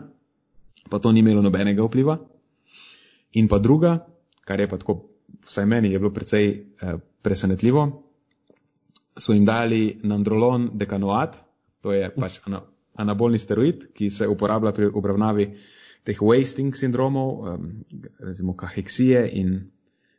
pa 0.90 0.98
to 0.98 1.12
ni 1.12 1.20
imelo 1.20 1.42
nobenega 1.42 1.82
vpliva. 1.82 2.18
In 3.32 3.48
pa 3.48 3.58
druga, 3.58 4.06
kar 4.46 4.60
je 4.60 4.68
pa 4.68 4.78
tako, 4.78 5.00
vsaj 5.46 5.66
meni 5.66 5.90
je 5.90 5.98
bilo 5.98 6.12
precej 6.14 6.46
eh, 6.46 6.98
presenetljivo, 7.22 8.02
so 9.16 9.32
jim 9.32 9.44
dali 9.44 9.98
nandrolon 10.02 10.70
dekanoat, 10.74 11.34
to 11.82 11.92
je 11.92 12.10
pač 12.14 12.38
ana, 12.46 12.62
anabolni 12.94 13.38
steroid, 13.38 13.88
ki 13.94 14.10
se 14.10 14.28
uporablja 14.28 14.72
pri 14.72 14.92
obravnavi 14.94 15.48
teh 16.06 16.22
wasting 16.22 16.76
sindromov, 16.78 17.30
eh, 17.42 17.58
recimo 18.30 18.54
kaheksije 18.56 19.26
in 19.32 19.70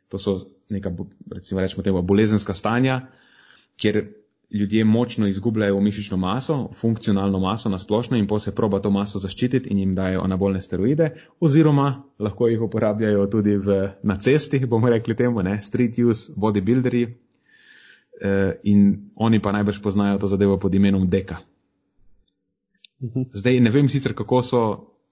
to 0.08 0.18
so 0.18 0.57
neka, 0.70 0.92
recimo 1.32 1.60
rečemo 1.60 1.82
temu, 1.82 2.02
bolezenska 2.02 2.54
stanja, 2.54 3.00
kjer 3.76 4.06
ljudje 4.50 4.84
močno 4.84 5.26
izgubljajo 5.26 5.80
mišično 5.80 6.16
maso, 6.16 6.70
funkcionalno 6.74 7.38
maso 7.38 7.68
na 7.68 7.78
splošno 7.78 8.16
in 8.16 8.26
potem 8.26 8.40
se 8.40 8.54
proba 8.54 8.80
to 8.80 8.90
maso 8.90 9.18
zaščititi 9.18 9.70
in 9.70 9.78
jim 9.78 9.94
dajo 9.94 10.22
anabolne 10.24 10.60
steroide, 10.60 11.10
oziroma 11.40 12.02
lahko 12.18 12.48
jih 12.48 12.62
uporabljajo 12.62 13.26
tudi 13.26 13.56
v, 13.56 13.90
na 14.02 14.18
cesti, 14.18 14.66
bomo 14.66 14.88
rekli 14.88 15.16
temu, 15.16 15.42
ne, 15.42 15.58
street 15.62 15.98
use, 15.98 16.32
bodybuilderji 16.36 17.04
eh, 17.04 18.54
in 18.62 19.10
oni 19.16 19.40
pa 19.40 19.52
najbrž 19.52 19.82
poznajo 19.82 20.18
to 20.18 20.26
zadevo 20.26 20.58
pod 20.58 20.74
imenom 20.74 21.10
deka. 21.10 21.36
Zdaj 23.32 23.60
ne 23.60 23.70
vem 23.70 23.88
sicer, 23.88 24.14
kako 24.14 24.42
so, 24.42 24.62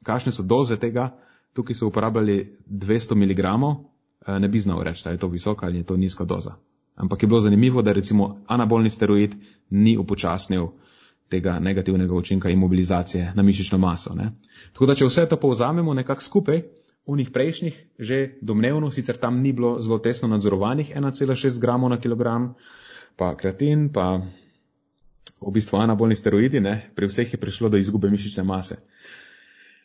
kakšne 0.02 0.32
so 0.32 0.42
doze 0.42 0.76
tega, 0.76 1.10
tukaj 1.52 1.76
so 1.76 1.86
uporabljali 1.86 2.56
200 2.70 3.14
mg, 3.14 3.44
ne 4.26 4.48
bi 4.48 4.60
znal 4.60 4.82
reči, 4.82 5.04
da 5.04 5.10
je 5.10 5.18
to 5.18 5.28
visoka 5.28 5.66
ali 5.66 5.78
je 5.78 5.86
to 5.86 5.96
nizka 5.96 6.24
doza. 6.24 6.54
Ampak 6.94 7.22
je 7.22 7.26
bilo 7.26 7.40
zanimivo, 7.40 7.82
da 7.82 7.92
recimo 7.92 8.42
anabolni 8.46 8.90
steroid 8.90 9.34
ni 9.70 9.96
upočasnil 9.96 10.66
tega 11.28 11.58
negativnega 11.58 12.14
učinka 12.14 12.50
imobilizacije 12.50 13.32
na 13.34 13.42
mišično 13.42 13.78
maso. 13.78 14.14
Ne? 14.14 14.32
Tako 14.72 14.86
da, 14.86 14.94
če 14.94 15.04
vse 15.04 15.26
to 15.28 15.36
povzamemo 15.36 15.94
nekako 15.94 16.22
skupaj, 16.22 16.62
v 17.06 17.16
njih 17.16 17.30
prejšnjih 17.30 17.74
že 17.98 18.38
domnevno, 18.42 18.90
sicer 18.90 19.16
tam 19.16 19.40
ni 19.42 19.52
bilo 19.52 19.82
zelo 19.82 19.98
tesno 19.98 20.28
nadzorovanih 20.28 20.96
1,6 20.96 21.60
gramov 21.60 21.90
na 21.90 22.00
kilogram, 22.00 22.54
pa 23.16 23.36
kreatin, 23.36 23.88
pa 23.92 24.22
v 25.40 25.52
bistvu 25.52 25.78
anabolni 25.78 26.14
steroidi, 26.14 26.60
ne? 26.60 26.90
pri 26.94 27.06
vseh 27.06 27.32
je 27.32 27.38
prišlo 27.38 27.68
do 27.68 27.76
izgube 27.76 28.10
mišične 28.10 28.42
mase. 28.42 28.76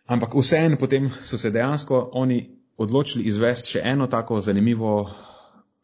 Ampak 0.07 0.33
vseeno 0.35 0.77
potem 0.77 1.09
so 1.23 1.37
se 1.37 1.51
dejansko 1.51 2.09
oni 2.13 2.60
odločili 2.81 3.23
izvesti 3.29 3.75
še 3.75 3.81
eno 3.85 4.07
tako 4.07 4.41
zanimivo 4.41 4.93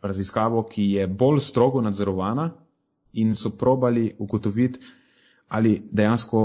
raziskavo, 0.01 0.63
ki 0.63 0.85
je 0.91 1.07
bolj 1.07 1.39
strogo 1.41 1.81
nadzorovana 1.81 2.49
in 3.13 3.35
so 3.35 3.49
probali 3.49 4.11
ugotoviti, 4.19 4.79
ali 5.47 5.81
dejansko 5.91 6.41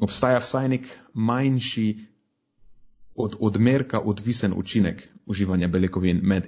obstaja 0.00 0.40
vsaj 0.40 0.68
nek 0.68 0.86
manjši 1.14 1.86
od 3.16 3.36
odmerka 3.40 4.00
odvisen 4.00 4.52
učinek 4.56 5.02
uživanja 5.26 5.68
beljakovin 5.68 6.20
med 6.22 6.46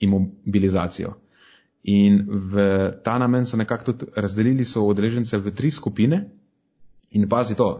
imobilizacijo. 0.00 1.14
In 1.82 2.18
v 2.28 2.64
ta 3.04 3.18
namen 3.18 3.46
so 3.46 3.56
nekako 3.56 3.92
tudi 3.92 4.10
razdelili 4.16 4.64
so 4.64 4.82
udeležence 4.84 5.38
v 5.38 5.50
tri 5.50 5.70
skupine 5.70 6.24
in 7.10 7.28
pazi 7.28 7.56
to. 7.56 7.70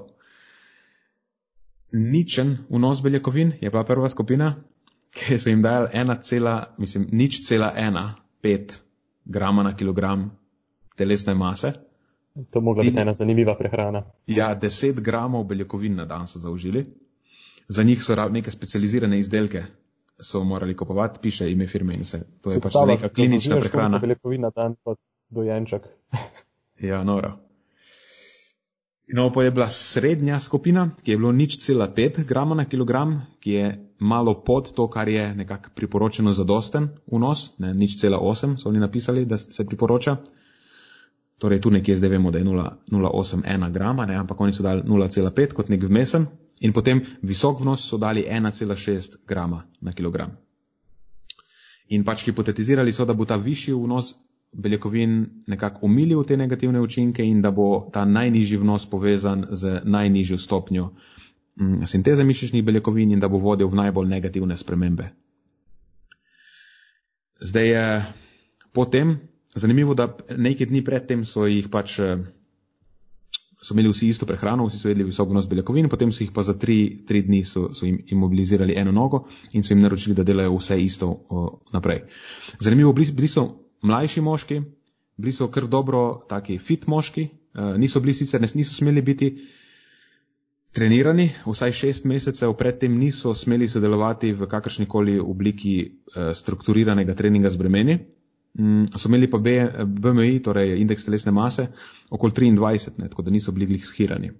Ničen 1.92 2.56
vnos 2.70 3.02
beljakovin 3.02 3.52
je 3.60 3.70
bila 3.70 3.84
prva 3.84 4.08
skupina, 4.08 4.54
ki 5.14 5.38
so 5.38 5.50
jim 5.50 5.62
dali 5.62 5.88
ena 5.92 6.16
cela, 6.22 6.74
mislim, 6.78 7.08
nič 7.12 7.42
cela 7.46 7.72
ena, 7.76 8.14
pet 8.40 8.80
grama 9.24 9.62
na 9.62 9.76
kilogram 9.76 10.30
telesne 10.96 11.34
mase. 11.34 11.72
To 12.52 12.60
mogla 12.60 12.84
biti 12.84 13.00
ena 13.00 13.14
zanimiva 13.14 13.56
prehrana. 13.58 14.04
Ja, 14.26 14.54
deset 14.54 15.00
gramov 15.00 15.44
beljakovin 15.44 15.96
na 15.96 16.04
dan 16.04 16.26
so 16.26 16.38
zaužili. 16.38 16.86
Za 17.68 17.82
njih 17.82 18.04
so 18.04 18.28
neke 18.28 18.50
specializirane 18.50 19.18
izdelke, 19.18 19.64
so 20.20 20.44
morali 20.44 20.76
kupovati, 20.76 21.18
piše 21.22 21.50
ime 21.50 21.66
firme 21.66 21.94
in 21.94 22.02
vse. 22.02 22.22
To 22.42 22.52
je 22.52 22.60
pač 22.60 22.74
neka 22.86 23.08
klinična 23.08 23.60
prehrana. 23.60 23.98
Beljakovin 23.98 24.40
na 24.40 24.50
dan 24.50 24.74
kot 24.84 24.98
dojenček. 25.30 25.82
ja, 26.80 27.04
noro. 27.04 27.49
No, 29.12 29.32
pa 29.32 29.42
je 29.42 29.50
bila 29.50 29.68
srednja 29.68 30.40
skupina, 30.40 30.90
ki 31.02 31.10
je 31.10 31.16
bilo 31.18 31.32
nič 31.32 31.58
cela 31.58 31.88
pet 31.90 32.20
grama 32.26 32.54
na 32.54 32.64
kilogram, 32.64 33.26
ki 33.40 33.50
je 33.50 33.70
malo 33.98 34.34
pod 34.44 34.72
to, 34.72 34.86
kar 34.90 35.08
je 35.08 35.34
nekako 35.34 35.70
priporočeno 35.74 36.32
za 36.32 36.44
dosten 36.44 36.88
vnos, 37.12 37.58
ne, 37.58 37.74
nič 37.74 37.96
cela 38.00 38.18
osem 38.18 38.58
so 38.58 38.68
oni 38.68 38.78
napisali, 38.78 39.24
da 39.24 39.38
se 39.38 39.66
priporoča. 39.66 40.16
Torej, 41.38 41.60
tu 41.60 41.70
nekje 41.70 41.96
zdaj 41.96 42.10
vemo, 42.10 42.30
da 42.30 42.38
je 42.38 42.44
0,81 42.44 43.72
grama, 43.72 44.06
ne, 44.06 44.16
ampak 44.16 44.40
oni 44.40 44.52
so 44.52 44.62
dali 44.62 44.82
0,5 44.82 45.52
kot 45.52 45.68
nek 45.68 45.82
vmesen 45.82 46.26
in 46.60 46.72
potem 46.72 47.00
visok 47.22 47.60
vnos 47.60 47.88
so 47.88 47.98
dali 47.98 48.24
1,6 48.28 49.16
grama 49.26 49.64
na 49.80 49.92
kilogram. 49.92 50.36
In 51.88 52.04
pač 52.04 52.22
hipotetizirali 52.28 52.92
so, 52.92 53.04
da 53.04 53.14
bo 53.14 53.24
ta 53.24 53.36
višji 53.36 53.74
vnos 53.74 54.14
beljakovin 54.52 55.44
nekako 55.46 55.86
umilil 55.86 56.24
te 56.24 56.36
negativne 56.36 56.80
učinke 56.80 57.24
in 57.24 57.42
da 57.42 57.50
bo 57.50 57.90
ta 57.92 58.04
najnižji 58.04 58.58
vnos 58.58 58.86
povezan 58.90 59.46
z 59.50 59.80
najnižjo 59.84 60.38
stopnjo 60.38 60.90
mm, 61.60 61.86
sinteze 61.86 62.24
mišičnih 62.24 62.64
beljakovin 62.64 63.12
in 63.12 63.20
da 63.20 63.28
bo 63.28 63.38
vodil 63.38 63.68
v 63.68 63.74
najbolj 63.74 64.08
negativne 64.08 64.56
spremembe. 64.56 65.10
Zdaj 67.40 67.68
je 67.68 68.02
potem 68.72 69.18
zanimivo, 69.54 69.94
da 69.94 70.16
nekaj 70.36 70.66
dni 70.66 70.84
predtem 70.84 71.24
so 71.24 71.46
jih 71.46 71.68
pač, 71.68 71.98
eh, 71.98 72.18
so 73.62 73.74
imeli 73.74 73.88
vsi 73.88 74.08
isto 74.08 74.26
prehrano, 74.26 74.66
vsi 74.66 74.78
so 74.78 74.88
jedli 74.88 75.04
visok 75.04 75.30
vnos 75.30 75.48
beljakovin, 75.48 75.88
potem 75.88 76.12
so 76.12 76.24
jih 76.24 76.32
pa 76.34 76.42
za 76.42 76.54
tri, 76.58 77.04
tri 77.06 77.22
dni 77.22 77.44
so, 77.44 77.70
so 77.74 77.86
jim 77.86 77.98
imobilizirali 78.06 78.74
eno 78.76 78.92
nogo 78.92 79.26
in 79.52 79.62
so 79.62 79.74
jim 79.74 79.82
naročili, 79.82 80.14
da 80.14 80.24
delajo 80.24 80.56
vse 80.56 80.78
isto 80.82 81.08
o, 81.28 81.60
naprej. 81.72 82.04
Zanimivo, 82.58 82.92
bili 82.92 83.28
so 83.28 83.69
mlajši 83.82 84.20
moški, 84.20 84.60
bili 85.16 85.32
so 85.32 85.48
kar 85.48 85.66
dobro 85.66 86.22
taki 86.28 86.58
fit 86.58 86.86
moški, 86.86 87.28
uh, 87.54 87.76
niso 87.76 88.00
bili 88.00 88.14
sicer, 88.14 88.40
niso 88.54 88.74
smeli 88.74 89.02
biti 89.02 89.30
trenirani, 90.72 91.30
vsaj 91.46 91.72
šest 91.72 92.04
mesecev 92.04 92.54
predtem 92.58 92.98
niso 92.98 93.34
smeli 93.34 93.68
sodelovati 93.68 94.32
v 94.32 94.46
kakršnikoli 94.46 95.18
obliki 95.20 95.74
uh, 95.84 96.32
strukturiranega 96.34 97.14
treninga 97.14 97.50
z 97.50 97.56
bremeni. 97.56 97.98
Mm, 98.58 98.86
so 98.98 99.08
imeli 99.08 99.30
pa 99.30 99.38
BMI, 99.38 100.40
torej 100.42 100.80
indeks 100.80 101.04
telesne 101.06 101.32
mase, 101.32 101.68
okoli 102.10 102.32
23, 102.34 102.98
ne, 102.98 103.08
tako 103.08 103.22
da 103.22 103.30
niso 103.30 103.52
bili 103.52 103.66
glih 103.66 103.86
schirani. 103.86 104.32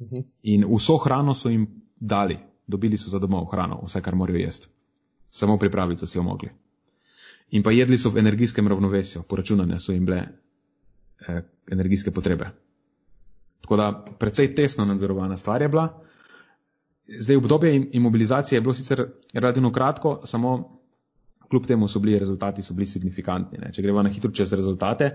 Mhm. 0.00 0.24
In 0.42 0.66
vso 0.68 0.98
hrano 0.98 1.34
so 1.34 1.48
jim 1.48 1.66
dali, 2.00 2.38
dobili 2.66 2.98
so 2.98 3.10
za 3.10 3.18
domov 3.18 3.46
hrano, 3.52 3.80
vse, 3.86 4.02
kar 4.02 4.14
morajo 4.14 4.38
jesti. 4.38 4.68
Samo 5.30 5.56
pripraviti 5.58 6.00
so 6.00 6.06
si 6.06 6.18
jo 6.18 6.22
mogli 6.22 6.50
in 7.52 7.62
pa 7.62 7.70
jedli 7.70 7.98
so 7.98 8.10
v 8.10 8.18
energijskem 8.18 8.68
ravnovesju, 8.68 9.22
poračunane 9.28 9.80
so 9.80 9.92
jim 9.92 10.06
bile 10.08 10.22
eh, 11.28 11.42
energijske 11.70 12.10
potrebe. 12.10 12.50
Tako 13.60 13.76
da 13.76 14.04
precej 14.18 14.54
tesno 14.54 14.84
nadzorovana 14.84 15.36
stvar 15.36 15.62
je 15.62 15.68
bila. 15.68 15.88
Zdaj 17.18 17.36
obdobje 17.36 17.88
imobilizacije 17.92 18.56
je 18.56 18.60
bilo 18.60 18.74
sicer 18.74 19.04
relativno 19.32 19.72
kratko, 19.72 20.20
samo 20.24 20.82
kljub 21.50 21.66
temu 21.66 21.88
so 21.88 22.00
bili 22.00 22.18
rezultati 22.18 22.62
so 22.62 22.74
bili 22.74 22.86
signifikantni. 22.86 23.58
Ne. 23.58 23.72
Če 23.72 23.82
gremo 23.82 24.02
na 24.02 24.08
hitro 24.08 24.30
čez 24.30 24.52
rezultate, 24.52 25.10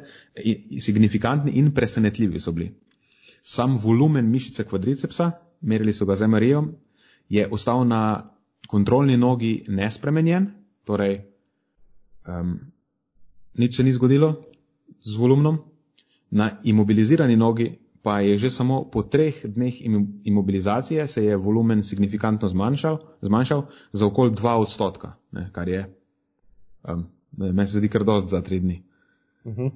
signifikantni 0.80 1.52
in 1.58 1.72
presenetljivi 1.74 2.40
so 2.40 2.52
bili. 2.52 2.70
Sam 3.44 3.78
volumen 3.82 4.30
mišice 4.30 4.64
kvadricepsa, 4.64 5.32
merili 5.62 5.94
so 5.94 6.06
ga 6.06 6.16
z 6.16 6.28
MRI-om, 6.28 6.70
je 7.30 7.48
ostal 7.52 7.88
na 7.88 8.02
kontrolni 8.68 9.18
nogi 9.18 9.66
nespremenjen, 9.68 10.52
torej 10.86 11.24
Um, 12.28 12.59
nič 13.55 13.75
se 13.75 13.84
ni 13.84 13.93
zgodilo 13.93 14.43
z 15.01 15.17
volumnom, 15.17 15.57
na 16.32 16.51
imobilizirani 16.63 17.36
nogi 17.36 17.80
pa 18.03 18.19
je 18.19 18.38
že 18.38 18.49
samo 18.49 18.88
po 18.88 19.03
treh 19.03 19.36
dneh 19.43 19.82
imobilizacije 20.23 21.07
se 21.07 21.23
je 21.23 21.36
volumen 21.36 21.84
signifikantno 21.84 22.47
zmanjšal, 22.47 22.99
zmanjšal 23.21 23.65
za 23.91 24.05
okoli 24.05 24.32
2 24.32 24.53
odstotka, 24.63 25.15
ne, 25.32 25.49
kar 25.51 25.69
je, 25.69 25.82
um, 26.88 27.07
meni 27.38 27.67
se 27.67 27.78
zdi 27.78 27.89
kar 27.89 28.03
dost 28.03 28.28
za 28.28 28.41
tri 28.41 28.59
dni. 28.59 28.84
Uh 29.43 29.51
mhm. 29.51 29.61
-huh. 29.61 29.71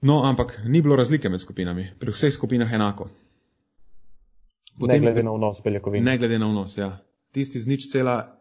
No, 0.00 0.22
ampak 0.22 0.60
ni 0.66 0.82
bilo 0.82 0.96
razlike 0.96 1.28
med 1.28 1.40
skupinami, 1.40 1.90
pri 1.98 2.12
vseh 2.12 2.32
skupinah 2.32 2.72
enako. 2.72 3.08
Potem, 4.78 4.94
ne 4.94 5.00
glede 5.00 5.22
na 5.22 5.30
vnos 5.30 5.60
beljakovin. 5.64 6.04
Ne 6.04 6.18
glede 6.18 6.38
na 6.38 6.46
vnos, 6.46 6.78
ja. 6.78 6.98
Tisti 7.32 7.60
z 7.60 7.66
nič 7.66 7.88
cela 7.90 8.36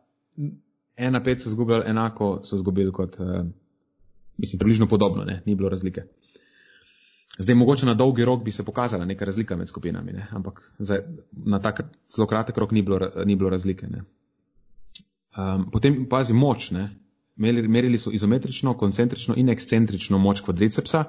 ena 0.97 1.23
pet 1.23 1.41
so 1.41 1.49
zgubili, 1.49 1.83
enako 1.85 2.39
so 2.43 2.57
zgubili 2.57 2.91
kot, 2.91 3.19
uh, 3.19 3.45
mislim, 4.37 4.59
približno 4.59 4.87
podobno, 4.87 5.23
ne? 5.23 5.41
ni 5.45 5.55
bilo 5.55 5.69
razlike. 5.69 6.03
Zdaj, 7.39 7.55
mogoče 7.55 7.85
na 7.85 7.93
dolgi 7.93 8.25
rok 8.25 8.43
bi 8.43 8.51
se 8.51 8.65
pokazala 8.65 9.05
neka 9.05 9.25
razlika 9.25 9.55
med 9.55 9.67
skupinami, 9.67 10.13
ne? 10.13 10.27
ampak 10.31 10.73
zdaj, 10.79 10.99
na 11.45 11.59
tak 11.59 11.81
zelo 12.15 12.27
kratek 12.27 12.57
rok 12.57 12.71
ni 12.71 12.81
bilo, 12.81 12.99
ni 13.25 13.35
bilo 13.35 13.49
razlike. 13.49 13.87
Um, 15.37 15.71
potem 15.71 16.05
pazi 16.09 16.33
moč, 16.33 16.71
ne? 16.71 16.89
merili 17.37 17.97
so 17.97 18.11
izometrično, 18.11 18.77
koncentrično 18.77 19.33
in 19.37 19.49
ekscentrično 19.49 20.17
moč 20.17 20.41
kvadricepsa, 20.41 21.03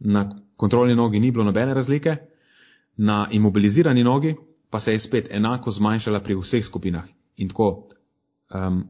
na 0.00 0.30
kontrolni 0.56 0.94
nogi 0.94 1.20
ni 1.20 1.30
bilo 1.30 1.44
nobene 1.44 1.74
razlike, 1.74 2.16
na 2.96 3.28
imobilizirani 3.30 4.04
nogi 4.04 4.34
pa 4.70 4.80
se 4.80 4.92
je 4.92 4.98
spet 4.98 5.28
enako 5.30 5.70
zmanjšala 5.70 6.20
pri 6.20 6.34
vseh 6.34 6.64
skupinah. 6.64 7.04
In 7.36 7.48
tako 7.48 7.88
um, 8.54 8.86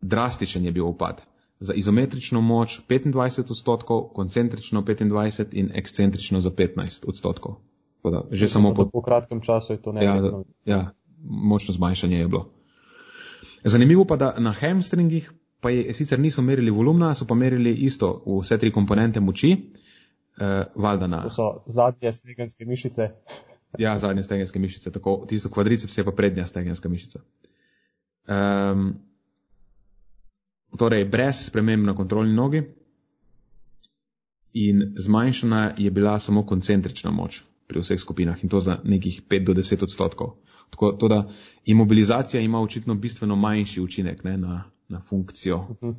drastičen 0.00 0.64
je 0.64 0.72
bil 0.72 0.86
upad. 0.86 1.22
Za 1.60 1.74
izometrično 1.74 2.40
moč 2.40 2.80
25 2.88 3.50
odstotkov, 3.50 4.08
koncentrično 4.14 4.82
25 4.82 5.46
in 5.52 5.70
ekscentrično 5.74 6.40
za 6.40 6.50
15 6.50 7.08
odstotkov. 7.08 7.54
Da, 8.04 8.22
že 8.30 8.44
Mislim, 8.44 8.48
samo 8.48 8.74
po, 8.74 8.90
po 8.90 9.02
kratkem 9.02 9.40
času 9.40 9.72
je 9.72 9.82
to 9.82 9.92
nekaj. 9.92 10.16
Ja, 10.16 10.42
ja, 10.64 10.90
močno 11.24 11.74
zmanjšanje 11.74 12.18
je 12.18 12.28
bilo. 12.28 12.50
Zanimivo 13.64 14.04
pa, 14.04 14.16
da 14.16 14.34
na 14.38 14.52
hamstringih 14.52 15.32
pa 15.60 15.70
je 15.70 15.94
sicer 15.94 16.20
niso 16.20 16.42
merili 16.42 16.70
volumna, 16.70 17.14
so 17.14 17.26
pa 17.26 17.34
merili 17.34 17.74
isto 17.74 18.22
vse 18.26 18.58
tri 18.58 18.72
komponente 18.72 19.20
moči. 19.20 19.56
Valjda 20.74 21.06
na. 21.06 21.22
To 21.22 21.30
so 21.30 21.62
zadnje 21.66 22.12
stegenske 22.12 22.64
mišice. 22.64 23.08
ja, 23.84 23.98
zadnje 23.98 24.22
stegenske 24.22 24.58
mišice, 24.58 24.92
tako 24.92 25.24
tisto 25.28 25.50
kvadriceps 25.50 25.98
je 25.98 26.04
pa 26.04 26.12
prednja 26.12 26.46
stegenska 26.46 26.88
mišica. 26.88 27.20
Um, 28.28 28.94
torej, 30.76 31.04
brez 31.04 31.46
sprememb 31.46 31.86
na 31.86 31.94
kontrolni 31.94 32.34
nogi 32.34 32.62
in 34.52 34.94
zmanjšana 34.96 35.74
je 35.78 35.90
bila 35.90 36.18
samo 36.18 36.46
koncentrična 36.46 37.10
moč 37.10 37.42
pri 37.68 37.80
vseh 37.80 38.00
skupinah 38.00 38.42
in 38.42 38.48
to 38.48 38.60
za 38.60 38.78
nekih 38.84 39.22
5 39.28 39.44
do 39.44 39.54
10 39.54 39.82
odstotkov. 39.82 40.34
Tako 40.70 40.92
to, 40.92 41.08
da 41.08 41.30
imobilizacija 41.64 42.40
ima 42.40 42.60
očitno 42.60 42.94
bistveno 42.94 43.36
manjši 43.36 43.80
učinek 43.80 44.24
ne, 44.24 44.36
na, 44.36 44.64
na, 44.88 45.00
funkcijo, 45.00 45.56
uh 45.56 45.76
-huh. 45.80 45.94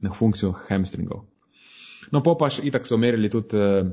na 0.00 0.12
funkcijo 0.12 0.52
hamstringov. 0.68 1.24
No, 2.10 2.22
pa 2.22 2.34
pač 2.38 2.60
itak 2.64 2.86
so 2.86 2.96
merili 2.96 3.30
tudi 3.30 3.56
uh, 3.56 3.88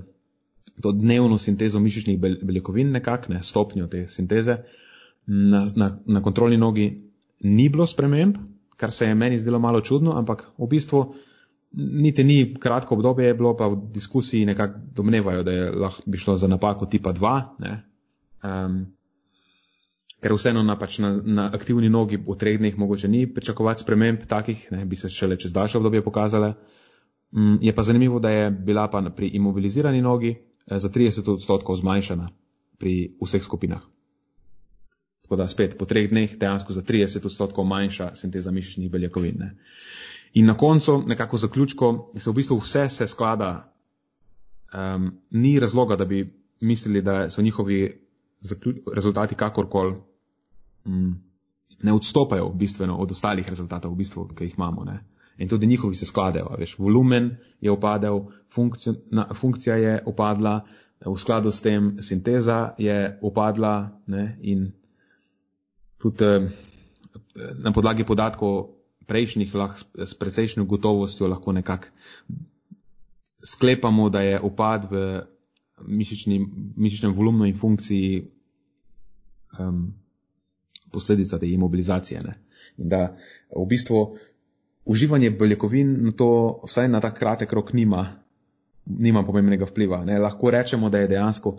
to 0.82 0.91
dnevno 0.91 1.38
sintezo 1.38 1.80
mišičnih 1.80 2.20
beljakovin, 2.20 2.91
nekako, 2.91 3.34
ne, 3.34 3.43
stopnjo 3.43 3.88
te 3.88 4.08
sinteze. 4.08 4.58
Na, 5.26 5.66
na, 5.76 6.00
na 6.06 6.22
kontrolni 6.24 6.58
nogi 6.58 7.12
ni 7.39 7.70
bilo 7.70 7.88
sprememb, 7.88 8.38
kar 8.78 8.91
se 8.91 9.07
je 9.07 9.15
meni 9.15 9.39
zdelo 9.39 9.59
malo 9.59 9.82
čudno, 9.82 10.17
ampak 10.17 10.47
v 10.57 10.67
bistvu 10.67 11.05
niti 11.76 12.23
ni 12.23 12.55
kratko 12.59 12.95
obdobje, 12.95 13.28
je 13.28 13.34
bilo 13.34 13.55
pa 13.57 13.67
v 13.67 13.80
diskusiji 13.91 14.45
nekako 14.45 14.80
domnevajo, 14.95 15.43
da 15.43 15.51
je 15.51 15.71
lahko 15.71 16.03
bi 16.05 16.17
šlo 16.17 16.38
za 16.38 16.47
napako 16.47 16.86
tipa 16.86 17.13
2. 17.13 17.41
Um, 18.43 18.86
ker 20.21 20.34
vseeno 20.34 20.63
na, 20.63 20.78
pač 20.80 20.99
na, 21.03 21.11
na 21.23 21.49
aktivni 21.53 21.89
nogi 21.89 22.17
v 22.17 22.38
treh 22.39 22.57
dneh 22.57 22.78
mogoče 22.78 23.07
ni 23.07 23.26
pričakovati 23.28 23.84
sprememb 23.84 24.23
takih, 24.30 24.67
ne, 24.71 24.86
bi 24.86 24.95
se 24.95 25.09
šele 25.09 25.38
čez 25.38 25.53
daljše 25.53 25.78
obdobje 25.78 26.03
pokazale. 26.03 26.53
Um, 27.32 27.59
je 27.61 27.76
pa 27.76 27.84
zanimivo, 27.84 28.19
da 28.19 28.30
je 28.30 28.51
bila 28.51 28.88
pa 28.88 29.03
pri 29.15 29.28
imobilizirani 29.28 30.01
nogi 30.01 30.36
eh, 30.36 30.80
za 30.80 30.89
30 30.89 31.34
odstotkov 31.34 31.76
zmanjšana 31.76 32.30
pri 32.80 33.17
vseh 33.21 33.43
skupinah. 33.43 33.95
Tako 35.26 35.36
da 35.41 35.47
spet 35.49 35.78
po 35.78 35.86
treh 35.89 36.05
dneh 36.09 36.36
dejansko 36.38 36.73
za 36.73 36.82
30 36.86 37.26
odstotkov 37.26 37.65
manjša 37.65 38.11
sinteza 38.15 38.51
mišičnih 38.51 38.91
beljakovin. 38.91 39.39
Ne. 39.39 39.55
In 40.38 40.45
na 40.45 40.53
koncu, 40.57 40.99
nekako 41.07 41.38
zaključko, 41.41 42.11
se 42.17 42.30
v 42.30 42.34
bistvu 42.34 42.59
vse 42.61 42.89
se 42.89 43.07
sklada. 43.07 43.71
Um, 44.76 45.15
ni 45.32 45.55
razloga, 45.59 45.95
da 45.95 46.05
bi 46.05 46.28
mislili, 46.61 47.01
da 47.01 47.30
so 47.30 47.41
njihovi 47.41 48.01
rezultati 48.93 49.36
kakorkoli 49.36 49.95
um, 50.86 51.17
ne 51.82 51.93
odstopajo 51.93 52.49
bistveno 52.49 52.97
od 52.97 53.11
ostalih 53.11 53.49
rezultatov, 53.49 53.91
v 53.91 53.95
bistvu, 53.95 54.28
ki 54.28 54.43
jih 54.43 54.53
imamo. 54.57 54.84
Ne. 54.84 54.99
In 55.38 55.49
tudi 55.49 55.67
njihovi 55.67 55.95
se 55.95 56.05
skladajo. 56.05 56.55
Veš, 56.59 56.78
volumen 56.80 57.38
je 57.61 57.71
upadel, 57.71 58.21
funkcijo, 58.53 58.95
na, 59.11 59.26
funkcija 59.34 59.76
je 59.76 60.03
upadla, 60.05 60.59
v 61.05 61.17
skladu 61.17 61.51
s 61.51 61.61
tem 61.61 61.97
sinteza 62.01 62.76
je 62.78 63.17
upadla 63.21 63.89
ne, 64.07 64.38
in 64.41 64.71
tudi 65.98 66.26
eh, 66.26 66.50
na 67.64 67.72
podlagi 67.72 68.04
podatkov 68.04 68.76
prejšnjih 69.06 69.54
lahko 69.56 70.06
s 70.06 70.14
precejšnjo 70.18 70.66
gotovostjo 70.66 71.28
lahko 71.28 71.52
nekako 71.52 71.88
sklepamo, 73.46 74.10
da 74.10 74.22
je 74.22 74.39
upad 74.41 74.91
v 74.91 75.22
mišični, 75.88 76.39
mišičnem 76.78 77.14
volumnu 77.14 77.46
in 77.46 77.58
funkciji 77.58 78.26
um, 79.60 79.93
posledica 80.91 81.39
te 81.39 81.50
imobilizacije. 81.50 82.22
Ne? 82.24 82.38
In 82.78 82.89
da 82.89 83.18
v 83.56 83.68
bistvu 83.70 84.18
uživanje 84.86 85.30
beljakovin 85.30 85.93
na 86.06 86.12
to, 86.12 86.30
vsaj 86.66 86.89
na 86.89 87.02
ta 87.02 87.14
kratek 87.14 87.54
rok, 87.54 87.74
nima, 87.74 88.08
nima 88.86 89.24
pomembnega 89.26 89.66
vpliva. 89.70 90.04
Ne? 90.06 90.20
Lahko 90.20 90.52
rečemo, 90.52 90.89
da 90.89 91.04
je 91.04 91.12
dejansko 91.14 91.58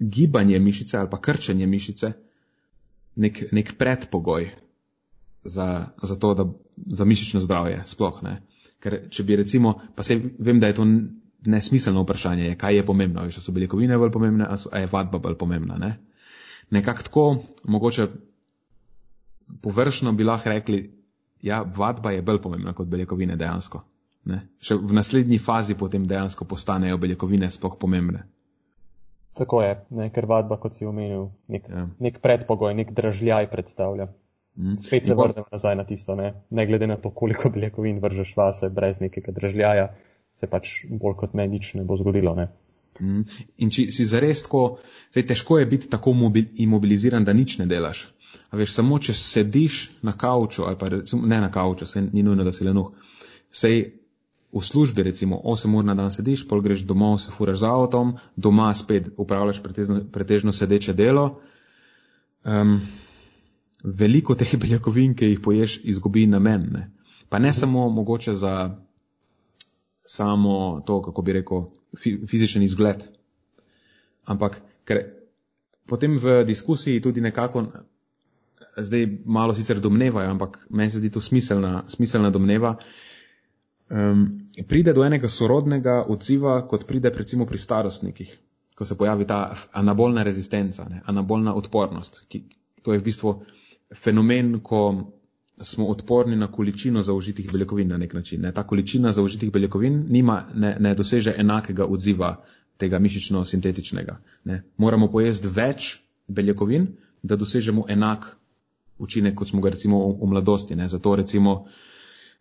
gibanje 0.00 0.58
mišice 0.58 0.98
ali 0.98 1.10
pa 1.10 1.20
krčenje 1.20 1.66
mišice 1.66 2.12
nek, 3.16 3.44
nek 3.52 3.74
predpogoj 3.78 4.48
za, 5.44 5.86
za 6.02 6.16
to, 6.16 6.34
da 6.34 6.46
za 6.86 7.04
mišično 7.04 7.40
zdravje 7.40 7.82
sploh. 7.86 8.22
Ne? 8.22 8.40
Ker 8.82 8.98
če 9.10 9.24
bi 9.24 9.36
recimo, 9.36 9.74
pa 9.94 10.02
se 10.02 10.18
vem, 10.38 10.60
da 10.60 10.70
je 10.70 10.78
to 10.80 10.86
nesmiselno 11.46 12.02
vprašanje, 12.02 12.54
kaj 12.60 12.76
je 12.76 12.86
pomembno, 12.86 13.20
ali 13.20 13.32
so 13.32 13.52
beljakovine 13.52 13.98
bolj 13.98 14.12
pomembne, 14.12 14.46
ali 14.48 14.82
je 14.82 14.90
vadba 14.92 15.18
bolj 15.18 15.38
pomembna. 15.38 15.78
Ne? 15.78 15.96
Nekako 16.70 17.02
tako, 17.02 17.24
mogoče 17.64 18.08
površno 19.62 20.12
bi 20.12 20.24
lahko 20.24 20.48
rekli, 20.48 20.84
ja, 21.42 21.62
vadba 21.76 22.10
je 22.10 22.22
bolj 22.22 22.40
pomembna 22.42 22.72
kot 22.72 22.88
beljakovine 22.88 23.36
dejansko. 23.36 23.82
Ne? 24.24 24.40
Še 24.64 24.78
v 24.80 24.96
naslednji 24.96 25.38
fazi 25.38 25.76
potem 25.76 26.06
dejansko 26.08 26.46
postanejo 26.48 26.96
beljakovine 26.98 27.50
sploh 27.52 27.76
pomembne. 27.80 28.24
Tako 29.34 29.62
je, 29.62 29.70
ne? 29.90 30.10
ker 30.14 30.28
vadba, 30.30 30.58
kot 30.62 30.76
si 30.76 30.86
omenil, 30.86 31.28
nek, 31.50 31.66
ja. 31.70 31.88
nek 32.06 32.20
predpogoj, 32.22 32.74
nek 32.78 32.92
držljaj 32.94 33.48
predstavlja. 33.50 34.08
Mm. 34.56 34.76
Spet 34.78 35.06
se 35.06 35.14
vrnemo 35.18 35.46
nazaj 35.50 35.74
na 35.76 35.84
tisto, 35.84 36.14
ne? 36.14 36.32
ne 36.50 36.66
glede 36.66 36.86
na 36.86 36.96
to, 36.96 37.10
koliko 37.10 37.50
beljakovin 37.50 37.98
vržeš 38.02 38.36
vase, 38.36 38.70
brez 38.70 39.00
nekega 39.02 39.34
držljaja, 39.34 39.88
se 40.38 40.46
pač 40.50 40.76
bolj 40.90 41.16
kot 41.24 41.34
ne 41.34 41.48
nič 41.50 41.72
ne 41.74 41.82
bo 41.84 41.98
zgodilo. 41.98 42.36
Ne? 42.38 42.48
Mm. 43.00 43.24
In 43.58 43.74
če 43.74 43.88
si 43.94 44.06
zares 44.06 44.44
tako, 44.46 44.62
zdaj 45.10 45.26
težko 45.32 45.58
je 45.58 45.66
biti 45.66 45.90
tako 45.90 46.14
imobiliziran, 46.14 47.26
da 47.26 47.34
nič 47.34 47.58
ne 47.58 47.66
delaš. 47.66 48.06
A 48.50 48.58
veš, 48.58 48.76
samo 48.76 49.00
če 49.02 49.14
sediš 49.18 49.80
na 50.06 50.14
kavču, 50.18 50.62
ali 50.68 50.78
pa 50.78 50.90
recimo, 50.92 51.26
ne 51.26 51.40
na 51.42 51.50
kavču, 51.50 51.86
se 51.90 52.02
ni 52.06 52.22
nujno, 52.22 52.46
da 52.46 52.52
si 52.54 52.66
lenuh, 52.66 52.92
sej 53.50 53.82
v 54.54 54.62
službi 54.62 55.02
recimo 55.02 55.40
8 55.44 55.74
ur 55.74 55.84
na 55.84 55.94
dan 55.94 56.12
sediš, 56.14 56.46
pol 56.48 56.62
greš 56.62 56.84
domov, 56.86 57.18
se 57.18 57.32
furaš 57.34 57.58
z 57.58 57.70
avtom, 57.70 58.14
doma 58.36 58.74
spet 58.74 59.10
upravljaš 59.16 59.62
pretežno, 59.62 60.00
pretežno 60.12 60.52
sedeče 60.52 60.94
delo. 60.94 61.40
Um, 62.44 62.80
veliko 63.84 64.34
teh 64.34 64.56
beljakovin, 64.62 65.14
ki 65.14 65.34
jih 65.34 65.40
poješ, 65.42 65.80
izgubi 65.84 66.26
namen. 66.26 66.68
Ne? 66.72 66.90
Pa 67.28 67.38
ne 67.38 67.54
samo 67.54 67.88
mogoče 67.90 68.34
za 68.34 68.54
samo 70.06 70.82
to, 70.86 71.02
kako 71.02 71.22
bi 71.22 71.32
rekel, 71.32 71.64
fizičen 72.28 72.62
izgled, 72.62 73.02
ampak 74.24 74.60
ker 74.84 75.00
potem 75.88 76.18
v 76.20 76.44
diskusiji 76.44 77.00
tudi 77.00 77.20
nekako, 77.20 77.64
zdaj 78.76 79.06
malo 79.24 79.54
sicer 79.54 79.80
domnevajo, 79.80 80.30
ampak 80.30 80.66
meni 80.70 80.90
se 80.90 80.98
zdi 80.98 81.10
to 81.10 81.20
smiselna, 81.20 81.84
smiselna 81.88 82.30
domneva, 82.30 82.76
um, 83.88 84.43
pride 84.62 84.92
do 84.92 85.04
enega 85.04 85.28
sorodnega 85.28 86.04
odziva, 86.08 86.60
kot 86.68 86.86
pride 86.86 87.10
recimo 87.10 87.46
pri 87.46 87.58
starostnikih, 87.58 88.38
ko 88.74 88.84
se 88.84 88.96
pojavi 88.98 89.26
ta 89.26 89.56
anabolna 89.72 90.22
rezistenca, 90.22 90.86
ne? 90.90 91.02
anabolna 91.06 91.54
odpornost, 91.54 92.24
ki 92.28 92.44
to 92.82 92.92
je 92.92 92.98
v 92.98 93.04
bistvu 93.04 93.34
fenomen, 93.94 94.60
ko 94.60 95.12
smo 95.60 95.86
odporni 95.86 96.36
na 96.36 96.46
količino 96.52 97.02
zaužitih 97.02 97.52
beljakovin 97.52 97.88
na 97.88 97.96
nek 97.96 98.14
način. 98.14 98.40
Ne. 98.40 98.52
Ta 98.52 98.62
količina 98.66 99.12
zaužitih 99.12 99.52
beljakovin 99.52 100.06
nima, 100.10 100.48
ne, 100.54 100.76
ne 100.80 100.94
doseže 100.94 101.34
enakega 101.38 101.86
odziva 101.86 102.44
tega 102.76 102.98
mišično-sintetičnega. 102.98 104.16
Ne. 104.44 104.62
Moramo 104.76 105.10
pojesti 105.12 105.48
več 105.48 106.00
beljakovin, 106.28 106.88
da 107.22 107.36
dosežemo 107.36 107.84
enak 107.88 108.36
učinek, 108.98 109.34
kot 109.34 109.48
smo 109.48 109.60
ga 109.60 109.70
recimo 109.70 110.00
v, 110.08 110.16
v 110.22 110.30
mladosti. 110.30 110.76
Ne. 110.76 110.88
Zato 110.88 111.16
recimo 111.16 111.66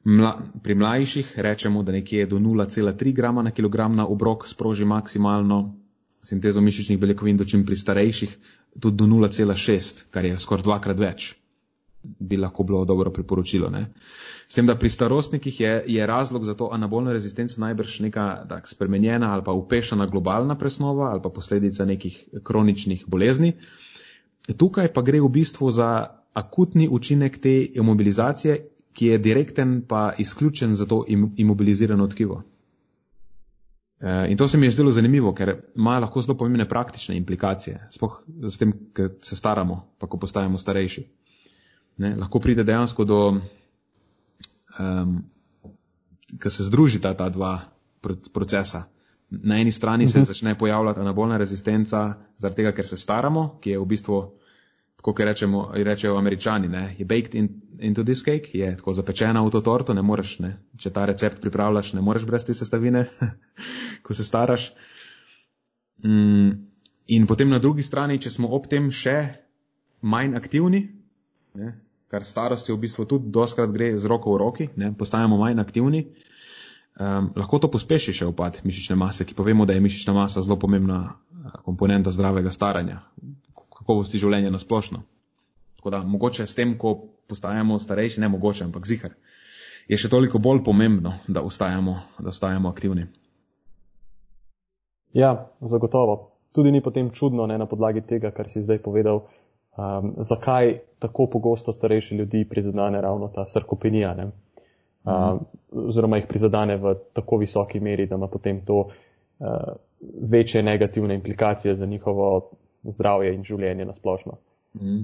mla, 0.03 0.33
pri 0.63 0.75
mlajših 0.75 1.33
rečemo, 1.37 1.83
da 1.83 1.91
nekje 1.91 2.25
do 2.25 2.39
0,3 2.39 3.13
grama 3.13 3.41
na 3.41 3.51
kilogram 3.51 3.95
na 3.95 4.07
obrok 4.07 4.47
sproži 4.47 4.85
maksimalno 4.85 5.75
sintezo 6.23 6.61
mišičnih 6.61 6.99
beljakovin, 6.99 7.37
dočim 7.37 7.65
pri 7.65 7.75
starejših 7.75 8.37
tudi 8.79 8.97
do 8.97 9.05
0,6, 9.05 10.05
kar 10.11 10.25
je 10.25 10.39
skoraj 10.39 10.63
dvakrat 10.63 10.99
več, 10.99 11.33
bi 12.03 12.37
lahko 12.37 12.63
bilo 12.63 12.85
dobro 12.85 13.11
priporočilo. 13.11 13.69
Ne? 13.69 13.85
S 14.47 14.55
tem, 14.55 14.67
da 14.67 14.75
pri 14.75 14.89
starostnikih 14.89 15.59
je, 15.59 15.73
je 15.87 16.07
razlog 16.07 16.45
za 16.45 16.55
to 16.55 16.69
anabolno 16.71 17.13
rezistenco 17.13 17.61
najbrž 17.61 17.99
neka 18.07 18.45
tak, 18.49 18.67
spremenjena 18.67 19.33
ali 19.33 19.43
pa 19.43 19.51
upešana 19.51 20.07
globalna 20.07 20.57
presnova 20.57 21.11
ali 21.11 21.21
pa 21.23 21.29
posledica 21.29 21.85
nekih 21.85 22.17
kroničnih 22.43 23.05
bolezni. 23.07 23.53
Tukaj 24.57 24.91
pa 24.93 25.01
gre 25.01 25.21
v 25.21 25.29
bistvu 25.31 25.71
za 25.71 26.19
akutni 26.33 26.87
učinek 26.91 27.37
te 27.37 27.53
imobilizacije, 27.73 28.72
ki 28.93 29.05
je 29.05 29.17
direkten 29.17 29.81
pa 29.87 30.13
izključen 30.17 30.75
za 30.75 30.85
to 30.85 31.03
imobilizirano 31.37 32.07
tkivo. 32.07 32.43
Eh, 34.03 34.31
in 34.31 34.37
to 34.37 34.47
se 34.47 34.57
mi 34.57 34.65
je 34.65 34.71
zdelo 34.71 34.91
zanimivo, 34.91 35.33
ker 35.33 35.55
ima 35.75 35.99
lahko 35.99 36.21
zelo 36.21 36.37
pomembne 36.37 36.69
praktične 36.69 37.15
implikacije, 37.17 37.87
spoh 37.91 38.17
s 38.49 38.57
tem, 38.57 38.73
ker 38.93 39.13
se 39.21 39.35
staramo, 39.35 39.77
pa 39.97 40.07
ko 40.07 40.17
postajamo 40.19 40.57
starejši. 40.57 41.03
Ne, 42.03 42.15
lahko 42.15 42.39
pride 42.39 42.65
dejansko 42.67 43.05
do, 43.05 43.19
um, 44.79 45.13
ko 46.41 46.49
se 46.49 46.63
združita 46.67 47.13
ta 47.13 47.29
dva 47.29 47.59
procesa. 48.33 48.83
Na 49.29 49.61
eni 49.61 49.71
strani 49.71 50.09
se 50.09 50.19
mhm. 50.19 50.25
začne 50.25 50.57
pojavljati 50.59 50.99
anabolna 50.99 51.37
rezistenca, 51.37 52.03
zaradi 52.37 52.55
tega, 52.55 52.71
ker 52.71 52.87
se 52.87 52.97
staramo, 52.97 53.59
ki 53.61 53.69
je 53.69 53.79
v 53.79 53.85
bistvu 53.85 54.19
kot 55.03 55.19
rečemo, 55.19 55.65
rečejo 55.75 56.15
američani, 56.17 56.69
ne, 56.71 56.83
je 56.97 57.05
baked 57.05 57.35
in, 57.35 57.49
into 57.79 58.03
this 58.07 58.23
cake, 58.23 58.53
je 58.55 58.69
tako 58.77 58.93
zapečena 58.95 59.41
v 59.43 59.51
to 59.51 59.61
torto, 59.61 59.93
ne 59.93 60.01
moreš, 60.01 60.37
ne, 60.39 60.53
če 60.79 60.93
ta 60.95 61.03
recept 61.09 61.41
pripravljaš, 61.43 61.93
ne 61.97 62.01
moreš 62.01 62.23
brez 62.29 62.45
te 62.47 62.55
sestavine, 62.55 63.03
ko 64.05 64.15
se 64.15 64.23
staraš. 64.23 64.69
Mm, 66.03 66.55
in 67.11 67.27
potem 67.27 67.51
na 67.51 67.59
drugi 67.59 67.83
strani, 67.83 68.19
če 68.19 68.31
smo 68.31 68.53
ob 68.55 68.69
tem 68.71 68.87
še 68.95 69.17
manj 70.07 70.37
aktivni, 70.39 70.85
ne, 71.59 71.75
kar 72.07 72.23
starosti 72.23 72.71
v 72.71 72.79
bistvu 72.85 73.07
tudi 73.09 73.31
doskrat 73.33 73.75
gre 73.75 73.91
z 73.99 74.07
roko 74.07 74.37
v 74.37 74.39
roki, 74.39 74.69
ne, 74.79 74.93
postajamo 74.95 75.35
manj 75.39 75.59
aktivni, 75.59 76.05
um, 76.95 77.31
lahko 77.35 77.59
to 77.59 77.71
pospeši 77.75 78.15
še 78.23 78.31
upad 78.31 78.61
mišične 78.63 78.95
mase, 78.95 79.27
ki 79.27 79.35
povemo, 79.35 79.67
da 79.67 79.75
je 79.75 79.83
mišična 79.83 80.15
masa 80.15 80.45
zelo 80.45 80.55
pomembna 80.61 81.03
eh, 81.09 81.55
komponenta 81.67 82.13
zdravega 82.15 82.55
staranja, 82.55 83.01
kakovosti 83.83 84.21
življenja 84.21 84.51
na 84.51 84.59
splošno. 84.59 85.03
Tako 85.77 85.91
da 85.91 85.99
mogoče 86.07 86.47
s 86.47 86.55
tem, 86.55 86.77
ko 86.79 86.95
postajamo 87.27 87.79
starejši, 87.79 88.21
ne 88.23 88.29
mogoče, 88.31 88.63
ampak 88.63 88.87
zihar, 88.87 89.15
je 89.91 89.99
še 89.99 90.09
toliko 90.09 90.39
bolj 90.39 90.63
pomembno, 90.63 91.17
da 91.27 91.43
ostajamo, 91.43 91.97
da 92.19 92.31
ostajamo 92.31 92.71
aktivni. 92.71 93.09
Ja, 95.13 95.49
zagotovo. 95.61 96.31
Tudi 96.55 96.71
ni 96.71 96.81
potem 96.81 97.09
čudno, 97.11 97.45
ne 97.49 97.57
na 97.57 97.67
podlagi 97.67 98.01
tega, 98.07 98.31
kar 98.31 98.49
si 98.49 98.61
zdaj 98.63 98.79
povedal, 98.85 99.25
um, 99.75 100.13
zakaj 100.23 100.77
tako 101.03 101.27
pogosto 101.27 101.73
starejši 101.73 102.15
ljudi 102.21 102.45
prizadane 102.49 103.01
ravno 103.01 103.27
ta 103.33 103.45
sarkopenija, 103.45 104.13
ne? 104.15 104.29
Um, 105.03 105.43
oziroma 105.89 106.21
jih 106.21 106.29
prizadane 106.29 106.77
v 106.79 106.95
tako 107.13 107.41
visoki 107.41 107.81
meri, 107.83 108.07
da 108.07 108.15
ima 108.15 108.29
potem 108.31 108.61
to 108.65 108.85
uh, 108.85 109.73
večje 110.31 110.63
negativne 110.63 111.15
implikacije 111.15 111.75
za 111.75 111.85
njihovo 111.85 112.51
zdravje 112.83 113.33
in 113.35 113.43
življenje 113.43 113.85
na 113.85 113.93
splošno. 113.93 114.37
Mm. 114.79 115.03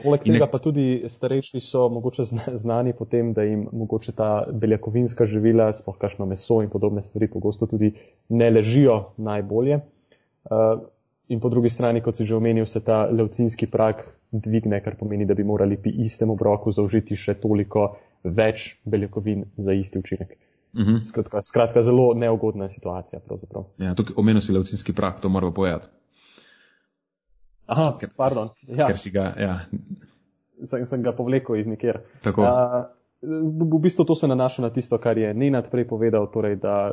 Poleg 0.00 0.22
tega 0.24 0.46
pa 0.48 0.60
tudi 0.62 1.02
starejši 1.08 1.60
so 1.60 1.88
mogoče 1.92 2.24
znani 2.62 2.94
potem, 2.96 3.34
da 3.36 3.44
jim 3.44 3.66
mogoče 3.72 4.14
ta 4.16 4.30
beljakovinska 4.52 5.26
živila, 5.28 5.72
sploh 5.76 5.98
kašno 6.00 6.26
meso 6.26 6.60
in 6.64 6.70
podobne 6.72 7.02
stvari 7.02 7.28
pogosto 7.28 7.66
tudi 7.68 7.92
ne 8.28 8.50
ležijo 8.50 9.12
najbolje. 9.16 9.80
Uh, 10.44 10.80
in 11.28 11.40
po 11.40 11.50
drugi 11.52 11.70
strani, 11.70 12.00
kot 12.00 12.16
si 12.16 12.24
že 12.24 12.36
omenil, 12.36 12.66
se 12.66 12.80
ta 12.84 13.04
levcinski 13.10 13.68
prak 13.70 14.06
dvigne, 14.30 14.80
kar 14.80 14.96
pomeni, 14.96 15.26
da 15.26 15.34
bi 15.34 15.44
morali 15.44 15.76
pri 15.76 15.92
istem 16.06 16.30
obroku 16.30 16.72
zaužiti 16.72 17.18
še 17.18 17.34
toliko 17.42 17.90
več 18.24 18.76
beljakovin 18.84 19.44
za 19.56 19.72
isti 19.72 19.98
učinek. 19.98 20.36
Mhm. 20.74 20.90
-huh. 20.90 21.06
skratka, 21.06 21.42
skratka, 21.42 21.82
zelo 21.82 22.14
neugodna 22.14 22.68
situacija. 22.68 23.20
Ja, 23.78 23.94
tukaj 23.94 24.14
omenil 24.16 24.40
si 24.40 24.52
levcinski 24.52 24.92
prak, 24.92 25.20
to 25.20 25.28
moramo 25.28 25.54
pojati. 25.54 25.86
Aha, 27.70 27.90
ker, 28.00 28.10
pardon. 28.16 28.50
Ja. 28.66 28.88
Ker 28.90 28.98
si 28.98 29.12
ga, 29.14 29.30
ja. 29.38 29.54
Sem, 30.66 30.82
sem 30.86 31.04
ga 31.06 31.14
povlekel 31.16 31.60
iz 31.60 31.68
nikjer. 31.70 32.02
Tako. 32.24 32.44
A, 32.44 32.88
v 33.22 33.78
bistvu 33.80 34.04
to 34.04 34.14
se 34.14 34.28
nanaša 34.28 34.62
na 34.62 34.70
tisto, 34.70 34.98
kar 34.98 35.18
je 35.18 35.34
Nenad 35.34 35.70
prej 35.70 35.86
povedal, 35.88 36.26
torej, 36.32 36.56
da 36.56 36.90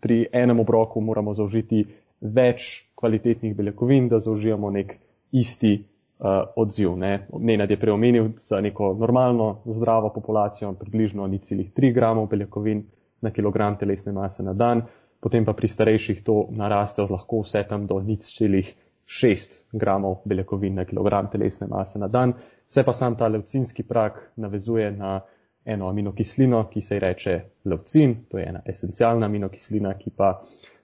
pri 0.00 0.26
enem 0.32 0.60
obroku 0.60 1.00
moramo 1.00 1.34
zaužiti 1.34 1.84
več 2.20 2.88
kvalitetnih 2.94 3.56
beljakovin, 3.56 4.08
da 4.08 4.20
zaužijemo 4.22 4.70
nek 4.70 4.94
isti 5.32 5.72
uh, 5.80 6.52
odziv. 6.56 6.96
Ne. 7.00 7.26
Nenad 7.32 7.70
je 7.70 7.80
preomenil 7.80 8.30
za 8.36 8.60
neko 8.60 8.92
normalno 9.00 9.62
zdravo 9.66 10.12
populacijo 10.14 10.72
približno 10.78 11.26
ni 11.26 11.38
celih 11.38 11.72
3 11.72 11.94
gramov 11.94 12.28
beljakovin 12.28 12.84
na 13.20 13.30
kilogram 13.30 13.78
telesne 13.78 14.12
mase 14.12 14.42
na 14.42 14.52
dan, 14.52 14.84
potem 15.20 15.44
pa 15.44 15.52
pri 15.52 15.68
starejših 15.68 16.22
to 16.22 16.46
naraste 16.50 17.02
lahko 17.02 17.42
vse 17.42 17.64
tam 17.68 17.86
do 17.86 18.00
6 19.12 19.62
gramov 19.72 20.22
beljakovin 20.24 20.74
na 20.80 20.84
kilogram 20.84 21.28
telesne 21.30 21.66
mase 21.66 21.98
na 21.98 22.08
dan. 22.08 22.32
Se 22.66 22.82
pa 22.82 22.92
sam 22.92 23.16
ta 23.16 23.28
levcinski 23.28 23.82
prak 23.82 24.32
navezuje 24.36 24.90
na 24.90 25.20
eno 25.64 25.88
aminokislino, 25.88 26.64
ki 26.70 26.80
se 26.80 26.96
ji 26.96 27.00
reče 27.00 27.40
levcin, 27.64 28.14
to 28.30 28.38
je 28.38 28.46
ena 28.48 28.62
esencialna 28.66 29.26
aminokislina, 29.26 29.94
ki 29.98 30.10
pa 30.16 30.32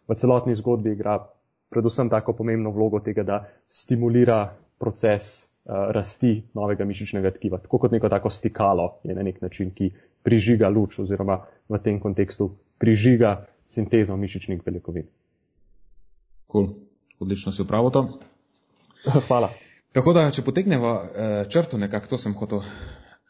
v 0.08 0.14
celotni 0.14 0.54
zgodbi 0.54 0.92
igra 0.92 1.18
predvsem 1.68 2.10
tako 2.10 2.32
pomembno 2.32 2.70
vlogo 2.70 3.00
tega, 3.00 3.22
da 3.22 3.38
stimulira 3.68 4.42
proces 4.78 5.30
uh, 5.44 5.90
rasti 5.92 6.34
novega 6.54 6.84
mišičnega 6.84 7.32
tkiva. 7.36 7.58
Tako 7.64 7.78
kot 7.78 7.92
neko 7.92 8.08
tako 8.08 8.30
stikalo 8.30 8.90
je 9.04 9.14
na 9.14 9.22
nek 9.22 9.40
način, 9.42 9.72
ki 9.74 9.90
prižiga 10.22 10.68
luč 10.68 10.98
oziroma 10.98 11.40
v 11.68 11.80
tem 11.82 12.00
kontekstu 12.00 12.50
prižiga 12.78 13.38
sintezo 13.68 14.16
mišičnih 14.16 14.62
beljakovin. 14.64 15.08
Cool. 16.52 16.87
Odlično 17.18 17.52
si 17.52 17.62
upravo 17.62 17.90
to. 17.90 18.20
Hvala. 19.28 19.50
Tako 19.92 20.12
da, 20.12 20.30
če 20.30 20.44
potegnemo 20.44 20.94
eh, 20.94 21.44
črto 21.50 21.78
nekako, 21.78 22.14
to 22.14 22.18
sem 22.18 22.34
hotel 22.36 22.62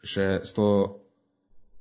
še 0.03 0.41
s 0.43 0.53
to 0.55 0.65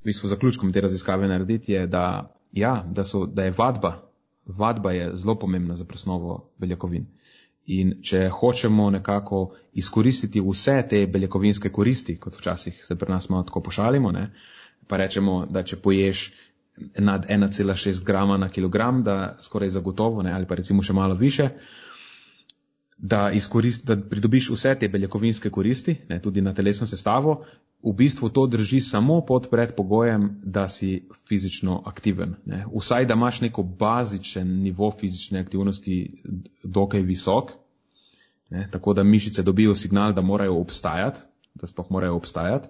v 0.02 0.10
bistvu 0.10 0.28
zaključkom 0.30 0.72
te 0.72 0.80
raziskave 0.80 1.28
narediti, 1.28 1.72
je, 1.74 1.86
da, 1.86 2.30
ja, 2.52 2.82
da, 2.86 3.04
so, 3.04 3.26
da 3.26 3.44
je 3.44 3.54
vadba 3.58 4.08
vadba 4.48 4.92
je 4.92 5.16
zelo 5.16 5.34
pomembna 5.34 5.74
za 5.74 5.84
presnovo 5.84 6.50
beljakovin. 6.58 7.06
In 7.66 7.92
če 8.02 8.28
hočemo 8.32 8.90
nekako 8.90 9.54
izkoristiti 9.72 10.40
vse 10.40 10.82
te 10.90 11.06
beljakovinske 11.06 11.70
koristi, 11.70 12.16
kot 12.16 12.36
včasih 12.38 12.84
se 12.84 12.96
pri 12.96 13.12
nas 13.12 13.28
malo 13.28 13.42
tako 13.42 13.60
pošalimo, 13.60 14.12
ne, 14.12 14.30
pa 14.88 14.96
rečemo, 14.96 15.46
da 15.46 15.62
če 15.62 15.76
poješ 15.76 16.32
nad 16.98 17.26
1,6 17.28 18.04
grama 18.04 18.38
na 18.38 18.48
kilogram, 18.48 19.02
da 19.02 19.36
skoraj 19.42 19.70
zagotovo, 19.70 20.22
ne, 20.22 20.32
ali 20.32 20.46
pa 20.46 20.54
recimo 20.54 20.82
še 20.82 20.92
malo 20.92 21.14
više, 21.14 21.48
da, 22.98 23.30
da 23.84 23.96
pridobiš 24.10 24.50
vse 24.50 24.74
te 24.74 24.88
beljakovinske 24.88 25.50
koristi, 25.50 25.96
ne, 26.08 26.22
tudi 26.22 26.40
na 26.40 26.54
telesno 26.54 26.86
sestavo, 26.86 27.44
v 27.82 27.92
bistvu 27.94 28.28
to 28.28 28.46
drži 28.46 28.80
samo 28.80 29.20
pod 29.26 29.48
predpogojem, 29.50 30.40
da 30.42 30.68
si 30.68 31.08
fizično 31.28 31.82
aktiven. 31.86 32.34
Ne. 32.46 32.64
Vsaj, 32.74 33.06
da 33.06 33.14
imaš 33.14 33.40
neko 33.40 33.62
bazičen 33.62 34.62
nivo 34.62 34.90
fizične 34.90 35.40
aktivnosti 35.40 36.22
dokaj 36.62 37.02
visok, 37.02 37.52
ne, 38.50 38.68
tako 38.72 38.94
da 38.94 39.02
mišice 39.02 39.42
dobijo 39.42 39.76
signal, 39.76 40.12
da 40.12 40.20
morajo 40.20 40.58
obstajati, 40.58 41.20
da 41.54 41.66
sploh 41.66 41.90
morajo 41.90 42.16
obstajati, 42.16 42.68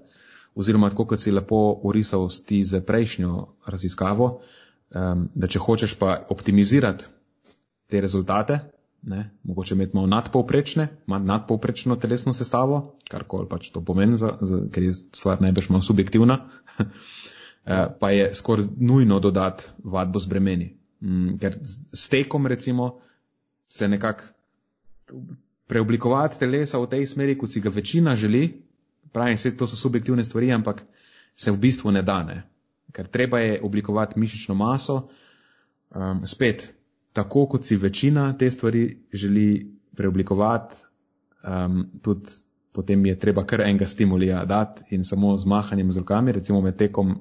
oziroma 0.54 0.90
tako, 0.90 1.06
kot 1.06 1.20
si 1.20 1.32
lepo 1.32 1.80
urisal 1.82 2.28
ti 2.46 2.64
za 2.64 2.80
prejšnjo 2.80 3.46
raziskavo, 3.66 4.40
um, 4.90 5.28
da 5.34 5.46
če 5.46 5.58
hočeš 5.58 5.94
pa 5.98 6.18
optimizirati 6.28 7.04
te 7.88 8.00
rezultate, 8.00 8.58
ne, 9.02 9.30
mogoče 9.42 9.74
imeti 9.74 9.96
malo 9.96 10.06
nadpovprečne, 10.06 10.88
nadpovprečno 11.06 11.96
telesno 11.96 12.34
sestavo, 12.34 12.96
kar 13.10 13.24
koli 13.24 13.48
pač 13.48 13.70
to 13.70 13.80
pomeni, 13.84 14.16
za, 14.16 14.36
za, 14.40 14.60
ker 14.72 14.82
je 14.82 14.94
stvar 14.94 15.42
najbrž 15.42 15.68
malo 15.68 15.82
subjektivna, 15.82 16.38
eh, 16.78 17.86
pa 18.00 18.10
je 18.10 18.34
skoraj 18.34 18.66
nujno 18.76 19.20
dodati 19.20 19.70
vadbo 19.84 20.18
z 20.18 20.26
bremeni. 20.26 20.72
Mm, 21.00 21.38
ker 21.38 21.58
s 21.92 22.08
tekom 22.08 22.46
recimo 22.46 22.98
se 23.68 23.88
nekako 23.88 24.24
preoblikovati 25.68 26.38
telesa 26.38 26.78
v 26.78 26.88
tej 26.88 27.06
smeri, 27.06 27.38
kot 27.38 27.52
si 27.52 27.60
ga 27.60 27.70
večina 27.70 28.16
želi, 28.16 28.62
pravim, 29.12 29.36
vse 29.36 29.56
to 29.56 29.66
so 29.66 29.76
subjektivne 29.76 30.24
stvari, 30.24 30.52
ampak 30.52 30.82
se 31.36 31.52
v 31.52 31.58
bistvu 31.58 31.92
ne 31.92 32.02
da, 32.02 32.22
ne. 32.22 32.42
Ker 32.92 33.06
treba 33.06 33.38
je 33.38 33.60
oblikovati 33.62 34.18
mišično 34.20 34.54
maso, 34.54 35.08
um, 35.94 36.26
spet 36.26 36.72
tako 37.18 37.46
kot 37.50 37.64
si 37.66 37.76
večina 37.76 38.30
te 38.38 38.50
stvari 38.50 38.84
želi 39.12 39.48
preoblikovati, 39.96 40.76
um, 41.42 41.80
tudi 42.02 42.30
potem 42.72 43.06
je 43.06 43.18
treba 43.18 43.42
kar 43.42 43.64
enega 43.64 43.86
stimulija 43.86 44.44
dati 44.44 44.94
in 44.94 45.04
samo 45.04 45.36
z 45.36 45.46
mahanjem 45.50 45.92
z 45.92 45.98
rokami, 46.04 46.32
recimo 46.32 46.60
med 46.62 46.76
tekom, 46.78 47.16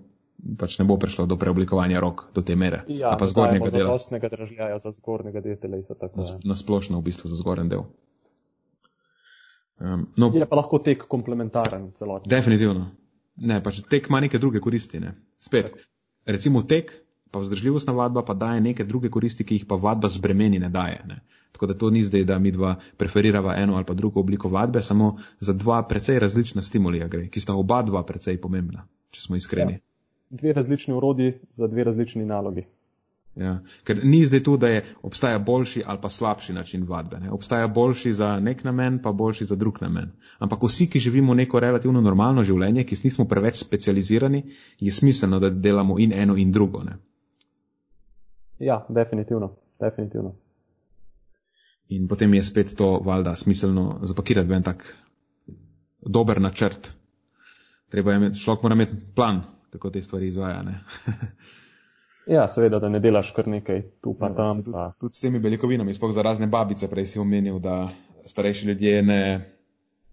pač 0.59 0.77
ne 0.77 0.85
bo 0.85 0.99
prišlo 1.01 1.25
do 1.25 1.37
preoblikovanja 1.41 2.03
rok 2.03 2.27
do 2.35 2.43
te 2.45 2.55
mere. 2.55 2.83
Ja, 2.93 3.15
pa 3.17 3.25
zgornjega 3.25 3.71
dela. 3.73 3.95
Zadostnega 3.95 4.29
držljaja 4.35 4.77
za 4.83 4.91
zgornjega 4.99 5.41
dela 5.41 5.57
telesa. 5.63 5.97
Tako, 5.97 6.21
na, 6.21 6.37
na 6.53 6.59
splošno 6.59 7.01
v 7.01 7.07
bistvu 7.09 7.31
za 7.33 7.39
zgornji 7.41 7.73
del. 7.73 7.87
Um, 9.81 10.05
no, 10.17 10.29
je 10.33 10.45
pa 10.45 10.61
lahko 10.61 10.77
tek 10.85 11.07
komplementaren 11.09 11.89
celotno. 11.97 12.29
Definitivno. 12.29 12.91
Ne, 13.37 13.57
pač 13.63 13.81
tek 13.89 14.09
ima 14.13 14.21
neke 14.21 14.37
druge 14.37 14.61
koristi. 14.61 15.01
Ne. 15.01 15.15
Spet, 15.41 15.73
recimo 16.29 16.61
tek 16.69 16.93
pa 17.37 17.41
vzdržljivostna 17.43 17.93
vadba 17.93 18.25
pa 18.25 18.33
daje 18.33 18.61
neke 18.61 18.83
druge 18.83 19.09
koristi, 19.13 19.45
ki 19.45 19.61
jih 19.61 19.65
pa 19.69 19.75
vadba 19.75 20.09
z 20.09 20.21
bremeni 20.21 20.59
ne 20.59 20.69
daje. 20.69 21.01
Ne. 21.07 21.19
Tako 21.51 21.67
da 21.67 21.73
to 21.77 21.89
ni 21.89 22.03
zdaj, 22.03 22.23
da 22.23 22.39
mi 22.39 22.51
dva 22.51 22.75
preferirava 22.97 23.55
eno 23.57 23.75
ali 23.75 23.85
pa 23.85 23.93
drugo 23.93 24.19
obliko 24.19 24.49
vadbe, 24.49 24.81
samo 24.81 25.17
za 25.39 25.53
dva 25.53 25.83
precej 25.87 26.19
različna 26.19 26.61
stimulija 26.61 27.07
gre, 27.07 27.27
ki 27.29 27.41
sta 27.41 27.53
oba 27.53 27.81
dva 27.83 28.03
precej 28.03 28.41
pomembna, 28.41 28.87
če 29.11 29.21
smo 29.21 29.35
iskreni. 29.35 29.73
Ja. 29.73 29.79
Dve 30.29 30.53
različni 30.53 30.93
urodi 30.93 31.33
za 31.51 31.67
dve 31.67 31.83
različni 31.83 32.25
nalogi. 32.25 32.65
Ja. 33.37 33.59
Ker 33.85 33.99
ni 34.03 34.23
zdaj 34.25 34.43
tu, 34.43 34.57
da 34.57 34.67
je 34.67 34.85
obstaja 35.01 35.39
boljši 35.39 35.83
ali 35.85 35.99
pa 36.01 36.09
slabši 36.09 36.53
način 36.53 36.85
vadbe. 36.89 37.19
Ne. 37.19 37.31
Obstaja 37.31 37.67
boljši 37.67 38.13
za 38.13 38.39
nek 38.39 38.63
namen, 38.63 39.01
pa 39.01 39.11
boljši 39.11 39.45
za 39.45 39.55
drug 39.55 39.77
namen. 39.81 40.11
Ampak 40.39 40.63
vsi, 40.63 40.89
ki 40.89 40.99
živimo 40.99 41.33
neko 41.33 41.59
relativno 41.59 42.01
normalno 42.01 42.43
življenje, 42.43 42.83
ki 42.83 42.97
nismo 43.03 43.25
preveč 43.25 43.61
specializirani, 43.61 44.43
je 44.79 44.91
smiselno, 44.91 45.39
da 45.39 45.49
delamo 45.49 45.99
in 45.99 46.13
eno 46.13 46.37
in 46.37 46.51
drugo. 46.51 46.83
Ne. 46.83 46.97
Ja, 48.59 48.85
definitivno. 48.89 49.55
definitivno. 49.79 50.35
In 51.89 52.07
potem 52.07 52.33
je 52.33 52.43
spet 52.43 52.73
to 52.75 52.99
valjda 52.99 53.35
smiselno 53.35 53.99
zapakirati 54.01 54.49
v 54.49 54.53
en 54.53 54.63
tak 54.63 54.95
dober 56.01 56.41
načrt. 56.41 56.93
Treba 57.89 58.11
je 58.11 58.17
imeti, 58.17 58.39
človek 58.39 58.63
mora 58.63 58.75
imeti 58.75 58.95
plan, 59.15 59.41
kako 59.69 59.89
te 59.89 60.01
stvari 60.01 60.27
izvaja. 60.27 60.63
Ja, 62.27 62.49
seveda, 62.49 62.79
da 62.79 62.89
ne 62.89 62.99
delaš 62.99 63.31
kar 63.31 63.47
nekaj 63.47 63.81
tu 64.01 64.11
pa 64.13 64.27
Ja, 64.27 64.35
tam. 64.35 64.57
tudi, 64.57 64.71
Pa. 64.71 64.91
tudi 64.99 65.13
s 65.13 65.21
temi 65.21 65.39
beljakovinami, 65.39 65.93
sploh 65.93 66.11
za 66.11 66.21
razne 66.21 66.47
babice, 66.47 66.89
prej 66.89 67.05
si 67.05 67.19
omenil, 67.19 67.59
da 67.59 67.89
starejši 68.25 68.67
ljudje 68.67 69.03
ne, 69.03 69.21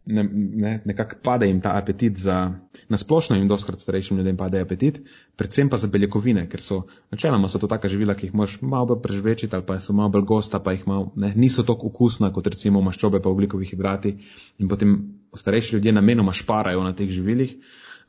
ne, 0.07 0.25
ne 0.33 0.81
nekako 0.85 1.17
pade 1.23 1.47
jim 1.47 1.61
ta 1.61 1.77
apetit 1.77 2.17
za, 2.19 2.53
nasplošno 2.89 3.37
jim 3.37 3.49
doskrat 3.49 3.81
starejšim 3.81 4.19
ljudem 4.19 4.37
pade 4.37 4.61
apetit, 4.61 5.01
predvsem 5.37 5.69
pa 5.69 5.77
za 5.77 5.89
beljakovine, 5.89 6.47
ker 6.49 6.63
so, 6.63 6.83
načeloma 7.11 7.49
so 7.49 7.59
to 7.59 7.67
taka 7.67 7.89
živila, 7.89 8.15
ki 8.15 8.27
jih 8.27 8.35
moraš 8.35 8.59
malo 8.61 8.87
bolj 8.87 9.03
prežvečiti 9.03 9.57
ali 9.57 9.67
pa 9.67 9.79
so 9.81 9.93
malo 9.93 10.09
bolj 10.09 10.27
gosta, 10.29 10.61
pa 10.61 10.73
jih 10.73 10.87
malo, 10.87 11.13
ne, 11.17 11.33
niso 11.37 11.63
tako 11.63 11.89
okusna 11.93 12.33
kot 12.33 12.47
recimo 12.47 12.83
maščobe 12.85 13.23
pa 13.23 13.31
oglikovi 13.31 13.67
hidrati 13.67 14.17
in 14.59 14.69
potem 14.69 14.97
starejši 15.35 15.77
ljudje 15.77 15.93
namenoma 15.93 16.33
šparajo 16.33 16.85
na 16.85 16.93
teh 16.93 17.11
živilih, 17.11 17.57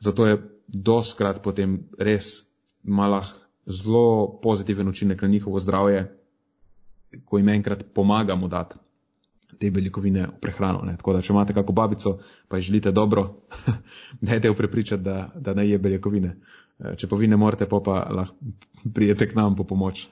zato 0.00 0.26
je 0.26 0.38
doskrat 0.68 1.42
potem 1.42 1.80
res 1.98 2.42
malah 2.82 3.32
zelo 3.66 4.38
pozitiven 4.42 4.88
učinek 4.88 5.22
na 5.22 5.28
njihovo 5.28 5.58
zdravje, 5.58 6.10
ko 7.24 7.38
jim 7.38 7.48
enkrat 7.48 7.86
pomagamo 7.94 8.48
dati 8.48 8.85
te 9.58 9.70
beljakovine 9.70 10.26
v 10.26 10.40
prehrano. 10.40 10.82
Ne. 10.84 10.96
Tako 10.96 11.16
da, 11.16 11.22
če 11.24 11.32
imate 11.32 11.54
kako 11.54 11.72
babico, 11.72 12.18
pa 12.48 12.56
ji 12.56 12.68
želite 12.68 12.92
dobro, 12.92 13.28
dajte 14.28 14.48
jo 14.48 14.54
prepričati, 14.54 15.02
da, 15.02 15.28
da 15.34 15.54
ne 15.54 15.68
je 15.68 15.78
beljakovine. 15.78 16.36
Eh, 16.78 16.96
Če 17.00 17.08
pa 17.08 17.16
vi 17.16 17.28
ne 17.28 17.38
morete, 17.40 17.68
pa, 17.70 17.80
pa 17.80 18.00
lahko 18.12 18.36
prijete 18.94 19.30
k 19.30 19.36
nam 19.38 19.56
po 19.56 19.64
pomoč. 19.64 20.06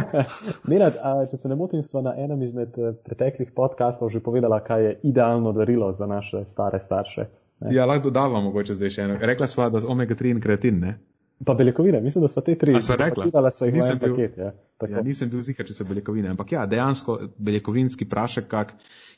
Nenad, 0.70 0.96
a, 1.04 1.26
če 1.28 1.36
se 1.36 1.50
ne 1.52 1.58
motim, 1.58 1.82
smo 1.84 2.00
na 2.04 2.14
enem 2.16 2.42
izmed 2.46 2.78
eh, 2.80 2.94
preteklih 3.04 3.52
podkastov 3.56 4.12
že 4.14 4.24
povedala, 4.24 4.62
kaj 4.64 4.84
je 4.84 4.94
idealno 5.10 5.52
darilo 5.52 5.92
za 5.92 6.08
naše 6.08 6.46
stare 6.48 6.80
starše. 6.80 7.28
Ne. 7.60 7.74
Ja, 7.74 7.84
lahko 7.90 8.08
dodava 8.08 8.40
mogoče 8.40 8.78
zdaj 8.78 8.94
še 8.94 9.04
eno. 9.04 9.18
Rekla 9.20 9.50
sva, 9.50 9.68
da 9.68 9.82
z 9.82 9.90
omega-3 9.90 10.36
in 10.36 10.40
kreatin, 10.40 10.80
ne? 10.80 10.94
Pa 11.44 11.54
beljakovine, 11.54 12.00
mislim, 12.00 12.22
da 12.22 12.28
smo 12.28 12.42
te 12.42 12.54
tri 12.58 12.80
zapakirala 12.80 13.50
sva 13.50 13.66
jih 13.66 13.74
v 13.74 13.98
paket. 14.00 14.38
Ja. 14.38 14.52
Tako. 14.78 14.92
Ja, 14.92 15.02
nisem 15.02 15.30
bil 15.30 15.42
zihar, 15.46 15.66
če 15.66 15.74
so 15.74 15.84
beljakovine, 15.86 16.32
ampak 16.34 16.52
ja, 16.52 16.64
dejansko 16.66 17.18
beljakovinski 17.38 18.08
prašek 18.10 18.48
kak 18.50 18.72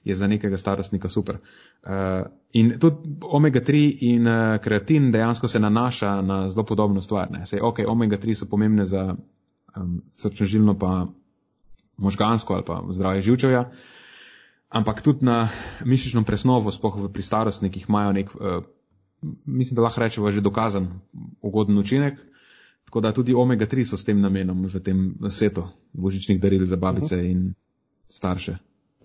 je 0.04 0.16
za 0.16 0.26
nekega 0.28 0.58
starostnika 0.58 1.08
super. 1.08 1.38
Uh, 1.82 2.28
in 2.52 2.74
tudi 2.80 3.16
omega-3 3.20 3.80
in 4.12 4.28
uh, 4.28 4.58
kreatin 4.60 5.10
dejansko 5.12 5.48
se 5.48 5.60
nanaša 5.60 6.20
na 6.22 6.50
zelo 6.50 6.64
podobno 6.64 7.00
stvar. 7.00 7.30
Ne. 7.30 7.46
Sej, 7.46 7.60
ok, 7.62 7.84
omega-3 7.88 8.34
so 8.34 8.48
pomembne 8.50 8.86
za 8.86 9.14
um, 9.76 10.02
srčno-žilno 10.12 10.78
pa 10.78 11.06
možgansko 11.96 12.54
ali 12.54 12.64
pa 12.66 12.82
zdravje 12.90 13.22
živčevja, 13.22 13.64
ampak 14.68 15.02
tudi 15.02 15.24
na 15.24 15.48
mišično 15.84 16.24
presnovo, 16.24 16.70
spoh 16.70 17.08
pri 17.12 17.22
starostnikih 17.22 17.88
imajo 17.88 18.12
nek, 18.12 18.34
uh, 18.34 18.64
mislim, 19.46 19.76
da 19.76 19.82
lahko 19.82 20.00
rečemo, 20.00 20.30
že 20.30 20.40
dokazan 20.40 20.88
ugoden 21.42 21.78
učinek. 21.78 22.18
Tako 22.84 23.00
da 23.00 23.12
tudi 23.12 23.34
omega-3 23.34 23.84
so 23.84 23.96
s 23.96 24.04
tem 24.04 24.20
namenom 24.20 24.66
v 24.66 24.80
tem 24.82 25.14
setu 25.30 25.68
božičnih 25.92 26.40
daril 26.40 26.64
za 26.66 26.76
babice 26.76 27.16
uh 27.16 27.22
-huh. 27.22 27.30
in 27.30 27.54
starše. 28.08 28.56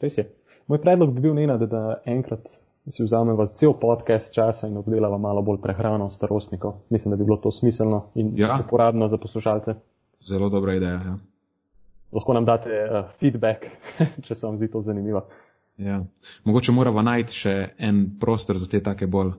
Res 0.01 0.17
je. 0.17 0.31
Moj 0.67 0.81
predlog 0.81 1.13
bi 1.13 1.21
bil 1.21 1.33
Nenad, 1.33 1.61
da 1.69 2.01
enkrat 2.05 2.47
si 2.89 3.03
vzameva 3.03 3.47
cel 3.47 3.73
podcast 3.73 4.33
časa 4.33 4.67
in 4.67 4.77
obdelava 4.77 5.17
malo 5.17 5.41
bolj 5.41 5.61
prehrano 5.61 6.09
starostnikov. 6.09 6.73
Mislim, 6.89 7.11
da 7.11 7.17
bi 7.17 7.23
bilo 7.23 7.37
to 7.37 7.51
smiselno 7.51 8.05
in 8.15 8.33
Ja. 8.35 8.59
uporabno 8.65 9.07
za 9.07 9.17
poslušalce. 9.17 9.73
Zelo 10.21 10.49
dobra 10.49 10.73
ideja. 10.73 10.91
Ja. 10.91 11.17
Lahko 12.11 12.33
nam 12.33 12.45
date 12.45 12.69
uh, 12.69 13.05
feedback, 13.19 13.65
če 14.25 14.35
se 14.35 14.47
vam 14.47 14.57
zdi 14.57 14.71
to 14.71 14.81
zanimivo. 14.81 15.25
Ja. 15.77 16.05
Mogoče 16.43 16.71
moramo 16.71 17.01
najti 17.01 17.33
še 17.33 17.67
en 17.77 18.17
prostor 18.19 18.57
za 18.57 18.67
te 18.67 18.83
take 18.83 19.07
bolj 19.07 19.33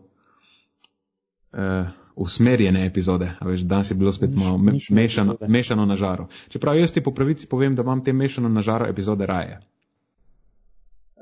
uh, 1.57 1.87
usmerjene 2.17 2.87
epizode. 2.87 3.33
A 3.41 3.49
Veš, 3.49 3.61
danes 3.61 3.91
je 3.91 3.95
bilo 3.95 4.13
spet 4.13 4.31
malo 4.37 4.59
me, 4.59 4.73
mešano, 4.91 5.33
epizode. 5.33 5.53
mešano 5.53 5.87
na 5.87 5.97
žaro. 5.97 6.29
Čeprav 6.49 6.79
jaz 6.79 6.93
ti 6.93 7.01
po 7.01 7.15
pravici 7.15 7.47
povem, 7.47 7.75
da 7.75 7.83
imam 7.83 8.05
te 8.05 8.13
mešano 8.13 8.49
na 8.49 8.63
žaro 8.63 8.87
epizode 8.87 9.27
raje. 9.27 9.61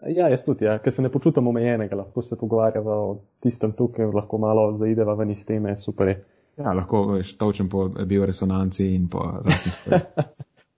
Ja, 0.08 0.28
jaz 0.28 0.44
tudi, 0.44 0.64
ja. 0.64 0.78
ker 0.78 0.92
se 0.92 1.02
ne 1.02 1.08
počutim 1.08 1.46
omejenega, 1.48 1.96
lahko 1.96 2.22
se 2.22 2.36
pogovarjava 2.36 2.92
o 2.92 3.22
tistem 3.40 3.72
tukaj, 3.72 4.10
lahko 4.12 4.38
malo 4.38 4.66
zaideva 4.78 5.14
ven 5.14 5.30
iz 5.30 5.46
teme, 5.46 5.76
super 5.76 6.08
je. 6.08 6.18
Ja, 6.58 6.72
lahko 6.76 7.06
veš, 7.14 7.36
točem 7.40 7.68
po 7.68 7.88
bioresonanci 7.88 8.90
in 8.94 9.08
po 9.08 9.24
raznih 9.44 9.74
stvareh. 9.74 10.02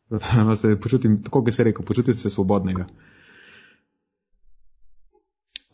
Se 0.61 0.76
počutim, 0.78 1.16
tako 1.22 1.40
kot 1.42 1.54
se 1.54 1.64
rekel, 1.64 1.84
počutim 1.84 2.14
se 2.14 2.30
svobodnega. 2.30 2.84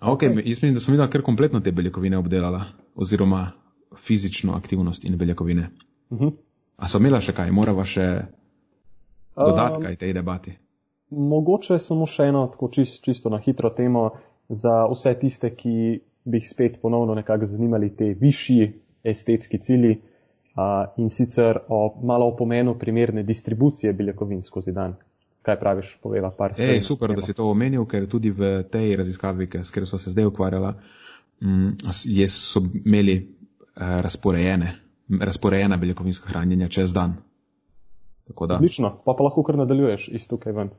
Ok, 0.00 0.22
jaz 0.22 0.32
mislim, 0.34 0.74
da 0.74 0.80
sem 0.80 0.92
videla 0.94 1.10
kar 1.10 1.22
kompletno 1.22 1.60
te 1.60 1.72
beljakovine 1.72 2.18
obdelala, 2.18 2.64
oziroma 2.94 3.50
fizično 3.98 4.52
aktivnost 4.54 5.04
in 5.04 5.16
beljakovine. 5.18 5.70
Uh 6.10 6.18
-huh. 6.18 6.32
A 6.76 6.88
so 6.88 6.98
imela 6.98 7.20
še 7.20 7.32
kaj, 7.32 7.50
morava 7.50 7.84
še 7.84 8.22
dodati 9.36 9.76
Um, 9.76 9.82
kaj 9.82 9.96
tej 9.96 10.12
debati? 10.12 10.52
Mogoče 11.10 11.78
samo 11.78 12.06
še 12.06 12.22
eno, 12.22 12.46
tako 12.46 12.68
čist, 12.68 13.02
čisto 13.04 13.30
na 13.30 13.38
hitro 13.38 13.70
temo 13.70 14.10
za 14.48 14.86
vse 14.92 15.14
tiste, 15.14 15.50
ki 15.50 15.74
bi 16.24 16.38
jih 16.38 16.48
spet 16.48 16.78
ponovno 16.82 17.14
nekako 17.14 17.46
zanimali 17.46 17.96
te 17.96 18.14
višji 18.20 18.72
estetski 19.04 19.58
cilji 19.58 19.90
uh, 19.92 20.62
in 20.96 21.10
sicer 21.10 21.58
o, 21.68 22.00
malo 22.02 22.26
o 22.26 22.36
pomenu 22.36 22.78
primerne 22.78 23.22
distribucije 23.22 23.92
beljakovin 23.92 24.42
skozi 24.42 24.72
dan. 24.72 24.94
Kaj 25.42 25.58
praviš, 25.60 25.98
poveva 26.02 26.30
par 26.30 26.54
stvari. 26.54 26.70
Ej, 26.72 26.82
super, 26.82 27.14
da 27.14 27.22
si 27.22 27.34
to 27.34 27.50
omenil, 27.50 27.84
ker 27.86 28.06
tudi 28.06 28.30
v 28.30 28.62
tej 28.70 28.96
raziskavi, 28.96 29.48
s 29.62 29.70
katero 29.70 29.86
so 29.86 29.98
se 29.98 30.10
zdaj 30.10 30.24
ukvarjala, 30.24 30.74
mm, 31.40 31.70
s- 31.90 32.06
je, 32.06 32.28
so 32.28 32.62
imeli 32.84 33.34
razporejene, 33.76 34.72
razporejena 35.20 35.76
beljakovinska 35.76 36.28
hranjenja 36.28 36.68
čez 36.68 36.92
dan. 36.92 37.16
Tako 38.26 38.46
da, 38.46 38.54
Odlično, 38.54 38.90
pa 39.04 39.14
pa 39.18 39.24
lahko 39.24 39.42
kar 39.42 39.56
nadaljuješ 39.58 40.08
iz 40.08 40.28
tukaj 40.28 40.52
ven. 40.52 40.70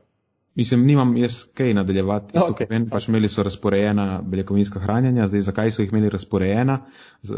mislim, 0.54 0.86
nimam 0.86 1.16
jaz 1.16 1.44
kaj 1.54 1.74
nadaljevati, 1.74 2.32
isto 2.34 2.50
okej. 2.50 2.66
okay. 2.66 2.90
pač 2.90 3.08
imeli 3.08 3.28
so 3.28 3.42
razporejena 3.42 4.22
beljakovinska 4.22 4.80
hranjenja, 4.80 5.26
zdaj 5.26 5.40
zakaj 5.40 5.72
so 5.72 5.82
jih 5.82 5.92
imeli 5.92 6.08
razporejena? 6.08 6.78
Z, 7.22 7.34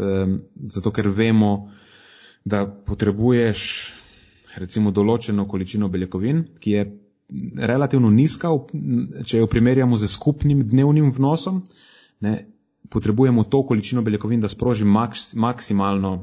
zato, 0.67 0.91
ker 0.91 1.07
vemo, 1.07 1.71
da 2.45 2.65
potrebuješ 2.85 3.93
recimo 4.57 4.91
določeno 4.91 5.47
količino 5.47 5.89
beljakovin, 5.89 6.43
ki 6.59 6.71
je 6.71 6.85
relativno 7.69 8.09
nizka, 8.09 8.53
če 9.25 9.41
jo 9.41 9.47
primerjamo 9.51 9.97
z 9.97 10.07
skupnim 10.07 10.63
dnevnim 10.69 11.11
vnosom, 11.11 11.63
ne, 12.23 12.37
potrebujemo 12.89 13.43
to 13.43 13.65
količino 13.65 14.01
beljakovin, 14.01 14.41
da 14.41 14.49
sproži 14.49 14.85
maks, 14.85 15.33
maksimalno 15.35 16.13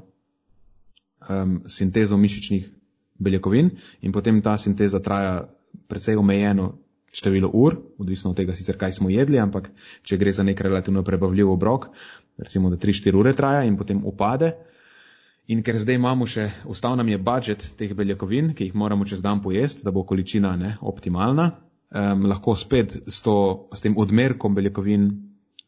um, 1.29 1.61
sintezo 1.67 2.17
mišičnih 2.17 2.71
beljakovin 3.19 3.71
in 4.01 4.13
potem 4.13 4.43
ta 4.43 4.57
sinteza 4.59 5.01
traja 5.01 5.49
precej 5.89 6.17
omejeno 6.17 6.73
število 7.15 7.51
ur, 7.53 7.77
odvisno 7.99 8.31
od 8.31 8.37
tega 8.37 8.55
sicer, 8.55 8.79
kaj 8.79 8.93
smo 8.93 9.11
jedli, 9.11 9.39
ampak 9.39 9.71
če 10.03 10.19
gre 10.19 10.33
za 10.33 10.43
nek 10.43 10.61
relativno 10.61 11.03
prebavljiv 11.07 11.51
obrok, 11.51 11.89
recimo, 12.39 12.71
da 12.71 12.77
3-4 12.77 13.21
ure 13.21 13.33
traja 13.33 13.63
in 13.65 13.77
potem 13.79 14.03
upade. 14.05 14.53
In 15.47 15.61
ker 15.63 15.77
zdaj 15.79 15.99
imamo 16.01 16.27
še, 16.27 16.49
ostal 16.67 16.97
nam 16.97 17.09
je 17.13 17.21
budžet 17.21 17.67
teh 17.79 17.93
beljakovin, 17.95 18.55
ki 18.57 18.71
jih 18.71 18.75
moramo 18.81 19.07
čez 19.07 19.23
dan 19.23 19.43
pojesti, 19.45 19.85
da 19.85 19.93
bo 19.93 20.03
količina 20.09 20.55
ne, 20.57 20.75
optimalna, 20.81 21.51
um, 21.93 22.27
lahko 22.33 22.57
spet 22.59 22.97
s, 23.07 23.21
to, 23.23 23.37
s 23.77 23.85
tem 23.85 23.95
odmerkom 24.01 24.57
beljakovin 24.57 25.11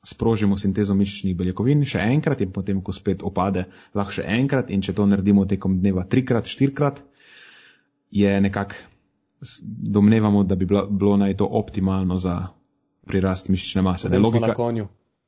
sprožimo 0.05 0.59
sintezo 0.59 0.95
mišičnih 0.95 1.37
beljakovin 1.37 1.85
še 1.85 2.03
enkrat 2.15 2.41
in 2.45 2.53
potem, 2.53 2.83
ko 2.83 2.93
spet 2.95 3.25
opade, 3.27 3.67
lahko 3.95 4.19
še 4.19 4.27
enkrat 4.37 4.71
in 4.71 4.83
če 4.83 4.95
to 4.95 5.07
naredimo 5.07 5.47
tekom 5.47 5.81
dneva 5.81 6.05
trikrat, 6.07 6.47
štirikrat, 6.47 7.03
je 8.11 8.37
nekako, 8.41 8.77
domnevamo, 9.67 10.45
da 10.45 10.57
bi 10.57 10.67
bila, 10.67 10.87
bilo 10.87 11.17
naj 11.21 11.37
to 11.37 11.49
optimalno 11.59 12.17
za 12.17 12.37
prirast 13.07 13.51
mišične 13.53 13.83
mase. 13.83 14.09
Smo 14.09 14.23
logika. 14.29 14.55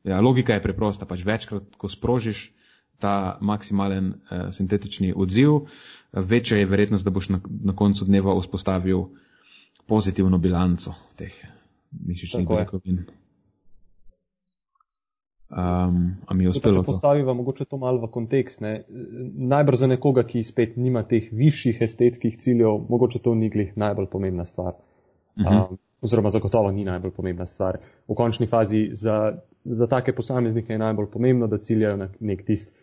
Ja, 0.06 0.20
logika 0.22 0.54
je 0.54 0.62
preprosta, 0.62 1.06
pač 1.10 1.24
večkrat, 1.26 1.74
ko 1.76 1.90
sprožiš 1.90 2.48
ta 2.98 3.38
maksimalen 3.40 4.08
uh, 4.08 4.48
sintetični 4.54 5.12
odziv, 5.14 5.54
eh, 5.54 6.22
večja 6.22 6.58
je 6.58 6.66
verjetnost, 6.66 7.04
da 7.04 7.10
boš 7.14 7.28
na, 7.34 7.40
na 7.70 7.74
koncu 7.76 8.04
dneva 8.04 8.34
vzpostavil 8.40 9.04
pozitivno 9.86 10.38
bilanco 10.38 10.94
teh 11.16 11.34
mišičnih 12.06 12.46
Tako 12.46 12.80
je. 12.84 13.04
Um, 15.48 16.16
a 16.26 16.34
mi 16.34 16.44
je 16.44 16.50
uspelo 16.52 16.82
Če 16.82 16.84
to? 16.84 16.86
postaviva 16.92 17.32
mogoče 17.32 17.64
to 17.64 17.78
malo 17.80 18.02
v 18.02 18.10
kontekst, 18.12 18.60
ne? 18.60 18.82
najbrž 19.52 19.80
za 19.80 19.86
nekoga, 19.88 20.26
ki 20.28 20.42
spet 20.44 20.76
nima 20.76 21.06
teh 21.08 21.30
višjih 21.32 21.80
estetskih 21.82 22.36
ciljev, 22.36 22.82
mogoče 22.88 23.22
to 23.24 23.32
ni 23.34 23.48
glih 23.48 23.72
najbolj 23.76 24.10
pomembna 24.12 24.44
stvar. 24.44 24.76
Mhm. 25.40 25.48
Um, 25.48 25.78
oziroma 26.04 26.30
zagotovo 26.30 26.70
ni 26.70 26.84
najbolj 26.84 27.14
pomembna 27.16 27.46
stvar. 27.46 27.80
V 28.08 28.14
končni 28.14 28.46
fazi 28.46 28.90
za, 28.92 29.38
za 29.64 29.86
take 29.86 30.12
posameznike 30.12 30.72
je 30.72 30.78
najbolj 30.78 31.08
pomembno, 31.12 31.46
da 31.46 31.58
ciljajo 31.58 31.96
na 31.96 32.08
nek 32.20 32.44
tist 32.44 32.76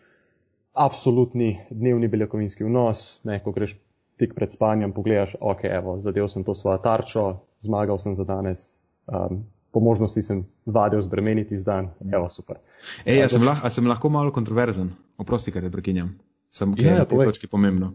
absolutni 0.74 1.54
dnevni 1.70 2.08
beljakovinski 2.08 2.64
vnos, 2.64 3.24
ne, 3.24 3.38
ko 3.44 3.52
greš 3.52 3.76
tik 4.20 4.34
pred 4.34 4.52
spanjem, 4.52 4.92
pogledaš, 4.92 5.36
ok, 5.40 5.64
evo, 5.70 5.98
zadev 6.00 6.28
sem 6.28 6.44
to 6.44 6.54
svojo 6.54 6.78
tarčo, 6.84 7.26
zmagal 7.64 7.98
sem 7.98 8.16
za 8.16 8.24
danes, 8.24 8.66
um, 9.06 9.44
po 9.76 9.84
možnosti 9.84 10.22
sem 10.24 10.38
vadil 10.64 11.04
zbremeniti 11.04 11.52
z 11.52 11.68
dan, 11.68 11.92
evo, 12.08 12.30
super. 12.32 12.64
Ej, 13.04 13.20
Ja, 13.20 13.24
a 13.24 13.28
sem, 13.28 13.44
lah, 13.44 13.60
a 13.60 13.68
sem 13.68 13.84
lahko 13.84 14.08
malo 14.08 14.32
kontroverzen? 14.32 14.96
Oprosti, 15.20 15.52
ker 15.52 15.60
te 15.60 15.68
prekinjam. 15.68 16.14
Sem, 16.48 16.72
ker 16.72 16.80
Ja, 16.80 16.88
je 16.88 16.96
ja, 16.96 17.02
na 17.04 17.08
tej 17.10 17.28
točki 17.28 17.44
pomembno. 17.44 17.92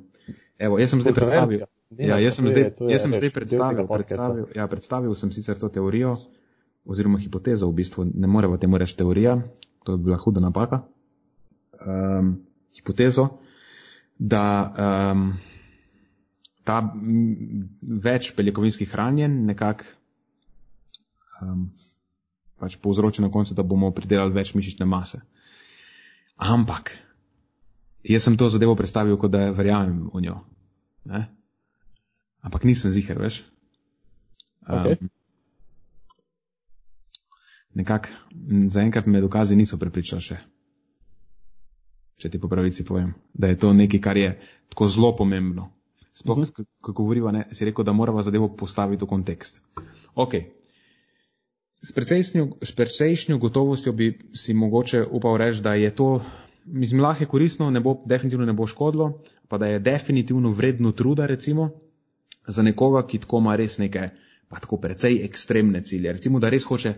Evo, 0.61 0.77
jaz 0.77 0.93
sem 0.93 1.01
zdaj 1.01 1.17
predstavil, 1.17 1.65
Ja, 1.97 2.21
jaz 2.21 2.37
sem, 2.37 2.45
zdaj, 2.45 2.77
jaz 2.85 3.01
sem 3.01 3.17
zdaj 3.17 3.31
predstavil, 3.33 3.89
predstavil, 3.89 4.45
ja, 4.53 4.67
predstavil 4.69 5.15
sem 5.17 5.33
sicer 5.33 5.57
to 5.57 5.73
teorijo 5.73 6.13
oziroma 6.85 7.17
hipotezo, 7.17 7.65
v 7.67 7.81
bistvu 7.81 8.05
ne 8.13 8.29
moremo 8.29 8.61
temu 8.61 8.77
reči 8.77 8.95
teorija, 9.01 9.41
to 9.81 9.97
bi 9.97 10.05
bila 10.11 10.21
huda 10.21 10.39
napaka. 10.39 10.83
Um, 11.81 12.45
hipotezo, 12.77 13.41
da 14.21 14.45
um, 14.69 15.33
ta 16.61 16.77
več 18.05 18.31
beljakovinskih 18.37 18.93
hranjen 18.93 19.41
nekako 19.49 19.89
um, 21.41 21.69
pač 22.61 22.77
povzroči 22.77 23.21
na 23.21 23.31
koncu, 23.33 23.55
da 23.57 23.65
bomo 23.65 23.91
pridelali 23.91 24.33
več 24.33 24.53
mišične 24.53 24.85
mase. 24.85 25.21
Ampak, 26.41 26.93
jaz 28.05 28.25
sem 28.25 28.37
to 28.37 28.49
zadevo 28.49 28.75
predstavil, 28.77 29.17
kot 29.17 29.33
da 29.33 29.49
verjamem 29.53 30.09
v 30.13 30.21
njo. 30.25 30.37
Ne? 31.09 31.25
Ampak 32.41 32.65
nisem 32.65 32.93
ziger, 32.93 33.17
veš. 33.21 33.41
Um, 34.65 34.77
okay. 34.77 34.97
Nekako, 37.73 38.13
zaenkrat 38.67 39.05
me 39.07 39.21
dokazi 39.21 39.55
niso 39.55 39.77
prepričali 39.81 40.21
še. 40.21 40.39
Če 42.21 42.29
ti 42.29 42.37
po 42.37 42.49
pravici 42.51 42.85
povem, 42.85 43.13
da 43.33 43.49
je 43.49 43.57
to 43.57 43.71
nekaj, 43.73 44.01
kar 44.03 44.17
je 44.17 44.33
tako 44.69 44.89
zelo 44.91 45.15
pomembno. 45.17 45.71
Sploh, 46.13 46.37
uh 46.37 46.43
mhm. 46.43 46.51
-huh. 46.51 46.65
ko 46.81 46.93
govoriva, 46.93 47.31
ne, 47.31 47.47
si 47.51 47.65
rekel, 47.65 47.85
da 47.85 47.93
moramo 47.93 48.21
zadevo 48.21 48.55
postaviti 48.55 49.05
v 49.05 49.07
kontekst. 49.07 49.61
Ok. 50.15 50.60
S 51.81 52.71
precejšnjo 52.75 53.37
gotovostjo 53.37 53.93
bi 53.93 54.19
si 54.33 54.53
mogoče 54.53 55.05
upal 55.11 55.37
reči, 55.37 55.61
da 55.61 55.73
je 55.73 55.89
to, 55.95 56.21
mislim, 56.65 57.01
lahko 57.01 57.23
je 57.23 57.27
koristno, 57.27 57.71
ne 57.71 57.79
bo, 57.79 57.95
definitivno 58.05 58.45
ne 58.45 58.53
bo 58.53 58.67
škodilo, 58.67 59.21
pa 59.47 59.57
da 59.57 59.65
je 59.65 59.79
definitivno 59.79 60.51
vredno 60.51 60.91
truda, 60.91 61.25
recimo, 61.25 61.71
za 62.47 62.61
nekoga, 62.61 63.07
ki 63.07 63.17
tako 63.25 63.37
ima 63.37 63.55
res 63.55 63.77
neke, 63.77 64.09
pa 64.49 64.59
tako 64.59 64.77
precej 64.77 65.25
ekstremne 65.25 65.83
cilje. 65.83 66.13
Recimo, 66.13 66.39
da 66.39 66.49
res 66.49 66.69
hoče 66.69 66.93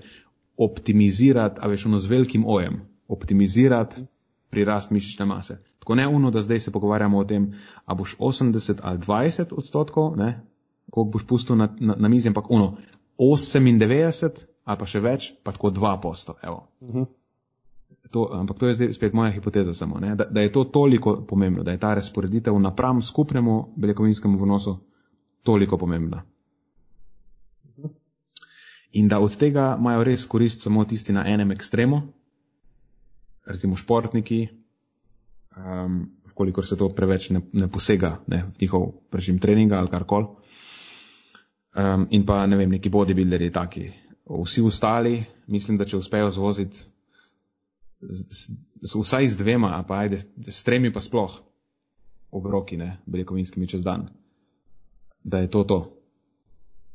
optimizirati, 0.57 1.59
a 1.61 1.67
veš, 1.67 1.85
ono 1.85 1.99
z 1.99 2.07
velikim 2.07 2.43
ojem, 2.47 2.81
optimizirati 3.07 4.03
prirast 4.49 4.91
mišične 4.91 5.25
mase. 5.25 5.57
Tako 5.79 5.95
ne 5.95 6.07
uno, 6.07 6.31
da 6.31 6.41
zdaj 6.41 6.59
se 6.59 6.71
pogovarjamo 6.71 7.17
o 7.17 7.25
tem, 7.25 7.53
a 7.85 7.95
boš 7.95 8.17
80 8.19 8.79
ali 8.81 8.99
20 8.99 9.53
odstotkov, 9.57 10.17
ne, 10.17 10.41
koliko 10.91 11.11
boš 11.11 11.27
pustil 11.27 11.55
na, 11.55 11.75
na, 11.79 11.95
na 11.97 12.09
mizi, 12.09 12.27
ampak 12.27 12.51
uno, 12.51 12.77
98 13.17 14.52
ali 14.63 14.79
pa 14.79 14.85
še 14.85 15.01
več, 15.03 15.33
pa 15.43 15.51
tako 15.51 15.71
2 15.75 16.01
posto, 16.01 16.37
evo. 16.41 16.67
Uh 16.79 16.89
mhm. 16.89 16.99
-huh. 16.99 17.11
To, 18.13 18.29
ampak 18.33 18.59
to 18.59 18.67
je 18.67 18.75
zdaj 18.75 18.93
spet 18.93 19.13
moja 19.13 19.31
hipoteza 19.31 19.73
samo, 19.73 19.99
ne, 19.99 20.15
da, 20.15 20.25
da 20.25 20.41
je 20.41 20.51
to 20.51 20.63
toliko 20.63 21.25
pomembno, 21.25 21.63
da 21.63 21.71
je 21.71 21.79
ta 21.79 21.93
razporeditev 21.93 22.59
napram 22.59 23.01
skupnemu 23.01 23.73
beljakovinskemu 23.75 24.37
vnosu 24.37 24.77
toliko 25.43 25.77
pomembna. 25.77 26.23
In 28.91 29.07
da 29.07 29.19
od 29.19 29.37
tega 29.37 29.77
imajo 29.79 30.03
res 30.03 30.25
korist 30.25 30.61
samo 30.61 30.85
tisti 30.85 31.13
na 31.13 31.23
enem 31.27 31.51
ekstremu, 31.51 32.01
recimo 33.45 33.75
športniki, 33.75 34.47
um, 35.57 36.11
kolikor 36.33 36.67
se 36.67 36.77
to 36.77 36.89
preveč 36.89 37.29
ne, 37.29 37.41
ne 37.53 37.67
posega 37.67 38.19
ne, 38.27 38.43
v 38.43 38.61
njihov 38.61 38.91
režim 39.11 39.39
treninga 39.39 39.77
ali 39.79 39.89
karkoli. 39.89 40.27
Um, 41.73 42.07
in 42.11 42.25
pa 42.25 42.45
ne 42.45 42.57
vem, 42.57 42.69
neki 42.69 42.89
bodybuilderji 42.89 43.51
taki. 43.51 43.87
Vsi 44.29 44.61
ostali, 44.61 45.23
mislim, 45.47 45.77
da 45.77 45.85
če 45.85 45.97
uspejo 45.97 46.29
zvoziti 46.31 46.85
vsaj 48.83 49.27
z 49.27 49.37
dvema, 49.37 49.83
pa 49.87 50.03
ajde, 50.03 50.21
s 50.47 50.63
tremi 50.63 50.93
pa 50.93 51.01
sploh 51.01 51.39
obroki, 52.31 52.77
ne, 52.77 52.97
beljakovinskimi 53.05 53.67
čez 53.67 53.83
dan, 53.83 54.07
da 55.23 55.37
je 55.37 55.49
to 55.49 55.63
to. 55.63 55.79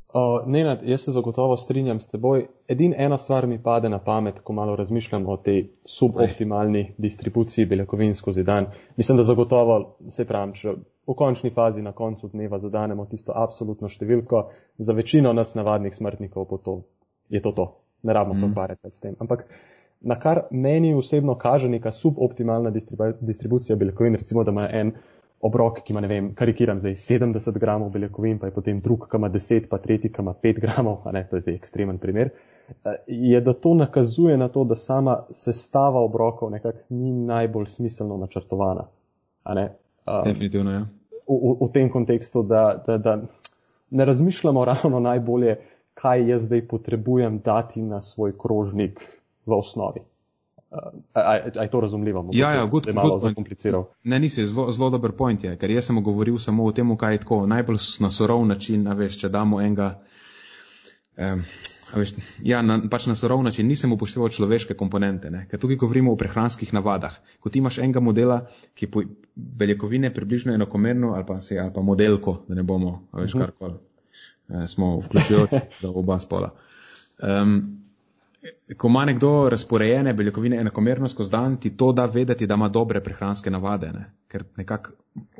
Uh, 0.08 0.48
Nenad, 0.48 0.80
jaz 0.88 1.02
se 1.04 1.12
zagotovo 1.12 1.56
strinjam 1.56 2.00
s 2.00 2.08
teboj. 2.08 2.46
Edina 2.68 2.96
ena 2.98 3.18
stvar 3.18 3.46
mi 3.46 3.62
pade 3.62 3.88
na 3.88 3.98
pamet, 3.98 4.40
ko 4.40 4.52
malo 4.52 4.76
razmišljam 4.76 5.26
o 5.28 5.36
tej 5.36 5.66
suboptimalni 5.84 6.94
distribuciji 6.98 7.66
beljakovin 7.66 8.14
skozi 8.14 8.42
dan. 8.44 8.66
Mislim, 8.96 9.16
da 9.16 9.22
zagotovo, 9.22 9.96
se 10.08 10.24
pravim, 10.24 10.54
če 10.54 10.74
v 11.06 11.14
končni 11.14 11.50
fazi 11.50 11.82
na 11.82 11.92
koncu 11.92 12.28
dneva 12.32 12.58
zadanemo 12.58 13.04
tisto 13.06 13.32
absolutno 13.36 13.88
številko, 13.88 14.42
za 14.78 14.92
večino 14.92 15.32
nas 15.32 15.54
navadnih 15.54 15.94
smrtnikov 15.94 16.56
to, 16.64 16.80
je 17.28 17.40
to 17.42 17.52
to. 17.52 17.76
Ne 18.02 18.12
rabimo 18.12 18.32
mm. 18.32 18.36
se 18.36 18.44
mhm. 18.44 18.52
ukvarjati 18.52 18.88
s 18.92 19.00
tem. 19.00 19.14
Ampak 19.18 19.44
na 20.00 20.18
kar 20.20 20.42
meni 20.50 20.94
osebno 20.94 21.34
kaže 21.34 21.68
neka 21.68 21.92
suboptimalna 21.92 22.70
distribucija 23.20 23.76
beljakovin, 23.76 24.14
recimo, 24.14 24.44
da 24.44 24.50
ima 24.50 24.68
en 24.72 24.92
obrok, 25.40 25.82
ki 25.84 25.92
ima, 25.92 26.00
ne 26.00 26.08
vem, 26.08 26.34
karikiram 26.34 26.80
zdaj 26.80 26.94
70 26.94 27.58
gramov 27.58 27.90
beljakovin, 27.90 28.38
pa 28.38 28.46
je 28.46 28.54
potem 28.54 28.80
drug, 28.80 29.06
ki 29.10 29.16
ima 29.16 29.30
10, 29.30 29.68
pa 29.70 29.78
tretji, 29.78 30.10
ki 30.12 30.22
ima 30.22 30.34
5 30.42 30.60
gramov, 30.60 31.02
a 31.04 31.12
ne, 31.12 31.26
to 31.30 31.36
je 31.36 31.40
zdaj 31.40 31.54
ekstremen 31.54 31.98
primer, 31.98 32.30
eh, 32.84 32.96
je, 33.06 33.40
da 33.40 33.52
to 33.52 33.74
nakazuje 33.74 34.36
na 34.36 34.48
to, 34.48 34.64
da 34.64 34.74
sama 34.74 35.20
sestava 35.30 36.00
obrokov 36.00 36.50
nekako 36.50 36.78
ni 36.88 37.12
najbolj 37.12 37.66
smiselno 37.66 38.16
načrtovana. 38.16 38.88
Definitivno, 40.24 40.72
ja. 40.72 40.86
V, 41.28 41.34
v, 41.34 41.56
v 41.60 41.72
tem 41.72 41.90
kontekstu, 41.92 42.42
da, 42.42 42.82
da, 42.86 42.98
da 42.98 43.18
ne 43.90 44.04
razmišljamo 44.04 44.64
ravno 44.72 45.00
najbolje, 45.00 45.56
kaj 45.98 46.28
jaz 46.30 46.46
zdaj 46.46 46.66
potrebujem 46.68 47.40
dati 47.44 47.82
na 47.82 48.00
svoj 48.00 48.36
krožnik 48.38 49.00
v 49.46 49.52
osnovi. 49.52 50.00
Je 51.54 51.70
to 51.70 51.80
razumljivo? 51.80 52.22
Mogoče, 52.22 52.38
ja, 52.38 52.52
ja, 52.54 52.66
good, 52.66 52.86
je 52.86 52.92
malo 52.92 53.18
zakompliciral. 53.18 53.84
Ne, 54.04 54.18
nisi, 54.18 54.46
zelo, 54.46 54.72
zelo 54.72 54.90
dober 54.90 55.12
point 55.12 55.44
je, 55.44 55.56
ker 55.56 55.70
jaz 55.70 55.88
sem 55.88 56.02
govoril 56.04 56.38
samo 56.38 56.64
o 56.64 56.72
tem, 56.72 56.96
kaj 56.96 57.14
je 57.14 57.22
tako 57.24 57.46
najbolj 57.46 57.78
na 58.00 58.10
sorov 58.10 58.44
način, 58.46 58.84
a 58.88 58.94
veš, 58.94 59.16
če 59.22 59.30
damo 59.32 59.62
enega, 59.64 59.88
um, 61.16 61.42
veš, 61.96 62.12
ja, 62.44 62.60
na, 62.62 62.82
pač 62.90 63.08
na 63.08 63.16
sorov 63.16 63.42
način 63.42 63.66
nisem 63.66 63.96
upošteval 63.96 64.28
človeške 64.28 64.76
komponente, 64.76 65.32
ne, 65.32 65.46
ker 65.50 65.58
tukaj 65.58 65.80
govorimo 65.80 66.12
o 66.12 66.20
prehranskih 66.20 66.74
navadah. 66.76 67.16
Ko 67.40 67.48
ti 67.48 67.64
imaš 67.64 67.80
enega 67.80 68.04
modela, 68.04 68.42
ki 68.76 68.90
po 68.92 69.06
beljakovine 69.34 70.12
približno 70.14 70.52
enakomerno, 70.54 71.16
ali 71.16 71.24
pa 71.26 71.40
se, 71.40 71.58
ali 71.58 71.72
pa 71.74 71.80
modelko, 71.80 72.42
da 72.48 72.60
ne 72.60 72.62
bomo, 72.62 73.08
veš, 73.12 73.34
uh 73.34 73.40
mhm. 73.40 73.42
-huh. 73.42 73.46
karkoli, 73.46 73.78
smo 74.66 74.96
vključujoči 74.98 75.60
za 75.82 75.90
oba 75.90 76.18
spola. 76.18 76.50
Um, 77.18 77.78
ko 78.76 78.88
ima 78.88 79.04
nekdo 79.04 79.48
razporejene 79.50 80.12
beljakovine 80.14 80.56
enakomerno 80.56 81.08
skozi 81.08 81.30
dan, 81.30 81.56
ti 81.56 81.76
to 81.76 81.92
da 81.92 82.04
vedeti, 82.04 82.46
da 82.46 82.54
ima 82.54 82.68
dobre 82.68 83.02
prehranske 83.04 83.50
navade, 83.50 83.92
ne? 83.92 84.12
ker 84.28 84.44
nekako 84.56 84.92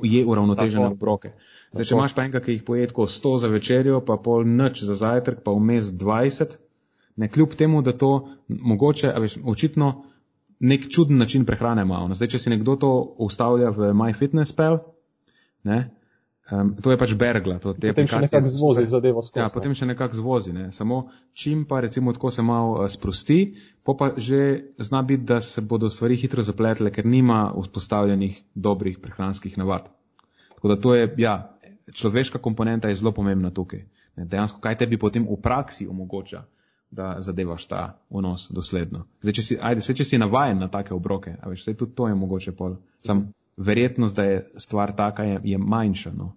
je 0.03 0.25
uravnotežene 0.27 0.87
obroke. 0.87 1.33
Zdaj, 1.73 1.85
če 1.85 1.95
imaš 1.95 2.15
pa 2.17 2.25
enega, 2.25 2.41
ki 2.41 2.57
jih 2.57 2.63
poje 2.65 2.87
tako 2.89 3.07
100 3.07 3.35
za 3.39 3.49
večerjo, 3.53 4.01
pa 4.05 4.17
pol 4.17 4.47
noč 4.49 4.83
za 4.83 4.95
zajtrk, 4.97 5.43
pa 5.45 5.53
vmes 5.53 5.93
20, 5.93 6.57
ne 7.17 7.29
kljub 7.29 7.55
temu, 7.59 7.83
da 7.83 7.93
to 7.93 8.13
mogoče, 8.49 9.13
a 9.13 9.21
veš, 9.21 9.37
očitno 9.45 9.93
nek 10.61 10.89
čuden 10.91 11.19
način 11.19 11.45
prehrane 11.45 11.83
ima. 11.83 12.01
Zdaj, 12.15 12.29
če 12.35 12.39
si 12.39 12.51
nekdo 12.51 12.77
to 12.77 12.93
ustavlja 13.19 13.71
v 13.77 13.93
MyFitnessPal, 13.95 14.81
ne, 15.69 15.79
Um, 16.49 16.71
to 16.81 16.91
je 16.91 16.97
pač 16.97 17.13
bergla. 17.13 17.59
To, 17.61 17.75
potem 17.77 18.07
še 18.09 18.23
nekako 18.25 18.49
zvozi 18.49 18.87
zadevo 18.89 19.21
skozi. 19.21 19.41
Ja, 19.43 19.51
potem 19.53 19.75
še 19.77 19.85
nekako 19.85 20.17
zvozi. 20.17 20.55
Ne. 20.57 20.71
Samo 20.73 21.11
čim 21.37 21.67
pa 21.69 21.83
recimo 21.85 22.15
tako 22.17 22.31
se 22.33 22.41
malo 22.43 22.79
uh, 22.79 22.89
sprosti, 22.89 23.59
pa 23.85 24.15
že 24.17 24.73
zna 24.81 25.03
biti, 25.05 25.29
da 25.29 25.43
se 25.45 25.61
bodo 25.61 25.91
stvari 25.93 26.17
hitro 26.17 26.41
zapletle, 26.41 26.89
ker 26.89 27.05
nima 27.05 27.51
vzpostavljenih 27.53 28.41
dobrih 28.55 28.97
prehranskih 28.97 29.59
navad. 29.61 29.93
Tako 30.57 30.73
da 30.73 30.81
to 30.81 30.95
je, 30.97 31.11
ja, 31.21 31.35
človeška 31.93 32.41
komponenta 32.41 32.89
je 32.89 32.97
zelo 32.97 33.13
pomembna 33.13 33.53
tukaj. 33.53 33.85
Ne. 34.17 34.25
Dejansko, 34.25 34.65
kaj 34.65 34.81
tebi 34.81 34.97
potem 34.97 35.29
v 35.29 35.37
praksi 35.45 35.85
omogoča, 35.85 36.47
da 36.91 37.19
zadevaš 37.21 37.67
ta 37.69 37.83
vnos 38.09 38.49
dosledno. 38.49 39.05
Zdaj, 39.21 39.37
če 39.37 39.43
si, 39.45 39.59
ajde, 39.61 39.85
se, 39.85 39.95
če 39.95 40.05
si 40.09 40.19
navajen 40.19 40.65
na 40.65 40.73
take 40.73 40.97
obroke, 40.97 41.37
a 41.37 41.53
veš, 41.53 41.69
tudi 41.77 41.93
to 41.93 42.09
je 42.09 42.17
mogoče 42.17 42.57
pol. 42.57 42.79
Sam, 43.05 43.29
verjetnost, 43.59 44.17
da 44.17 44.25
je 44.25 44.51
stvar 44.57 44.97
taka, 44.97 45.25
je, 45.25 45.41
je 45.45 45.59
manjša. 45.59 46.13
No? 46.17 46.33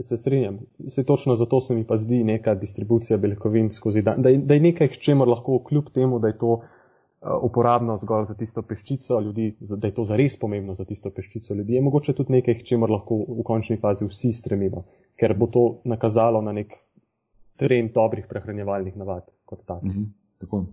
Se 0.00 0.16
strinjam. 0.16 0.58
Se 0.88 1.04
točno 1.04 1.36
zato 1.36 1.60
se 1.60 1.74
mi 1.74 1.84
pa 1.84 1.96
zdi 1.96 2.24
neka 2.24 2.54
distribucija 2.54 3.18
beljakovin 3.18 3.70
skozi 3.70 4.02
dan, 4.02 4.22
da 4.22 4.28
je, 4.28 4.38
da 4.38 4.54
je 4.54 4.60
nekaj, 4.60 4.88
k 4.88 4.98
čemu 4.98 5.24
lahko 5.24 5.62
kljub 5.64 5.90
temu, 5.94 6.18
da 6.18 6.28
je 6.28 6.38
to 6.38 6.52
uh, 6.52 6.62
uporabno 7.42 7.98
zgolj 7.98 8.26
za 8.28 8.34
tisto 8.34 8.62
peščico 8.62 9.20
ljudi, 9.20 9.56
da 9.60 9.86
je 9.86 9.94
to 9.94 10.04
zares 10.04 10.38
pomembno 10.38 10.74
za 10.74 10.84
tisto 10.84 11.10
peščico 11.10 11.54
ljudi, 11.54 11.74
je 11.74 11.82
mogoče 11.82 12.12
tudi 12.12 12.32
nekaj, 12.32 12.58
k 12.58 12.64
čemu 12.72 12.86
lahko 12.86 13.22
v 13.28 13.42
končni 13.44 13.76
fazi 13.76 14.06
vsi 14.06 14.32
stremimo, 14.32 14.84
ker 15.16 15.34
bo 15.38 15.46
to 15.46 15.64
nakazalo 15.84 16.42
na 16.42 16.52
nek 16.52 16.74
trend 17.58 17.92
dobrih 17.94 18.26
prehranjevalnih 18.28 18.96
navad 18.96 19.26
kot 19.44 19.66
tak. 19.66 19.82
Mm 19.82 19.90
-hmm. 19.90 20.06
Tako. 20.38 20.66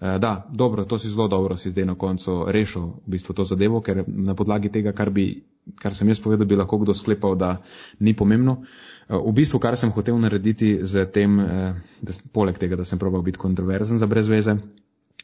E, 0.00 0.18
da, 0.18 0.46
dobro, 0.52 0.84
to 0.84 0.98
si 0.98 1.10
zelo 1.10 1.28
dobro 1.28 1.56
si 1.56 1.70
zdaj 1.70 1.84
na 1.84 1.94
koncu 1.94 2.44
rešil 2.48 2.82
v 2.82 3.16
bistvu 3.16 3.34
to 3.34 3.44
zadevo, 3.44 3.80
ker 3.80 4.04
na 4.06 4.34
podlagi 4.34 4.68
tega, 4.68 4.92
kar, 4.92 5.10
bi, 5.10 5.44
kar 5.80 5.96
sem 5.96 6.08
jaz 6.08 6.20
povedal, 6.20 6.46
bi 6.46 6.56
lahko 6.56 6.78
kdo 6.78 6.94
sklepal, 6.94 7.36
da 7.36 7.56
ni 7.98 8.12
pomembno. 8.12 8.60
E, 9.08 9.16
v 9.16 9.32
bistvu, 9.32 9.58
kar 9.58 9.76
sem 9.76 9.90
hotel 9.90 10.20
narediti 10.20 10.78
z 10.84 11.06
tem, 11.08 11.40
e, 11.40 11.70
da, 12.04 12.18
poleg 12.32 12.60
tega, 12.60 12.76
da 12.76 12.84
sem 12.84 13.00
probal 13.00 13.24
biti 13.24 13.40
kontroverzen 13.40 13.98
za 13.98 14.06
brez 14.06 14.28
veze, 14.28 14.58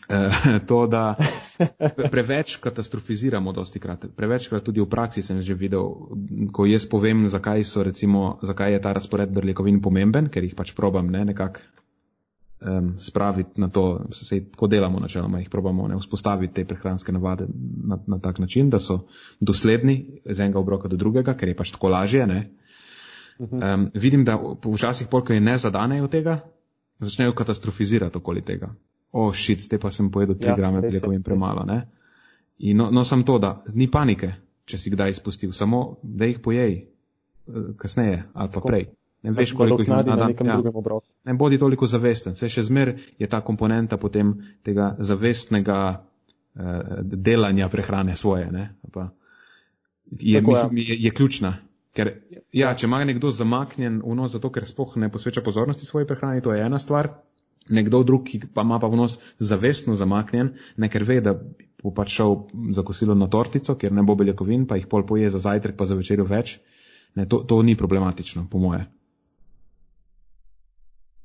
to, 0.68 0.86
da 0.88 1.14
preveč 2.14 2.56
katastrofiziramo 2.56 3.52
dosti 3.52 3.80
krat. 3.80 4.08
Prevečkrat 4.16 4.64
tudi 4.64 4.80
v 4.80 4.88
praksi 4.88 5.22
sem 5.22 5.44
že 5.44 5.54
videl, 5.54 5.84
ko 6.48 6.64
jaz 6.64 6.88
povem, 6.88 7.28
zakaj, 7.28 7.64
so, 7.68 7.84
recimo, 7.84 8.40
zakaj 8.42 8.72
je 8.72 8.80
ta 8.80 8.96
razpored 8.96 9.30
beljakovin 9.30 9.84
pomemben, 9.84 10.32
ker 10.32 10.48
jih 10.48 10.56
pač 10.56 10.72
probam 10.72 11.12
ne, 11.12 11.28
nekako 11.28 11.60
um, 12.64 12.94
spraviti 12.98 13.60
na 13.60 13.68
to, 13.68 14.04
se 14.12 14.44
tako 14.50 14.66
delamo 14.66 15.00
načeloma, 15.00 15.38
jih 15.38 15.50
probamo 15.50 15.88
ne, 15.88 15.96
vzpostaviti 15.96 16.54
te 16.54 16.64
prehranske 16.64 17.12
navade 17.12 17.46
na, 17.84 17.98
na 18.06 18.18
tak 18.18 18.38
način, 18.38 18.70
da 18.70 18.78
so 18.78 19.06
dosledni 19.40 20.20
z 20.24 20.40
enega 20.40 20.58
obroka 20.58 20.88
do 20.88 20.96
drugega, 20.96 21.34
ker 21.34 21.48
je 21.48 21.56
pač 21.56 21.70
tako 21.70 21.88
lažje. 21.88 22.26
Um, 23.38 23.90
vidim, 23.94 24.24
da 24.24 24.38
včasih 24.64 25.08
polk 25.10 25.30
je 25.30 25.40
ne 25.40 25.58
zadanejo 25.58 26.08
tega, 26.08 26.40
začnejo 26.98 27.32
katastrofizirati 27.32 28.18
okoli 28.18 28.42
tega. 28.42 28.74
O, 29.12 29.26
oh, 29.26 29.34
šit, 29.34 29.68
te 29.68 29.78
pa 29.78 29.90
sem 29.90 30.10
pojedel 30.10 30.34
3 30.34 30.48
ja, 30.48 30.56
grame 30.56 30.80
beljakovin 30.80 31.22
premalo. 31.22 31.64
Ne? 31.68 31.82
In 32.58 32.76
no, 32.76 32.90
no 32.90 33.04
sem 33.04 33.22
to, 33.22 33.38
da 33.38 33.64
ni 33.74 33.90
panike, 33.90 34.32
če 34.64 34.78
si 34.78 34.92
kdaj 34.92 35.10
izpustil, 35.10 35.52
samo 35.52 35.98
da 36.02 36.28
jih 36.30 36.38
pojej 36.40 36.72
eh, 36.78 36.86
kasneje 37.76 38.22
ali 38.32 38.48
pa 38.48 38.54
tako. 38.54 38.68
prej. 38.68 38.86
Ne 39.22 39.30
veš, 39.30 39.52
koliko 39.54 39.80
jih 39.82 39.88
imaš 39.88 40.06
na 40.06 40.26
nekem 40.26 40.46
ja. 40.46 40.54
drugem 40.58 40.76
obroku. 40.76 41.06
Ne 41.24 41.34
bodi 41.38 41.58
toliko 41.58 41.86
zavesten. 41.86 42.34
Se 42.34 42.48
še 42.50 42.64
zmer 42.66 42.96
je 43.18 43.28
ta 43.30 43.40
komponenta 43.40 43.96
potem 43.96 44.34
tega 44.66 44.96
zavestnega 44.98 45.78
uh, 45.94 47.02
delanja 47.02 47.68
prehrane 47.70 48.16
svoje. 48.16 48.48
Pa, 48.92 49.10
je, 50.10 50.40
Tako, 50.40 50.50
mislim, 50.50 50.78
ja. 50.78 50.88
je, 50.88 50.96
je 51.04 51.10
ključna. 51.10 51.52
Ker, 51.92 52.08
ja, 52.56 52.72
če 52.74 52.88
ima 52.88 53.02
nekdo 53.04 53.30
zamaknjen 53.30 54.00
vnos 54.04 54.32
zato, 54.32 54.50
ker 54.50 54.66
spoh 54.66 54.96
ne 54.98 55.10
posveča 55.12 55.44
pozornosti 55.44 55.86
svoji 55.86 56.08
prehrani, 56.08 56.42
to 56.42 56.54
je 56.56 56.64
ena 56.64 56.80
stvar. 56.80 57.10
Nekdo 57.70 58.00
drug, 58.02 58.24
ki 58.26 58.40
pa 58.54 58.64
ima 58.66 58.80
pa 58.82 58.88
vnos 58.90 59.20
zavestno 59.38 59.94
zamaknjen, 59.94 60.56
ne 60.82 60.88
ker 60.90 61.04
ve, 61.06 61.20
da 61.22 61.36
bo 61.82 61.92
pač 61.94 62.16
šel 62.16 62.34
za 62.74 62.82
kosilo 62.82 63.14
na 63.14 63.28
tortico, 63.30 63.76
ker 63.78 63.92
ne 63.94 64.02
bo 64.02 64.16
beljakovin, 64.18 64.64
pa 64.66 64.80
jih 64.80 64.88
pol 64.90 65.04
poje 65.06 65.30
za 65.30 65.38
zajtrk, 65.44 65.76
pa 65.78 65.86
za 65.86 65.94
večerjo 65.98 66.26
več. 66.26 66.56
Ne, 67.14 67.28
to, 67.28 67.42
to 67.46 67.60
ni 67.62 67.76
problematično, 67.78 68.48
po 68.50 68.58
moje. 68.58 68.86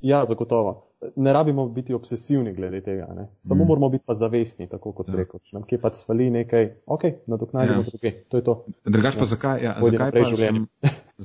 Ja, 0.02 0.26
zagotovo. 0.26 0.84
Ne 1.16 1.34
rabimo 1.34 1.68
biti 1.70 1.93
obsesivni 1.93 2.54
glede 2.54 2.82
tega. 2.82 3.08
Ne? 3.16 3.28
Samo 3.41 3.64
mm. 3.64 3.68
moramo 3.68 3.89
biti 3.89 4.04
pa 4.06 4.14
zavestni, 4.14 4.68
tako 4.70 4.91
kot 4.91 5.10
ja. 5.10 5.16
rekel. 5.16 5.39
Če 5.39 5.58
nam 5.58 5.66
kje 5.70 5.82
pa 5.82 5.91
svali 5.93 6.30
nekaj, 6.34 6.70
ok, 6.86 7.04
nadoknadimo 7.28 7.82
ja. 7.82 7.89
tukaj. 7.91 8.14
To 8.30 8.41
je 8.41 8.43
to. 8.43 8.56
Drugač 8.86 9.18
pa 9.18 9.28
ja. 9.28 9.32
zakaj, 9.34 9.64
ja, 9.64 9.76
zakaj, 9.82 10.12
pa 10.12 10.26
sem, 10.36 10.64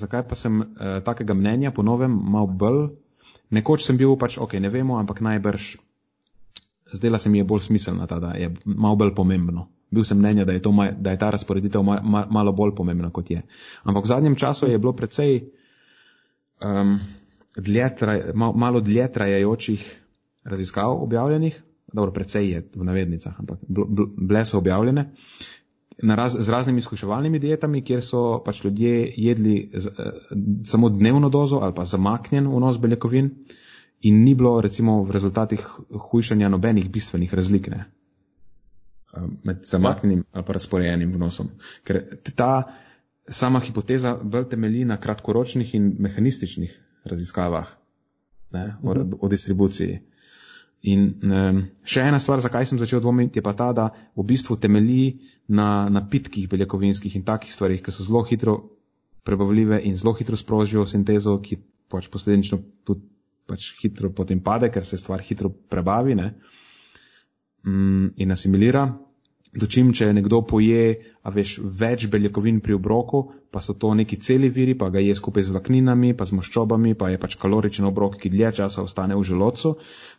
zakaj 0.05 0.27
pa 0.29 0.37
sem 0.37 0.61
uh, 0.61 0.99
takega 1.05 1.35
mnenja 1.35 1.73
ponovem 1.73 2.13
mal 2.13 2.47
bolj? 2.47 2.91
Nekoč 3.53 3.85
sem 3.85 3.97
bil 4.01 4.17
pač, 4.21 4.39
ok, 4.41 4.57
ne 4.61 4.73
vemo, 4.73 4.97
ampak 5.01 5.21
najbrž 5.25 5.75
zdela 6.93 7.19
se 7.19 7.31
mi 7.31 7.39
je 7.39 7.45
bolj 7.45 7.61
smiselna 7.61 8.07
ta, 8.07 8.19
da 8.19 8.33
je 8.37 8.55
mal 8.65 8.97
bolj 8.97 9.15
pomembno. 9.15 9.69
Bil 9.91 10.05
sem 10.05 10.19
mnenja, 10.19 10.45
da 10.45 10.53
je, 10.53 10.63
to, 10.63 10.73
da 10.99 11.11
je 11.11 11.19
ta 11.19 11.31
razporeditev 11.31 11.83
ma, 11.83 12.01
ma, 12.05 12.27
malo 12.31 12.53
bolj 12.53 12.75
pomembna, 12.77 13.11
kot 13.11 13.31
je. 13.31 13.43
Ampak 13.85 14.05
v 14.05 14.09
zadnjem 14.09 14.37
času 14.37 14.67
je 14.67 14.79
bilo 14.79 14.93
precej. 14.93 15.49
Um, 16.61 16.99
dlje 17.57 17.91
traj, 17.99 18.23
mal, 18.35 18.53
malo 18.53 18.81
dlje 18.81 19.13
trajajočih 19.13 20.01
raziskav 20.45 21.03
objavljenih, 21.03 21.63
dobro, 21.93 22.13
precej 22.13 22.51
je 22.51 22.63
v 22.77 22.85
navednicah, 22.85 23.35
ampak 23.39 23.59
bile 24.17 24.45
so 24.47 24.59
objavljene, 24.59 25.11
raz, 25.99 26.37
z 26.41 26.49
raznimi 26.49 26.79
izkuševalnimi 26.79 27.39
dietami, 27.39 27.85
kjer 27.85 28.03
so 28.03 28.43
pač 28.45 28.65
ljudje 28.65 29.13
jedli 29.17 29.71
z, 29.75 29.87
eh, 29.87 30.13
samo 30.65 30.89
dnevno 30.89 31.29
dozo 31.29 31.57
ali 31.63 31.75
pa 31.75 31.85
zamaknjen 31.85 32.49
vnos 32.49 32.81
beljakovin. 32.81 33.31
In 34.03 34.25
ni 34.25 34.35
bilo 34.35 34.61
recimo 34.61 35.03
v 35.05 35.11
rezultatih 35.11 35.67
hujšanja 36.11 36.49
nobenih 36.49 36.91
bistvenih 36.91 37.35
razlik 37.35 37.69
ne, 37.69 37.85
eh, 39.15 39.21
med 39.45 39.63
zamaknjenim 39.65 40.25
ali 40.33 40.45
pa 40.45 40.53
razporejenim 40.53 41.13
vnosom. 41.13 41.49
Ker 41.85 42.03
ta 42.35 42.63
sama 43.29 43.61
hipoteza 43.61 44.17
bolj 44.23 44.49
temelji 44.49 44.85
na 44.85 44.97
kratkoročnih 44.97 45.75
in 45.75 45.97
mehanističnih 45.99 46.81
raziskavah 47.09 47.69
ne, 48.53 48.77
o, 48.83 48.95
o 49.21 49.29
distribuciji. 49.29 50.01
In 50.93 51.05
ne, 51.23 51.43
še 51.87 52.03
ena 52.11 52.19
stvar, 52.23 52.43
zakaj 52.43 52.67
sem 52.67 52.81
začel 52.81 53.03
dvomiti, 53.05 53.39
je 53.39 53.47
pa 53.47 53.55
ta, 53.55 53.71
da 53.77 53.91
v 54.19 54.25
bistvu 54.27 54.59
temelji 54.59 55.21
na 55.49 55.89
napitkih 55.91 56.49
beljakovinskih 56.51 57.15
in 57.19 57.27
takih 57.27 57.53
stvarih, 57.55 57.83
ki 57.83 57.95
so 57.95 58.07
zelo 58.07 58.25
hitro 58.27 58.57
prebavljive 59.23 59.79
in 59.87 59.95
zelo 59.97 60.15
hitro 60.19 60.39
sprožijo 60.39 60.83
sintezo, 60.91 61.37
ki 61.39 61.61
pač 61.93 62.09
posledično 62.11 62.59
tudi 62.87 63.07
pač 63.47 63.73
hitro 63.83 64.11
potem 64.15 64.41
pade, 64.43 64.71
ker 64.73 64.85
se 64.87 64.99
stvar 64.99 65.23
hitro 65.23 65.51
prebavi 65.51 66.17
ne, 66.19 66.29
mm, 67.67 68.15
in 68.23 68.35
asimilira. 68.35 68.87
Dočim, 69.53 69.91
če 69.93 70.15
nekdo 70.17 70.39
poje, 70.49 70.85
a 71.21 71.31
veš, 71.31 71.59
več 71.61 72.07
beljakovin 72.13 72.63
pri 72.65 72.79
obroku, 72.79 73.19
pa 73.53 73.61
so 73.61 73.75
to 73.77 73.91
neki 73.93 74.17
celi 74.25 74.49
viri, 74.49 74.73
pa 74.79 74.89
ga 74.89 75.03
je 75.05 75.13
skupaj 75.19 75.45
z 75.45 75.53
vlakninami, 75.53 76.15
pa 76.17 76.25
z 76.25 76.39
maščobami, 76.39 76.95
pa 76.97 77.11
je 77.13 77.19
pač 77.21 77.37
kaloričen 77.43 77.85
obrok, 77.85 78.17
ki 78.23 78.33
dlje 78.33 78.55
časa 78.63 78.85
ostane 78.87 79.19
v 79.19 79.27
želodcu, 79.29 79.75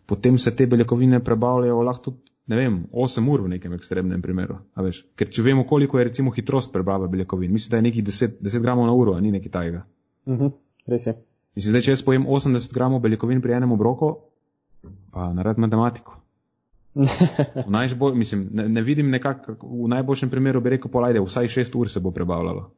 potem 0.06 0.38
se 0.38 0.54
te 0.54 0.70
beljakovine 0.70 1.18
prebavljajo 1.26 1.82
lahko, 1.82 2.14
ne 2.54 2.62
vem, 2.62 2.78
8 2.94 3.34
ur 3.34 3.48
v 3.48 3.56
nekem 3.56 3.74
ekstremnem 3.74 4.22
primeru. 4.22 4.60
A 4.78 4.86
veš, 4.86 5.02
ker 5.18 5.34
če 5.34 5.50
vemo, 5.50 5.66
koliko 5.66 5.98
je 5.98 6.08
recimo 6.12 6.34
hitrost 6.36 6.70
prebave 6.76 7.10
beljakovin, 7.10 7.50
mislim, 7.52 7.74
da 7.74 7.82
je 7.82 7.90
nekih 7.90 8.06
10, 8.14 8.38
10 8.38 8.62
gramov 8.62 8.86
na 8.86 8.94
uro, 8.94 9.18
ni 9.18 9.34
nekaj 9.34 9.52
tajega. 9.58 9.86
Mhm, 10.30 10.34
uh 10.34 10.42
-huh, 10.42 10.54
res 10.94 11.10
je. 11.10 11.18
Mislim, 11.56 11.74
da 11.74 11.82
če 11.82 11.98
jaz 11.98 12.06
pojem 12.06 12.30
80 12.30 12.74
gramov 12.74 13.02
beljakovin 13.02 13.42
pri 13.42 13.58
enem 13.58 13.72
obroku, 13.72 14.16
pa 15.10 15.34
nared 15.34 15.58
matematiko. 15.58 16.22
Najbolj, 17.78 18.16
mislim, 18.16 18.50
ne, 18.52 18.68
ne 18.70 18.82
vidim 18.82 19.10
nekako, 19.10 19.56
v 19.62 19.90
najboljšem 19.90 20.30
primeru 20.30 20.62
bi 20.62 20.76
rekel, 20.76 20.92
polajde, 20.92 21.22
vsaj 21.22 21.48
šest 21.48 21.76
ur 21.76 21.90
se 21.90 22.00
bo 22.00 22.12
prebavljalo. 22.12 22.70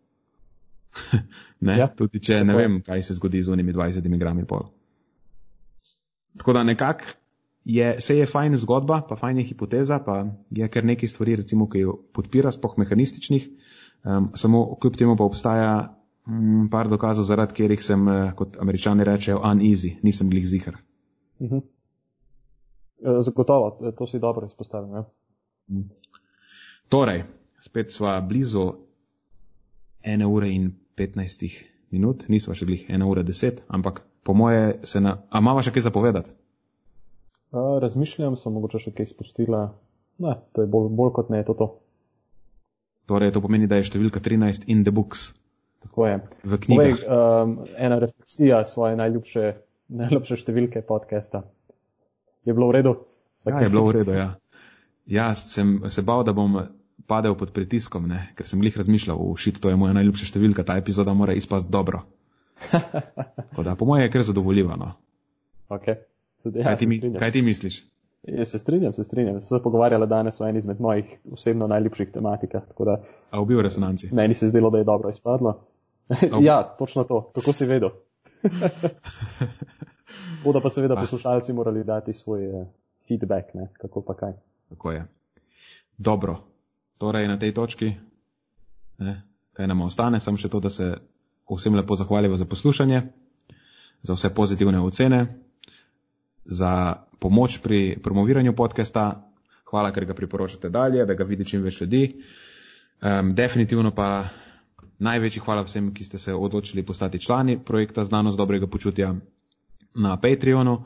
ne, 1.67 1.77
ja, 1.77 1.87
tudi 1.87 2.21
če 2.23 2.43
ne 2.47 2.55
vem, 2.55 2.79
kaj 2.85 3.03
se 3.03 3.17
zgodi 3.17 3.43
z 3.43 3.51
unimi 3.51 3.73
20 3.75 4.07
grami 4.19 4.45
pol. 4.47 4.69
Tako 6.37 6.53
da 6.53 6.63
nekako 6.63 7.15
je, 7.65 7.95
se 8.01 8.17
je 8.17 8.25
fajn 8.25 8.57
zgodba, 8.61 9.01
pa 9.09 9.15
fajn 9.15 9.41
je 9.41 9.47
hipoteza, 9.49 9.99
pa 10.05 10.21
je 10.51 10.67
kar 10.71 10.85
nekaj 10.85 11.09
stvari, 11.09 11.35
recimo, 11.41 11.67
ki 11.69 11.83
jo 11.83 11.97
podpira, 12.13 12.51
spoh 12.51 12.77
mehanističnih, 12.77 13.47
um, 14.03 14.31
samo 14.35 14.65
kljub 14.79 14.97
temu 14.99 15.15
pa 15.17 15.25
obstaja 15.25 15.71
um, 16.27 16.67
par 16.71 16.89
dokazov, 16.91 17.25
zaradi 17.25 17.55
katerih 17.55 17.83
sem, 17.83 18.07
uh, 18.07 18.33
kot 18.37 18.59
američani 18.61 19.07
rečejo, 19.07 19.41
uneasy, 19.43 19.95
nisem 20.03 20.29
glih 20.29 20.45
zihar. 20.47 20.77
Uh 21.39 21.47
mhm. 21.47 21.55
-huh. 21.55 21.74
Eh, 23.01 23.21
zagotovo, 23.21 23.77
eh, 23.81 23.91
to 23.91 24.07
si 24.07 24.19
dobro 24.19 24.47
izpostavil. 24.47 24.95
Ja. 24.95 25.03
Torej, 26.89 27.23
spet 27.59 27.91
sva 27.91 28.21
blizu 28.21 28.71
ene 30.03 30.25
ure 30.25 30.49
in 30.49 30.71
petnajstih 30.95 31.57
minut, 31.91 32.27
nisva 32.29 32.55
še 32.55 32.65
glih 32.65 32.85
ena 32.89 33.07
ura 33.09 33.23
deset, 33.23 33.63
ampak 33.67 34.03
po 34.23 34.33
moje 34.33 34.79
se 34.83 35.01
na. 35.01 35.17
A 35.29 35.41
imamo 35.43 35.63
še 35.65 35.73
kaj 35.75 35.87
zapovedati? 35.89 36.31
Razmišljam, 37.55 38.35
sem 38.35 38.53
mogoče 38.53 38.79
še 38.79 38.93
kaj 38.95 39.09
spustila. 39.11 39.65
Ne, 40.23 40.37
to 40.55 40.63
je 40.63 40.71
bolj, 40.71 40.89
bolj 40.95 41.11
kot 41.17 41.31
ne, 41.33 41.43
to 41.43 41.55
to. 41.57 41.67
Torej, 43.11 43.33
to 43.35 43.41
pomeni, 43.43 43.67
da 43.67 43.79
je 43.79 43.89
številka 43.89 44.21
13 44.23 44.69
in 44.71 44.83
the 44.87 44.93
books. 44.95 45.33
Tako 45.83 46.07
je. 46.07 46.15
V 46.43 46.59
knjigi. 46.63 47.03
Um, 47.05 47.59
ena 47.75 47.99
refleksija 48.01 48.63
svoje 48.65 48.95
najljubše, 48.99 49.51
najljubše 49.99 50.39
številke 50.41 50.81
podcasta 50.87 51.43
je 52.45 52.53
bilo 52.53 52.69
v 52.69 52.77
redu. 52.79 52.95
Ja, 53.45 53.59
je 53.61 53.69
bilo 53.69 53.85
v 53.87 53.99
redu, 53.99 54.15
ja. 54.15 54.35
Jaz 55.05 55.43
sem 55.53 55.77
se 55.89 56.01
bal, 56.01 56.23
da 56.25 56.33
bom 56.33 56.57
padel 57.07 57.35
pod 57.37 57.53
pritiskom, 57.53 58.07
ne? 58.09 58.31
ker 58.37 58.47
sem 58.49 58.61
jih 58.63 58.77
razmišljal, 58.77 59.19
šit, 59.37 59.59
to 59.61 59.69
je 59.69 59.77
moja 59.77 59.93
najljubša 59.97 60.31
številka, 60.31 60.65
ta 60.65 60.77
epizoda 60.81 61.13
mora 61.13 61.35
izpasti 61.37 61.69
dobro. 61.71 62.05
da, 63.65 63.75
po 63.75 63.85
mojem 63.85 64.07
je 64.07 64.13
kar 64.13 64.23
zadovoljivo. 64.25 64.77
No? 64.79 64.95
Okay. 65.69 65.99
Zdaj, 66.45 66.61
ja, 66.61 66.65
kaj, 66.71 66.77
ti 66.81 66.87
mi, 66.87 67.01
kaj 67.19 67.31
ti 67.35 67.41
misliš? 67.45 67.83
Jaz 68.25 68.55
se 68.55 68.59
strinjam, 68.59 68.93
se 68.93 69.03
strinjam. 69.03 69.41
Sem 69.41 69.57
se 69.57 69.63
pogovarjala 69.63 70.05
danes 70.05 70.39
o 70.41 70.47
eni 70.47 70.57
izmed 70.57 70.81
mojih 70.81 71.17
osebno 71.31 71.67
najljubših 71.67 72.09
tematikah. 72.13 72.63
Da, 72.79 72.97
A 73.29 73.41
v 73.41 73.45
bioresonanci? 73.45 74.09
Meni 74.13 74.33
se 74.33 74.49
zdelo, 74.49 74.69
da 74.73 74.81
je 74.81 74.87
dobro 74.87 75.09
izpadlo. 75.09 75.59
ja, 76.47 76.63
točno 76.79 77.03
to. 77.03 77.31
Kako 77.35 77.53
si 77.53 77.65
vedel? 77.65 77.89
Bodo 80.43 80.61
pa 80.61 80.69
seveda 80.69 80.93
ah. 80.97 81.01
poslušalci 81.01 81.53
morali 81.53 81.83
dati 81.83 82.13
svoj 82.13 82.47
uh, 82.47 82.67
feedback, 83.07 83.53
ne? 83.53 83.69
kako 83.77 84.01
pa 84.01 84.13
kaj. 84.13 84.33
Tako 84.69 84.91
je. 84.91 85.05
Dobro, 85.97 86.37
torej 86.97 87.27
na 87.27 87.39
tej 87.39 87.53
točki, 87.53 87.93
ne, 88.97 89.21
kaj 89.53 89.67
nam 89.67 89.81
ostane, 89.81 90.19
samo 90.19 90.37
še 90.37 90.49
to, 90.49 90.59
da 90.59 90.69
se 90.69 90.93
vsem 91.49 91.75
lepo 91.75 91.95
zahvaljujem 91.95 92.37
za 92.37 92.45
poslušanje, 92.45 93.01
za 94.03 94.13
vse 94.13 94.33
pozitivne 94.35 94.81
ocene, 94.81 95.27
za 96.45 96.95
pomoč 97.19 97.59
pri 97.63 97.99
promoviranju 98.03 98.55
podcasta. 98.55 99.31
Hvala, 99.65 99.91
ker 99.91 100.05
ga 100.05 100.13
priporočate 100.13 100.69
dalje, 100.69 101.05
da 101.05 101.13
ga 101.13 101.23
vidi 101.23 101.45
čim 101.45 101.63
več 101.63 101.81
ljudi. 101.81 102.21
Um, 103.01 103.33
definitivno 103.35 103.91
pa 103.91 104.27
največji 104.99 105.41
hvala 105.45 105.63
vsem, 105.63 105.93
ki 105.93 106.03
ste 106.03 106.17
se 106.17 106.33
odločili 106.33 106.83
postati 106.83 107.19
člani 107.19 107.59
projekta 107.65 108.03
Znanost 108.03 108.37
dobrega 108.37 108.67
počutja 108.67 109.15
na 109.95 110.17
Patreonu, 110.17 110.83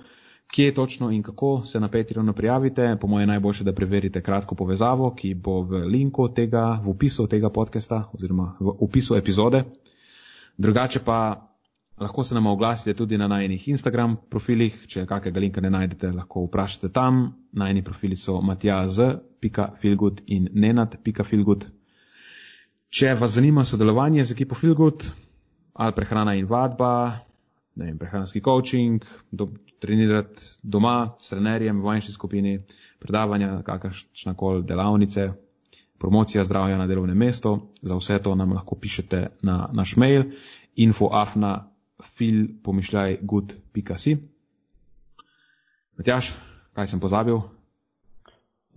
kje 0.47 0.73
točno 0.73 1.11
in 1.11 1.23
kako 1.23 1.61
se 1.65 1.79
na 1.79 1.87
Patreonu 1.87 2.33
prijavite. 2.33 2.97
Po 3.01 3.07
mojem 3.07 3.29
najboljše, 3.29 3.63
da 3.63 3.73
preverite 3.73 4.21
kratko 4.21 4.55
povezavo, 4.55 5.13
ki 5.15 5.33
bo 5.33 5.61
v 5.61 5.83
linku 5.85 6.29
tega, 6.29 6.81
v 6.85 6.89
opisu 6.89 7.27
tega 7.27 7.49
podcasta 7.49 8.09
oziroma 8.13 8.55
v 8.59 8.73
opisu 8.79 9.15
epizode. 9.15 9.63
Drugače 10.57 10.99
pa 11.05 11.49
lahko 11.99 12.23
se 12.23 12.35
nam 12.35 12.47
oglasite 12.47 12.93
tudi 12.93 13.17
na 13.17 13.27
najnih 13.27 13.67
Instagram 13.67 14.17
profilih, 14.29 14.85
če 14.87 15.05
kakega 15.05 15.39
linka 15.39 15.61
ne 15.61 15.69
najdete, 15.69 16.11
lahko 16.11 16.45
vprašate 16.47 16.89
tam. 16.89 17.21
Najni 17.51 17.83
profili 17.83 18.15
so 18.15 18.41
matjaz.filgut 18.41 20.21
in 20.27 20.49
nenad.filgut. 20.53 21.65
Če 22.89 23.13
vas 23.13 23.35
zanima 23.37 23.61
sodelovanje 23.65 24.25
z 24.25 24.33
ekipo 24.33 24.57
Filgut 24.57 25.05
ali 25.79 25.93
prehrana 25.95 26.33
in 26.35 26.47
vadba, 26.49 27.21
ne 27.77 27.85
vem, 27.85 27.97
prehranski 27.97 28.41
coaching, 28.43 29.05
do, 29.31 29.47
trenirati 29.79 30.57
doma 30.63 31.13
s 31.21 31.29
trenerjem 31.31 31.77
v 31.79 31.85
manjši 31.85 32.11
skupini, 32.11 32.57
predavanja, 32.99 33.61
kakršna 33.63 34.33
koli 34.35 34.65
delavnice, 34.67 35.29
promocija 35.99 36.43
zdravja 36.43 36.81
na 36.81 36.87
delovnem 36.87 37.17
mestu. 37.17 37.69
Za 37.81 37.95
vse 37.95 38.19
to 38.23 38.35
nam 38.35 38.57
lahko 38.57 38.75
pišete 38.75 39.21
na 39.41 39.69
naš 39.73 39.95
mail 39.95 40.33
infoafna 40.75 41.69
filpomišljajgood.si. 42.17 44.17
Matjaš, 45.95 46.33
kaj 46.73 46.87
sem 46.87 46.99
pozabil? 46.99 47.39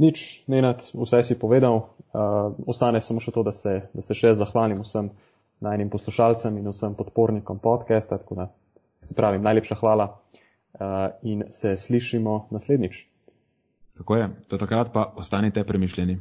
Nič, 0.02 0.42
Nenad, 0.50 0.82
vse 0.90 1.22
si 1.22 1.38
povedal. 1.38 1.94
Uh, 2.10 2.50
ostane 2.66 2.98
samo 3.00 3.22
še 3.22 3.30
to, 3.30 3.44
da 3.46 3.54
se, 3.54 3.86
da 3.94 4.02
se 4.02 4.16
še 4.18 4.34
zahvalim 4.34 4.82
vsem 4.82 5.12
najnim 5.62 5.92
poslušalcem 5.92 6.58
in 6.58 6.66
vsem 6.72 6.96
podpornikom 6.98 7.62
podcasta. 7.62 8.18
Tako 8.18 8.40
da 8.40 8.48
se 9.02 9.14
pravi, 9.14 9.38
najlepša 9.38 9.78
hvala 9.78 10.08
uh, 10.10 11.14
in 11.22 11.46
se 11.54 11.76
slišimo 11.78 12.48
naslednjič. 12.50 13.04
Tako 14.02 14.16
je, 14.18 14.28
do 14.50 14.58
takrat 14.58 14.90
pa 14.92 15.06
ostanite 15.16 15.62
premišljeni. 15.64 16.18